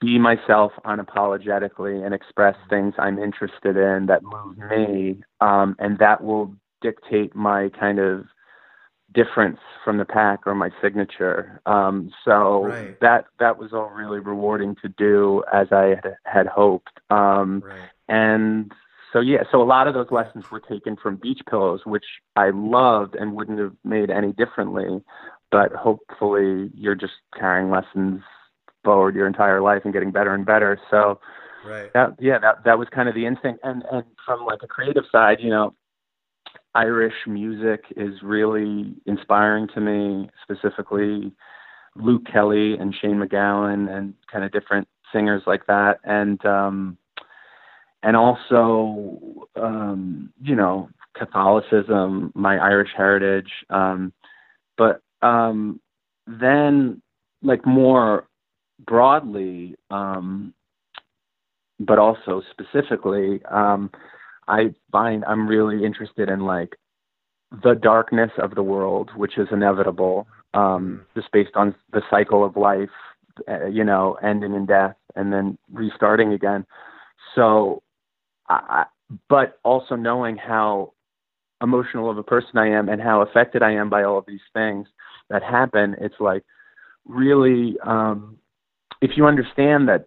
[0.00, 6.22] be myself unapologetically and express things I'm interested in that move me, um, and that
[6.22, 8.24] will dictate my kind of
[9.12, 11.60] difference from the pack or my signature.
[11.66, 13.00] Um, so right.
[13.00, 16.92] that that was all really rewarding to do as I had, had hoped.
[17.10, 18.72] Um, right and
[19.12, 22.04] so yeah, so a lot of those lessons were taken from Beach Pillows, which
[22.36, 25.02] I loved and wouldn't have made any differently.
[25.50, 28.22] But hopefully, you're just carrying lessons
[28.84, 30.78] forward your entire life and getting better and better.
[30.90, 31.20] So
[31.66, 33.60] right that yeah, that that was kind of the instinct.
[33.62, 35.74] And and from like a creative side, you know,
[36.74, 41.32] Irish music is really inspiring to me, specifically
[41.96, 45.98] Luke Kelly and Shane MacGowan and kind of different singers like that.
[46.04, 46.96] And um
[48.02, 53.50] and also um, you know, Catholicism, my Irish heritage.
[53.68, 54.12] Um
[54.78, 55.80] but um
[56.26, 57.02] then
[57.42, 58.28] like more
[58.86, 60.54] broadly, um,
[61.78, 63.90] but also specifically, um,
[64.48, 66.76] I find I'm really interested in like
[67.62, 72.56] the darkness of the world, which is inevitable, um, just based on the cycle of
[72.56, 72.90] life,
[73.48, 76.66] uh, you know, ending in death and then restarting again.
[77.34, 77.82] So,
[78.48, 78.84] I,
[79.28, 80.92] but also knowing how
[81.62, 84.40] emotional of a person I am and how affected I am by all of these
[84.52, 84.86] things
[85.28, 86.44] that happen, it's like
[87.06, 88.38] really um,
[89.00, 90.06] if you understand that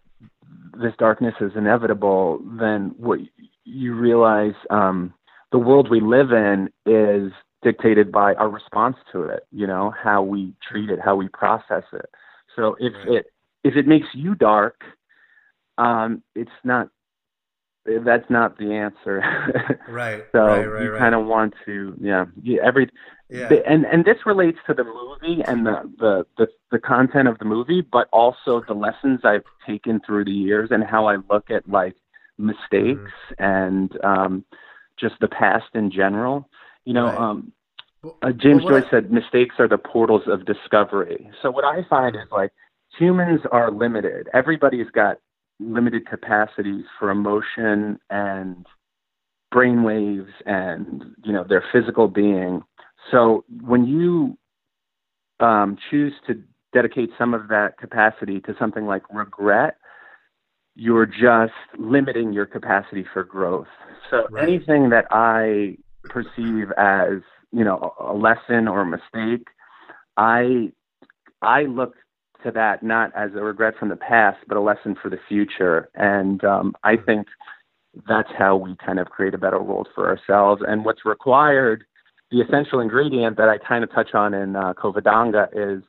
[0.82, 3.20] this darkness is inevitable, then what
[3.64, 5.14] you realize um,
[5.52, 7.32] the world we live in is
[7.62, 9.46] dictated by our response to it.
[9.52, 12.10] You know how we treat it, how we process it.
[12.56, 13.18] So if Right.
[13.18, 13.26] it
[13.64, 14.84] if it makes you dark,
[15.78, 16.90] um, it's not.
[17.86, 19.22] That's not the answer.
[19.88, 22.90] right so right right you right kind of want to, yeah, you, every
[23.30, 27.28] yeah the- and and this relates to the movie and the, the the the content
[27.28, 31.18] of the movie, but also the lessons I've taken through the years and how I
[31.30, 31.96] look at like
[32.38, 34.46] mistakes and um,
[35.00, 36.50] just the past in general.
[36.86, 37.18] You know, Right.
[37.18, 37.52] um,
[38.22, 41.30] uh, James well, Joyce said mistakes are the portals of discovery.
[41.42, 42.52] So what I find is like
[42.98, 44.30] humans are limited.
[44.34, 45.18] Everybody's got
[45.60, 48.66] limited capacities for emotion and
[49.52, 52.62] brain waves and you know their physical being.
[53.12, 54.38] So when you
[55.40, 56.42] um, choose to
[56.74, 59.78] dedicate some of that capacity to something like regret,
[60.76, 63.68] you're just limiting your capacity for growth.
[64.10, 64.48] So Right.
[64.48, 65.78] anything that I
[66.10, 69.48] perceive as you know a lesson or a mistake,
[70.18, 70.72] I
[71.42, 71.96] I look
[72.44, 75.90] to that not as a regret from the past, but a lesson for the future.
[75.96, 77.28] And um, I think
[78.08, 80.62] that's how we kind of create a better world for ourselves.
[80.68, 81.84] And what's required,
[82.32, 85.84] the essential ingredient that I kind of touch on in uh, Covadonga is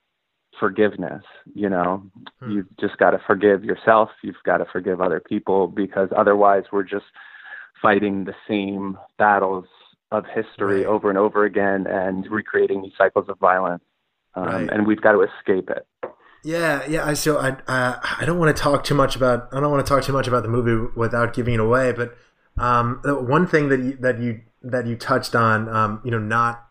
[0.61, 1.23] forgiveness.
[1.55, 2.03] You know,
[2.41, 2.51] Hmm.
[2.51, 4.11] you've just got to forgive yourself.
[4.23, 7.07] You've got to forgive other people because otherwise we're just
[7.83, 9.67] fighting the same battles
[10.13, 10.87] of history Right.
[10.87, 13.83] over and over again and recreating these cycles of violence.
[14.37, 14.71] Um, Right.
[14.71, 15.87] And we've got to escape it.
[16.45, 17.07] Yeah, yeah.
[17.07, 19.85] I so I uh, I don't want to talk too much about I don't want
[19.85, 21.93] to talk too much about the movie without giving it away.
[21.93, 22.17] But
[22.59, 26.69] um, one thing that you, that you that you touched on, um, you know, not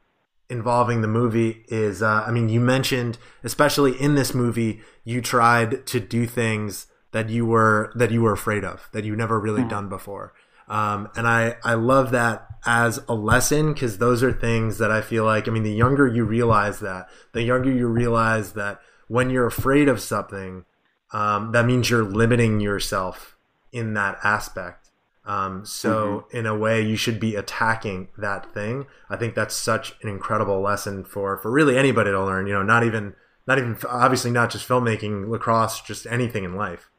[0.47, 5.87] involving the movie is uh, I mean, you mentioned especially in this movie, you tried
[5.87, 9.63] to do things that you were that you were afraid of that you never really
[9.63, 10.33] done before.
[10.67, 15.01] Um, and I, I love that as a lesson because those are things that I
[15.01, 18.79] feel like, I mean, the younger you realize that, the younger you realize that
[19.13, 20.65] when you're afraid of something,
[21.11, 23.37] um, that means you're limiting yourself
[23.71, 24.89] in that aspect.
[25.23, 28.87] Um, so in a way, you should be attacking that thing.
[29.11, 32.47] I think that's such an incredible lesson for for really anybody to learn.
[32.47, 33.13] You know, not even
[33.45, 36.89] not even obviously not just filmmaking, lacrosse, just anything in life.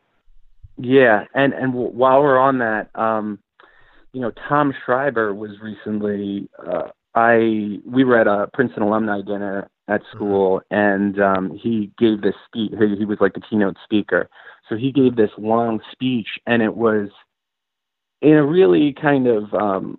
[0.79, 3.41] Yeah, and and w- while we're on that, um,
[4.13, 6.49] you know, Tom Schreiber was recently.
[6.65, 12.23] Uh, I we were at a Princeton alumni dinner at school, and um, he gave
[12.23, 12.73] this speech.
[12.79, 14.29] He, he was like the keynote speaker,
[14.69, 17.09] so he gave this long speech, and it was
[18.23, 19.99] in a really kind of um,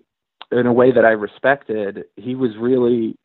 [0.52, 2.06] in a way that I respected.
[2.16, 3.18] He was really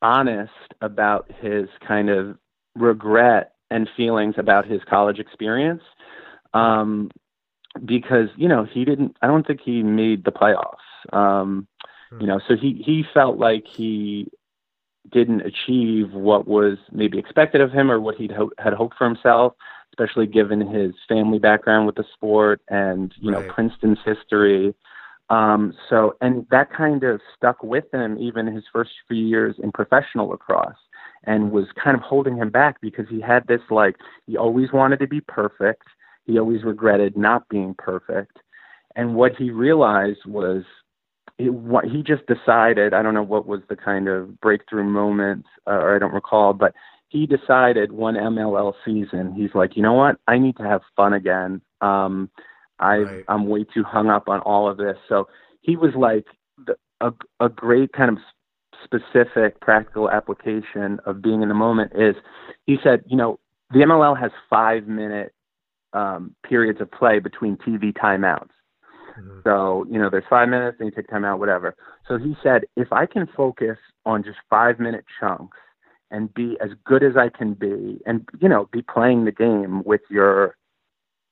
[0.00, 2.36] honest about his kind of
[2.74, 5.82] regret and feelings about his college experience
[6.54, 7.10] um,
[7.84, 9.16] because you know he didn't.
[9.22, 10.76] I don't think he made the playoffs.
[11.12, 11.66] Um,
[12.20, 14.28] you know, so he he felt like he
[15.10, 19.06] didn't achieve what was maybe expected of him or what he ho- had hoped for
[19.06, 19.54] himself,
[19.92, 23.46] especially given his family background with the sport and you right.
[23.46, 24.74] know Princeton's history.
[25.30, 29.72] Um, so, and that kind of stuck with him even his first few years in
[29.72, 30.74] professional lacrosse
[31.24, 33.96] and was kind of holding him back because he had this like,
[34.26, 35.84] he always wanted to be perfect.
[36.26, 38.38] He always regretted not being perfect.
[38.94, 40.64] And what he realized was
[41.38, 45.46] it, what, he just decided, I don't know what was the kind of breakthrough moment,
[45.66, 46.74] uh, or I don't recall, but
[47.08, 50.16] he decided one MLL season, he's like, you know what?
[50.28, 51.60] I need to have fun again.
[51.80, 52.30] Um,
[52.78, 53.24] I right.
[53.28, 54.96] I'm way too hung up on all of this.
[55.08, 55.28] So
[55.60, 56.24] he was like
[56.66, 58.18] the, a a great kind of
[58.84, 62.16] specific practical application of being in the moment is
[62.66, 63.38] he said, you know,
[63.70, 65.32] the MLL has five minute
[65.92, 68.48] um, periods of play between TV timeouts.
[69.18, 69.40] Mm-hmm.
[69.44, 71.74] So, you know, there's five minutes and you take time out, whatever.
[72.08, 75.58] So he said, if I can focus on just five minute chunks
[76.10, 79.82] and be as good as I can be and, you know, be playing the game
[79.84, 80.56] with your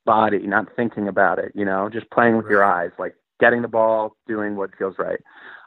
[0.06, 2.52] body, not thinking about it, you know, just playing with right.
[2.52, 5.20] your eyes, like getting the ball, doing what feels right.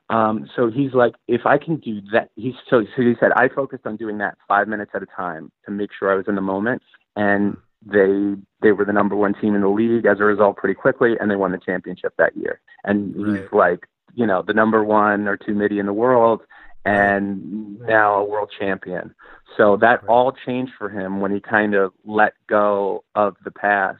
[0.09, 3.47] Um, so he's like, if I can do that, he's so, so he said, I
[3.49, 6.35] focused on doing that five minutes at a time to make sure I was in
[6.35, 6.81] the moment.
[7.15, 10.75] And they, they were the number one team in the league as a result pretty
[10.75, 11.15] quickly.
[11.19, 12.61] And they won the championship that year.
[12.83, 13.41] And right.
[13.41, 16.41] he's like, you know, the number one or two middie in the world
[16.85, 19.13] and now a world champion.
[19.57, 20.09] So that right.
[20.09, 23.99] all changed for him when he kind of let go of the past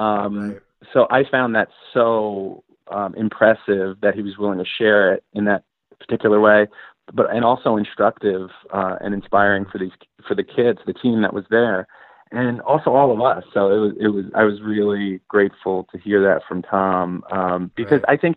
[0.00, 0.60] um, right.
[0.94, 5.44] So I found that so um, impressive that he was willing to share it in
[5.44, 5.62] that
[5.98, 6.68] particular way,
[7.12, 9.92] but and also instructive uh, and inspiring for these
[10.26, 11.86] for the kids, the team that was there,
[12.32, 13.44] and also all of us.
[13.52, 17.70] So it was it was I was really grateful to hear that from Tom um,
[17.76, 18.16] because right.
[18.16, 18.36] I think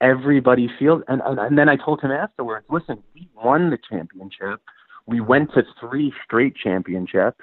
[0.00, 4.60] everybody feels and, and and then I told him afterwards, listen, we won the championship.
[5.06, 7.40] We went to three straight championships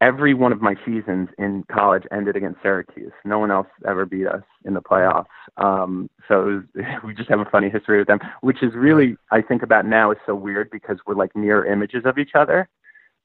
[0.00, 3.12] every one of my seasons in college ended against Syracuse.
[3.24, 5.24] No one else ever beat us in the playoffs.
[5.56, 9.40] Um, so was, we just have a funny history with them, which is really, I
[9.42, 12.68] think about now, is so weird because we're like mirror images of each other.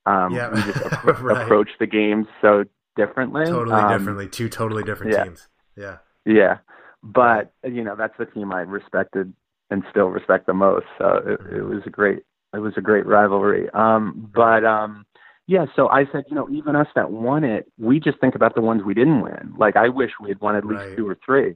[0.05, 0.49] Um, yeah.
[0.49, 0.81] we just
[1.21, 1.41] right.
[1.43, 2.65] approach the games so
[2.95, 3.45] differently.
[3.45, 4.27] Totally um, differently.
[4.27, 5.23] Two totally different yeah.
[5.23, 5.47] teams.
[5.75, 5.97] Yeah.
[6.25, 6.57] Yeah.
[7.03, 9.33] But, you know, that's the team I respected
[9.69, 10.85] and still respect the most.
[10.97, 11.69] So it, it mm-hmm.
[11.69, 12.23] was a great,
[12.53, 13.69] it was a great rivalry.
[13.73, 15.05] Um, but, um,
[15.47, 18.55] yeah, so I said, you know, even us that won it, we just think about
[18.55, 19.53] the ones we didn't win.
[19.57, 20.95] Like I wish we had won at least right.
[20.95, 21.55] two or three.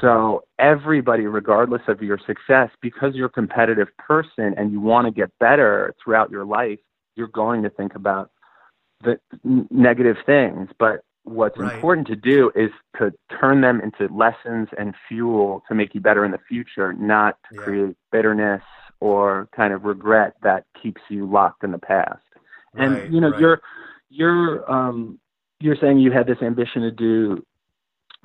[0.00, 5.12] So everybody, regardless of your success, because you're a competitive person and you want to
[5.12, 6.78] get better throughout your life,
[7.20, 8.30] you're going to think about
[9.04, 9.20] the
[9.70, 10.70] negative things.
[10.78, 11.74] But what's right.
[11.74, 16.24] important to do is to turn them into lessons and fuel to make you better
[16.24, 17.60] in the future, not yeah.
[17.60, 18.62] create bitterness
[19.00, 22.22] or kind of regret that keeps you locked in the past.
[22.74, 23.40] And right, you know, right.
[23.40, 23.60] you're
[24.08, 25.18] you're um
[25.60, 27.44] you're saying you had this ambition to do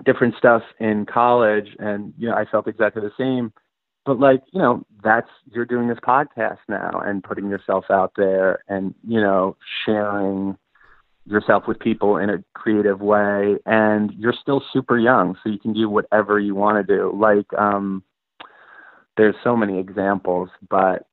[0.05, 3.51] different stuff in college and you know, I felt exactly the same.
[4.06, 8.64] But like, you know, that's you're doing this podcast now and putting yourself out there
[8.68, 10.57] and, you know, sharing
[11.27, 15.73] yourself with people in a creative way and you're still super young so you can
[15.73, 18.03] do whatever you want to do like um
[19.18, 21.07] there's so many examples but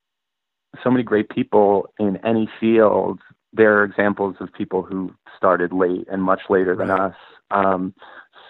[0.82, 3.20] so many great people in any field.
[3.52, 7.14] There are examples of people who started late and much later than us.
[7.50, 7.94] Um,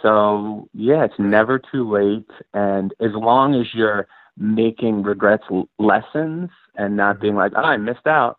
[0.00, 4.06] so yeah, it's never too late, and as long as you're
[4.36, 5.44] making regrets
[5.78, 8.38] lessons and not being like, oh, I missed out,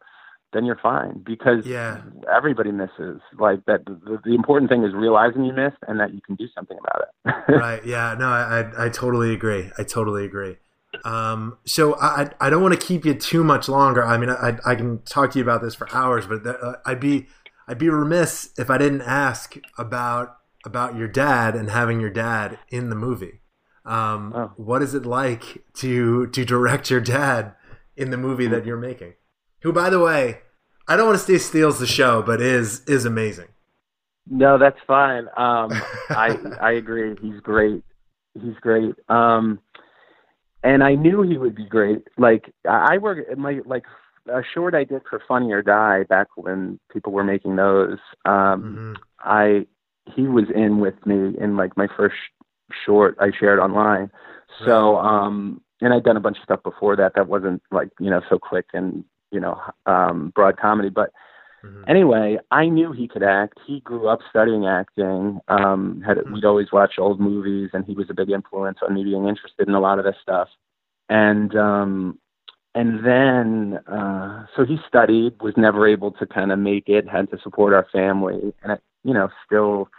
[0.53, 2.01] then you're fine because yeah.
[2.33, 3.21] everybody misses.
[3.37, 6.45] Like that, the, the, important thing is realizing you missed and that you can do
[6.55, 7.33] something about it.
[7.59, 7.85] right.
[7.85, 8.15] Yeah.
[8.17, 9.71] No, I, I, I totally agree.
[9.77, 10.57] I totally agree.
[11.03, 14.03] Um, so I, I don't want to keep you too much longer.
[14.03, 16.99] I mean, I, I can talk to you about this for hours, but uh, I'd
[16.99, 17.27] be
[17.67, 22.59] I'd be remiss if I didn't ask about about your dad and having your dad
[22.69, 23.41] in the movie.
[23.85, 24.51] Um, oh.
[24.55, 27.55] What is it like to to direct your dad
[27.95, 29.13] in the movie that you're making?
[29.61, 30.39] Who, by the way,
[30.87, 33.47] I don't want to say steals the show, but is is amazing.
[34.29, 35.27] No, that's fine.
[35.35, 35.71] Um,
[36.09, 37.15] I I agree.
[37.21, 37.83] He's great.
[38.41, 38.95] He's great.
[39.09, 39.59] Um,
[40.63, 42.07] and I knew he would be great.
[42.17, 43.83] Like I work my like
[44.27, 47.99] a short I did for Funny or Die back when people were making those.
[48.25, 48.93] Um, mm-hmm.
[49.19, 49.67] I
[50.15, 52.15] he was in with me in like my first
[52.85, 54.11] short I shared online.
[54.65, 58.09] So um, and I'd done a bunch of stuff before that that wasn't like you
[58.09, 61.11] know so quick and you know um, broad comedy, but.
[61.65, 61.83] Mm-hmm.
[61.87, 63.57] Anyway, I knew he could act.
[63.65, 65.39] He grew up studying acting.
[65.47, 66.33] Um, had mm-hmm.
[66.33, 69.69] we'd always watch old movies, and he was a big influence on me being interested
[69.69, 70.49] in a lot of this stuff.
[71.07, 72.19] And um,
[72.75, 77.29] and then uh, so he studied, was never able to kind of make it, had
[77.31, 79.89] to support our family, and it, you know, still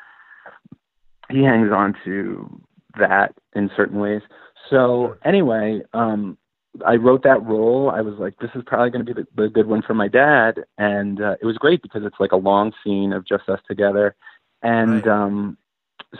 [1.30, 2.60] he hangs on to
[2.98, 4.22] that in certain ways.
[4.70, 6.38] So anyway, um,
[6.86, 7.90] I wrote that role.
[7.90, 10.08] I was like, this is probably going to be the, the good one for my
[10.08, 13.60] dad, and uh, it was great because it's like a long scene of just us
[13.68, 14.16] together,
[14.62, 15.08] and Right.
[15.08, 15.56] um,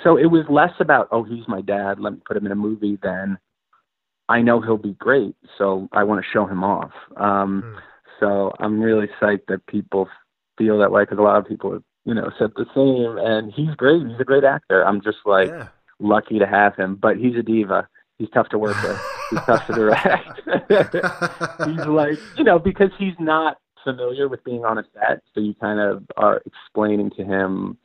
[0.02, 2.56] so it was less about oh he's my dad, let me put him in a
[2.56, 3.38] movie than
[4.28, 6.92] I know he'll be great, so I want to show him off.
[7.16, 7.78] Um, Hmm.
[8.20, 10.08] So I'm really psyched that people
[10.56, 13.18] feel that way because a lot of people, you know, said the same.
[13.18, 14.06] And he's great.
[14.06, 14.84] He's a great actor.
[14.86, 15.68] I'm just like yeah.
[15.98, 17.88] lucky to have him, but he's a diva.
[18.18, 19.00] He's tough to work with.
[19.30, 20.40] He's tough to direct.
[21.66, 25.54] he's like, you know, because he's not familiar with being on a set, so you
[25.60, 27.76] kind of are explaining to him,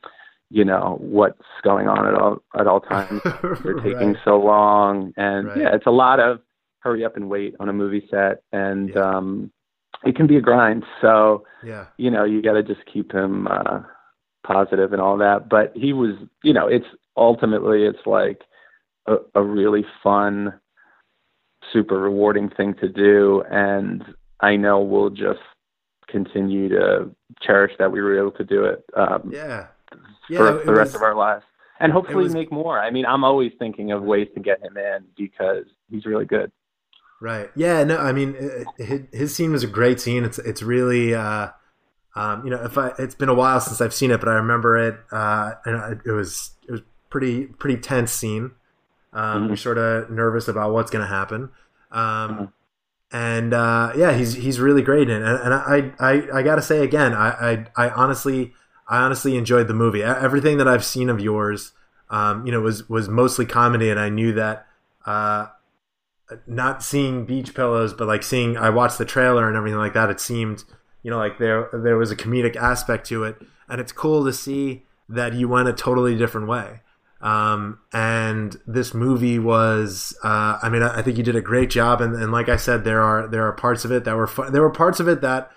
[0.50, 3.20] you know, what's going on at all at all times.
[3.62, 4.16] They're taking Right.
[4.24, 5.56] so long, and Right.
[5.58, 6.40] yeah, it's a lot of
[6.80, 9.00] hurry up and wait on a movie set, and Yeah.
[9.16, 9.50] um,
[10.04, 10.84] it can be a grind.
[11.02, 11.86] So Yeah.
[11.98, 13.80] you know, you got to just keep him uh,
[14.50, 15.48] positive and all that.
[15.48, 16.86] But he was, you know, it's
[17.16, 18.40] ultimately it's like
[19.06, 20.54] a, a really fun,
[21.72, 24.02] super rewarding thing to do, and
[24.40, 25.40] I know we'll just
[26.08, 27.10] continue to
[27.40, 29.66] cherish that we were able to do it um, Yeah.
[30.26, 30.56] for Yeah.
[30.56, 31.44] it the rest was- of our lives.
[31.82, 32.78] And hopefully was- make more.
[32.78, 36.52] I mean, I'm always thinking of ways to get him in because he's really good.
[37.22, 37.50] Right.
[37.56, 37.84] Yeah.
[37.84, 37.96] No.
[37.98, 38.34] I mean,
[38.76, 40.24] his, his scene was a great scene.
[40.24, 41.48] It's it's really, uh,
[42.16, 44.34] um, you know, if I it's been a while since I've seen it, but I
[44.34, 44.98] remember it.
[45.12, 48.52] Uh, and it was it was pretty pretty tense scene.
[49.12, 49.48] Um, Mhm.
[49.48, 51.50] You're sort of nervous about what's going to happen.
[51.90, 52.00] Um,
[52.30, 52.52] Mhm.
[53.12, 55.26] and uh, yeah, he's he's really great in it.
[55.28, 58.54] And, and I, I I gotta say again, I, I I honestly
[58.88, 60.02] I honestly enjoyed the movie.
[60.02, 61.72] Everything that I've seen of yours,
[62.10, 64.66] um, you know, was was mostly comedy, and I knew that.
[65.06, 65.46] Uh,
[66.46, 70.10] not seeing beach pillows, but like seeing, I watched the trailer and everything like that.
[70.10, 70.62] It seemed,
[71.02, 73.36] you know, like there there was a comedic aspect to it,
[73.68, 76.80] and it's cool to see that you went a totally different way.
[77.20, 82.00] Um, and this movie was, uh, I mean, I, think you did a great job.
[82.00, 84.52] And, and like I said, there are there are parts of it that were fun.
[84.52, 85.50] There were parts of it that.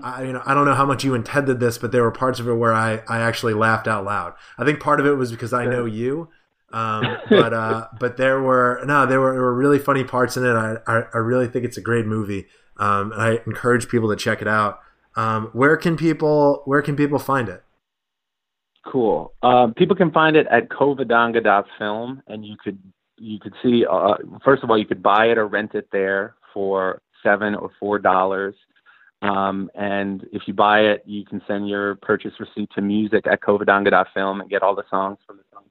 [0.00, 2.38] I, you know, I don't know how much you intended this, but there were parts
[2.38, 4.34] of it where I, I actually laughed out loud.
[4.56, 6.28] I think part of it was because I know you,
[6.72, 10.44] um, but uh, but there were no, there were, there were really funny parts in
[10.44, 10.52] it.
[10.52, 12.46] I, I, I really think it's a great movie.
[12.76, 14.78] Um, and I encourage people to check it out.
[15.18, 17.64] Um, where can people where can people find it?
[18.86, 19.32] Cool.
[19.42, 22.78] Um, people can find it at covadonga.film, and you could
[23.16, 23.84] you could see.
[23.84, 24.14] Uh,
[24.44, 27.98] first of all, you could buy it or rent it there for seven or four
[27.98, 28.54] dollars.
[29.20, 33.40] Um, and if you buy it, you can send your purchase receipt to music at
[33.40, 35.66] covadonga.film and get all the songs from the songs.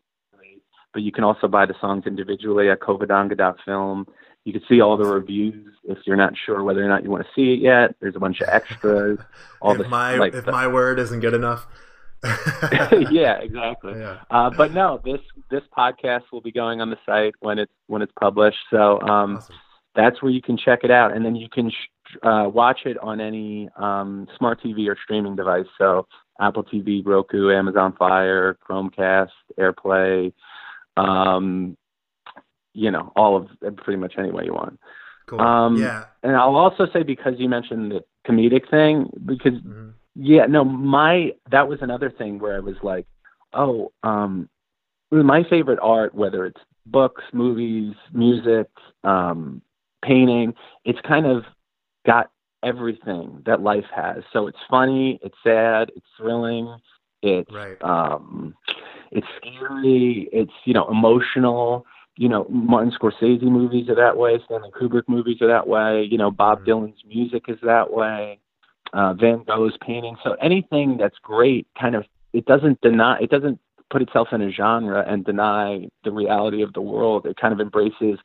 [0.93, 4.07] But you can also buy the songs individually at covadonga.film.
[4.47, 7.25] You can see all the reviews if you're not sure whether or not you want
[7.25, 7.95] to see it yet.
[7.99, 9.19] There's a bunch of extras.
[9.61, 11.67] All if the my like if the- my word isn't good enough.
[13.11, 13.99] yeah, exactly.
[13.99, 14.19] Yeah.
[14.31, 15.19] Uh, but no, this
[15.51, 18.57] this podcast will be going on the site when it's when it's published.
[18.71, 19.55] So um, Awesome.
[19.95, 22.97] that's where you can check it out, and then you can sh- uh, watch it
[22.99, 25.65] on any um, smart TV or streaming device.
[25.77, 26.07] So
[26.39, 29.29] Apple TV, Roku, Amazon Fire, Chromecast,
[29.59, 30.31] AirPlay.
[30.95, 31.75] Um,
[32.77, 33.47] you know, all of
[33.77, 34.79] pretty much any way you want.
[35.25, 35.41] Cool.
[35.41, 36.05] Um, yeah.
[36.21, 39.93] And I'll also say because you mentioned the comedic thing, because Mhm.
[40.15, 43.07] yeah, no, my that was another thing where I was like,
[43.53, 44.49] oh, um,
[45.11, 48.67] my favorite art, whether it's books, movies, music,
[49.03, 49.61] um,
[50.03, 50.53] painting,
[50.85, 51.43] it's kind of
[52.05, 52.29] got
[52.63, 54.23] everything that life has.
[54.33, 56.77] So it's funny, it's sad, it's thrilling,
[57.21, 57.81] it's Right.
[57.83, 58.55] um,
[59.11, 61.85] it's scary, it's you know emotional.
[62.17, 64.39] You know, Martin Scorsese movies are that way.
[64.45, 66.03] Stanley Kubrick movies are that way.
[66.09, 66.65] You know, Bob Mhm.
[66.65, 68.39] Dylan's music is that way
[68.93, 70.15] uh, Van Gogh's painting.
[70.23, 74.51] So anything that's great, kind of, it doesn't deny, it doesn't put itself in a
[74.51, 77.25] genre and deny the reality of the world.
[77.25, 78.19] It kind of embraces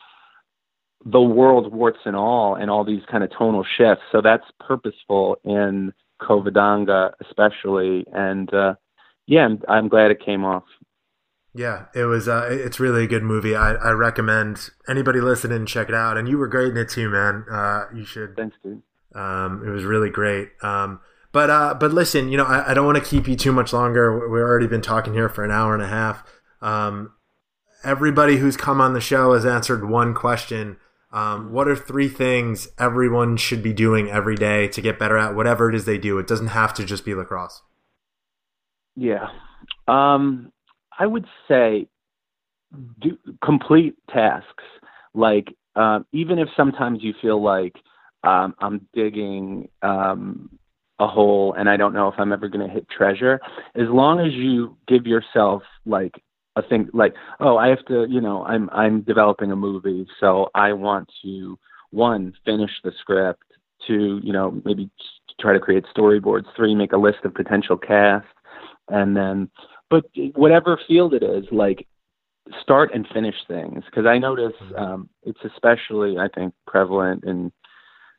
[1.05, 4.05] the world, warts and all, and all these kind of tonal shifts.
[4.12, 8.05] So that's purposeful in Covadonga, especially.
[8.12, 8.74] And uh,
[9.27, 10.64] yeah, I'm, I'm glad it came off.
[11.55, 12.29] Yeah, it was.
[12.29, 13.55] Uh, it's really a good movie.
[13.55, 16.16] I, I recommend anybody listening check it out.
[16.16, 17.45] And you were great in it too, man.
[17.51, 18.37] Uh, you should.
[18.37, 18.83] Thanks, dude.
[19.15, 20.51] Um, it was really great.
[20.62, 21.01] Um,
[21.33, 23.73] but uh, but listen, you know, I, I don't want to keep you too much
[23.73, 24.29] longer.
[24.29, 26.24] We've already been talking here for an hour and a half.
[26.61, 27.12] Um,
[27.85, 30.79] everybody who's come on the show has answered one question.
[31.12, 35.35] Um, what are three things everyone should be doing every day to get better at
[35.35, 36.19] whatever it is they do?
[36.19, 37.61] It doesn't have to just be lacrosse.
[38.97, 39.29] Yeah.
[39.87, 40.52] Um,
[41.03, 41.89] I would say
[43.01, 44.65] do complete tasks.
[45.15, 47.74] Like, um, even if sometimes you feel like,
[48.23, 50.49] um, I'm digging um,
[51.01, 53.41] a hole and I don't know if I'm ever going to hit treasure.
[53.74, 56.15] As long as you give yourself like
[56.55, 60.51] a thing like, oh, I have to, you know, I'm I'm developing a movie, so
[60.55, 61.59] I want to
[61.91, 63.43] one finish the script,
[63.87, 64.89] two, you know, maybe
[65.41, 68.27] try to create storyboards, three, make a list of potential cast,
[68.89, 69.51] and then,
[69.93, 71.86] but whatever field it is, like
[72.62, 74.74] start and finish things because I notice mm-hmm.
[74.74, 77.52] um, it's especially I think prevalent in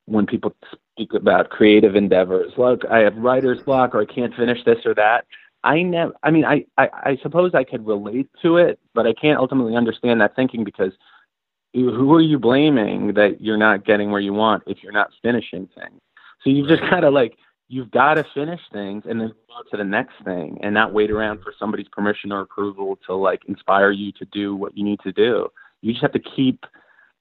[0.05, 2.53] when people speak about creative endeavors.
[2.57, 5.25] Look, I have writer's block or I can't finish this or that.
[5.63, 6.13] I never.
[6.21, 9.75] I mean, I, I I suppose I could relate to it, but I can't ultimately
[9.75, 10.91] understand that thinking because
[11.73, 15.67] who are you blaming that you're not getting where you want if you're not finishing
[15.75, 15.99] things?
[16.43, 17.35] So you've just got to like
[17.67, 20.93] you've got to finish things and then move on to the next thing and not
[20.93, 24.83] wait around for somebody's permission or approval to like inspire you to do what you
[24.83, 25.47] need to do.
[25.81, 26.65] You just have to keep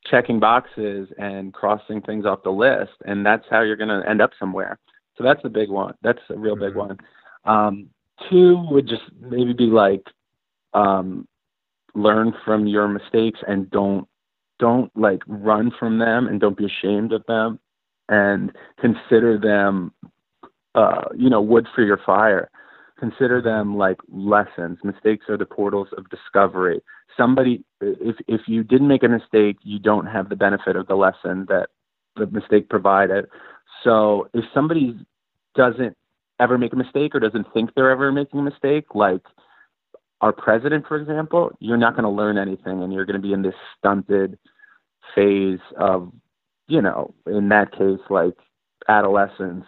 [0.05, 4.21] checking boxes and crossing things off the list and that's how you're going to end
[4.21, 4.79] up somewhere.
[5.17, 5.95] So that's the big one.
[6.03, 6.65] That's a real mm-hmm.
[6.65, 6.99] big one.
[7.45, 7.89] Um,
[8.31, 10.05] two would just maybe be like
[10.75, 11.27] um,
[11.95, 14.07] learn from your mistakes and don't
[14.59, 17.59] don't like run from them and don't be ashamed of them
[18.09, 19.93] and consider them
[20.75, 22.51] uh, you know wood for your fire.
[22.99, 24.79] Consider them like lessons.
[24.85, 26.81] Mistakes are the portals of discovery.
[27.17, 30.95] Somebody if if you didn't make a mistake you don't have the benefit of the
[30.95, 31.69] lesson that
[32.17, 33.27] the mistake provided.
[33.85, 34.99] So if somebody
[35.55, 35.97] doesn't
[36.41, 39.23] ever make a mistake or doesn't think they're ever making a mistake, like
[40.21, 43.33] our president, for example, you're not going to learn anything and you're going to be
[43.33, 44.39] in this stunted
[45.15, 46.13] phase of,
[46.69, 48.35] you know, in that case, like
[48.89, 49.65] adolescence.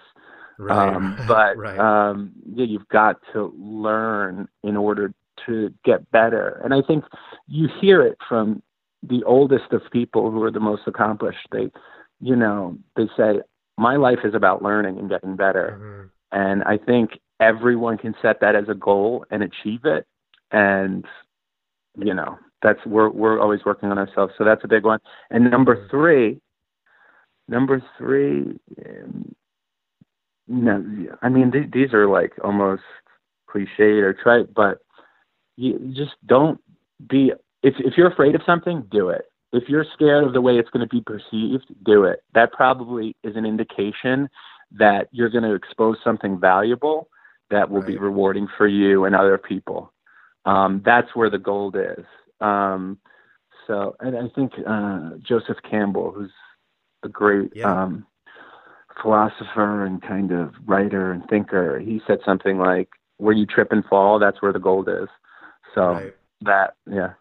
[0.59, 0.95] Right.
[0.95, 1.79] Um, but right.
[1.79, 5.13] um, yeah, you've got to learn in order
[5.47, 6.61] to get better.
[6.65, 7.05] And I think
[7.49, 8.63] you hear it from
[9.03, 11.47] the oldest of people who are the most accomplished.
[11.53, 11.71] They,
[12.21, 13.41] you know, they say,
[13.77, 15.79] my life is about learning and getting better.
[15.79, 16.07] Mm-hmm.
[16.33, 20.07] And I think everyone can set that as a goal and achieve it.
[20.51, 21.05] And,
[21.99, 24.33] you know, that's, we're, we're always working on ourselves.
[24.39, 25.01] So that's a big one.
[25.31, 25.91] And number mm-hmm.
[25.91, 26.41] three,
[27.49, 28.59] number three,
[30.47, 30.85] no,
[31.23, 32.83] I mean, th- these are like almost
[33.49, 34.79] cliched or trite, but
[35.57, 36.61] you just don't
[37.09, 39.27] be, if, if you're afraid of something, do it.
[39.53, 42.23] If you're scared of the way it's going to be perceived, do it.
[42.35, 44.29] That probably is an indication
[44.73, 47.09] that you're going to expose something valuable
[47.51, 47.89] that will right.
[47.89, 49.93] be rewarding for you and other people.
[50.45, 52.05] Um, that's where the gold is.
[52.41, 52.99] Um,
[53.67, 56.33] so, and I think uh, Joseph Campbell, who's
[57.03, 57.83] a great yeah.
[57.83, 58.07] um,
[59.01, 62.89] philosopher and kind of writer and thinker, he said something like,
[63.19, 65.09] "Where you trip and fall, that's where the gold is."
[65.75, 66.15] So right.
[66.43, 67.15] that, yeah,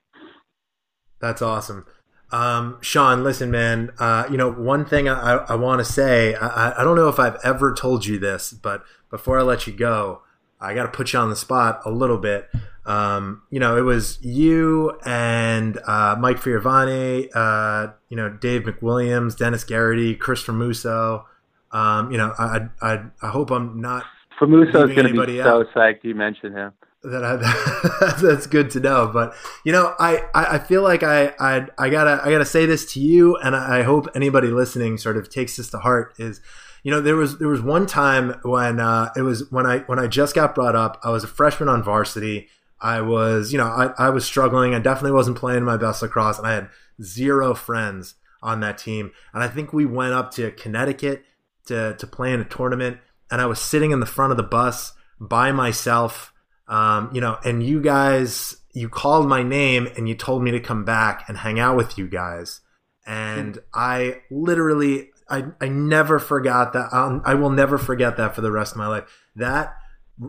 [1.19, 1.85] that's awesome.
[2.31, 3.91] Um, Sean, listen, man.
[3.99, 6.33] Uh, you know, one thing I, I want to say.
[6.35, 9.73] I, I don't know if I've ever told you this, but before I let you
[9.73, 10.23] go,
[10.59, 12.49] I got to put you on the spot a little bit.
[12.85, 19.37] Um, you know, it was you and uh, Mike Fioravone, uh, you know, Dave McWilliams,
[19.37, 21.25] Dennis Garrity, Chris Famuso.
[21.73, 24.05] Um, you know, I, I, I hope I'm not.
[24.39, 26.71] Famuso is going to be so psyched you mentioned him
[27.03, 29.09] that I, that's good to know.
[29.11, 29.35] But
[29.65, 32.99] you know, I, I feel like I, I I gotta I gotta say this to
[32.99, 36.13] you, and I hope anybody listening sort of takes this to heart.
[36.17, 36.41] Is
[36.83, 39.99] you know there was there was one time when uh, it was when I when
[39.99, 40.99] I just got brought up.
[41.03, 42.47] I was a freshman on varsity.
[42.79, 44.73] I was you know I, I was struggling.
[44.73, 46.69] I definitely wasn't playing my best lacrosse, and I had
[47.01, 49.11] zero friends on that team.
[49.33, 51.23] And I think we went up to Connecticut
[51.67, 52.97] to to play in a tournament,
[53.31, 56.33] and I was sitting in the front of the bus by myself
[56.67, 60.59] um, you know, and you guys, you called my name and you told me to
[60.59, 62.61] come back and hang out with you guys.
[63.05, 66.89] And I literally, I, I never forgot that.
[66.91, 69.03] I'll, I will never forget that for the rest of my life.
[69.35, 69.75] That,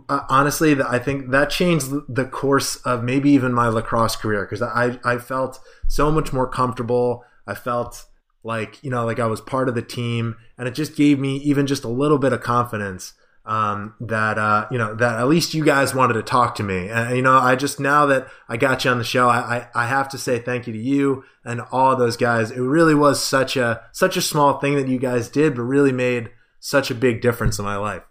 [0.08, 4.60] uh, honestly, I think that changed the course of maybe even my lacrosse career because
[4.60, 7.24] I, I felt so much more comfortable.
[7.46, 8.06] I felt
[8.44, 11.38] like, you know, like I was part of the team and it just gave me
[11.38, 13.14] even just a little bit of confidence
[13.46, 16.88] um, that uh, you know that at least you guys wanted to talk to me.
[16.88, 19.38] And you know, I just now that I got you on the show, I,
[19.74, 22.50] I, I have to say thank you to you and all those guys.
[22.50, 25.92] It really was such a such a small thing that you guys did, but really
[25.92, 28.02] made such a big difference in my life.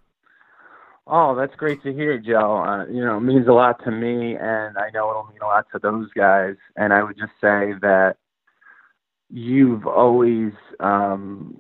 [1.06, 2.64] Oh, that's great to hear, Joe.
[2.64, 5.46] Uh, you know, it means a lot to me, and I know it'll mean a
[5.46, 6.56] lot to those guys.
[6.78, 8.16] And I would just say that
[9.34, 11.58] you've always um,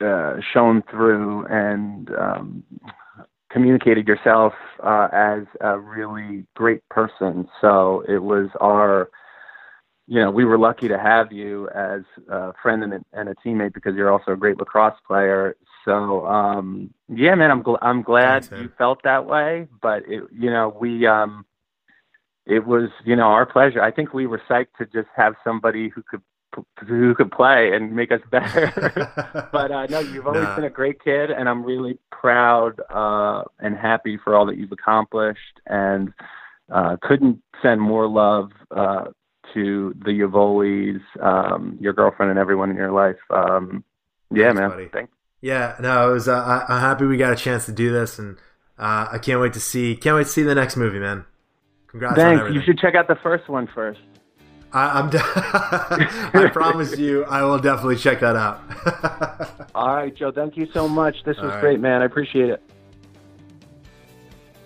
[0.00, 2.64] uh, shown through and um,
[3.50, 7.46] communicated yourself uh, as a really great person.
[7.60, 9.10] So it was our
[10.06, 13.34] you know, we were lucky to have you as a friend and a, and a
[13.36, 15.56] teammate because you're also a great lacrosse player.
[15.86, 19.66] So, um, yeah, man, I'm gl- I'm glad you felt that way.
[19.80, 21.46] But it, you know, we um,
[22.44, 23.82] it was you know our pleasure.
[23.82, 26.20] I think we were psyched to just have somebody who could
[26.86, 28.72] who could play and make us better.
[29.52, 30.56] but uh, no, you've always nah.
[30.56, 34.72] been a great kid, and I'm really proud uh, and happy for all that you've
[34.72, 35.60] accomplished.
[35.66, 36.12] And
[36.70, 39.06] uh, couldn't send more love uh,
[39.54, 43.18] to the Yavolis, um, your girlfriend, and everyone in your life.
[43.30, 43.84] Um,
[44.32, 44.70] yeah, Thanks, man.
[44.70, 44.88] Buddy.
[44.92, 45.12] Thanks.
[45.40, 46.28] Yeah, no, it was.
[46.28, 48.38] Uh, I, am happy we got a chance to do this, and
[48.78, 49.94] uh, I can't wait to see.
[49.94, 51.26] Can't wait to see the next movie, man.
[51.88, 52.16] Congrats!
[52.16, 52.54] Thanks.
[52.54, 54.00] You should check out the first one first.
[54.74, 58.60] I, am de- I promise you, I will definitely check that out.
[59.74, 60.32] All right, Joe.
[60.32, 61.14] Thank you so much.
[61.24, 61.60] This was right.
[61.60, 62.02] great, man.
[62.02, 62.60] I appreciate it.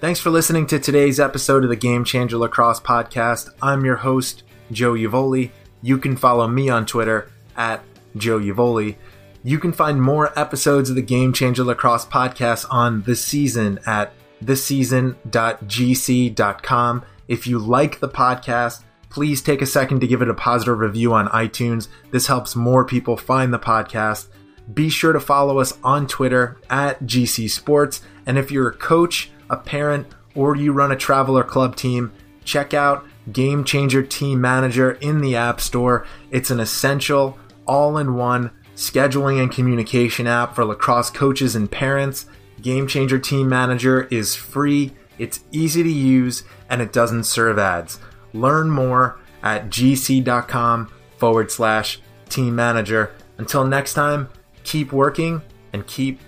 [0.01, 3.51] Thanks for listening to today's episode of the Game Changer Lacrosse Podcast.
[3.61, 5.51] I'm your host, Joe Yavoli.
[5.83, 7.83] You can follow me on Twitter at
[8.17, 8.97] Joe Yavoli.
[9.45, 14.15] You can find more episodes of the Game Changer Lacrosse Podcast on the season at
[14.43, 17.05] theseason.gc.com.
[17.27, 21.13] If you like the podcast, please take a second to give it a positive review
[21.15, 21.89] on iTunes.
[22.11, 24.29] This helps more people find the podcast.
[24.73, 28.03] Be sure to follow us on Twitter at GC Sports.
[28.27, 32.13] And if you're a coach, a parent, or you run a travel or club team,
[32.45, 36.07] check out Game Changer Team Manager in the App Store.
[36.31, 42.27] It's an essential, all in one scheduling and communication app for lacrosse coaches and parents.
[42.63, 47.99] Game Changer Team Manager is free, it's easy to use, and it doesn't serve ads.
[48.41, 53.13] Learn more at gc.com forward slash team manager.
[53.39, 54.29] Until next time,
[54.65, 55.43] keep working
[55.73, 56.21] and keep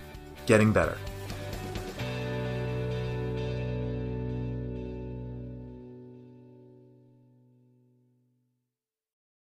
[0.46, 0.96] getting better.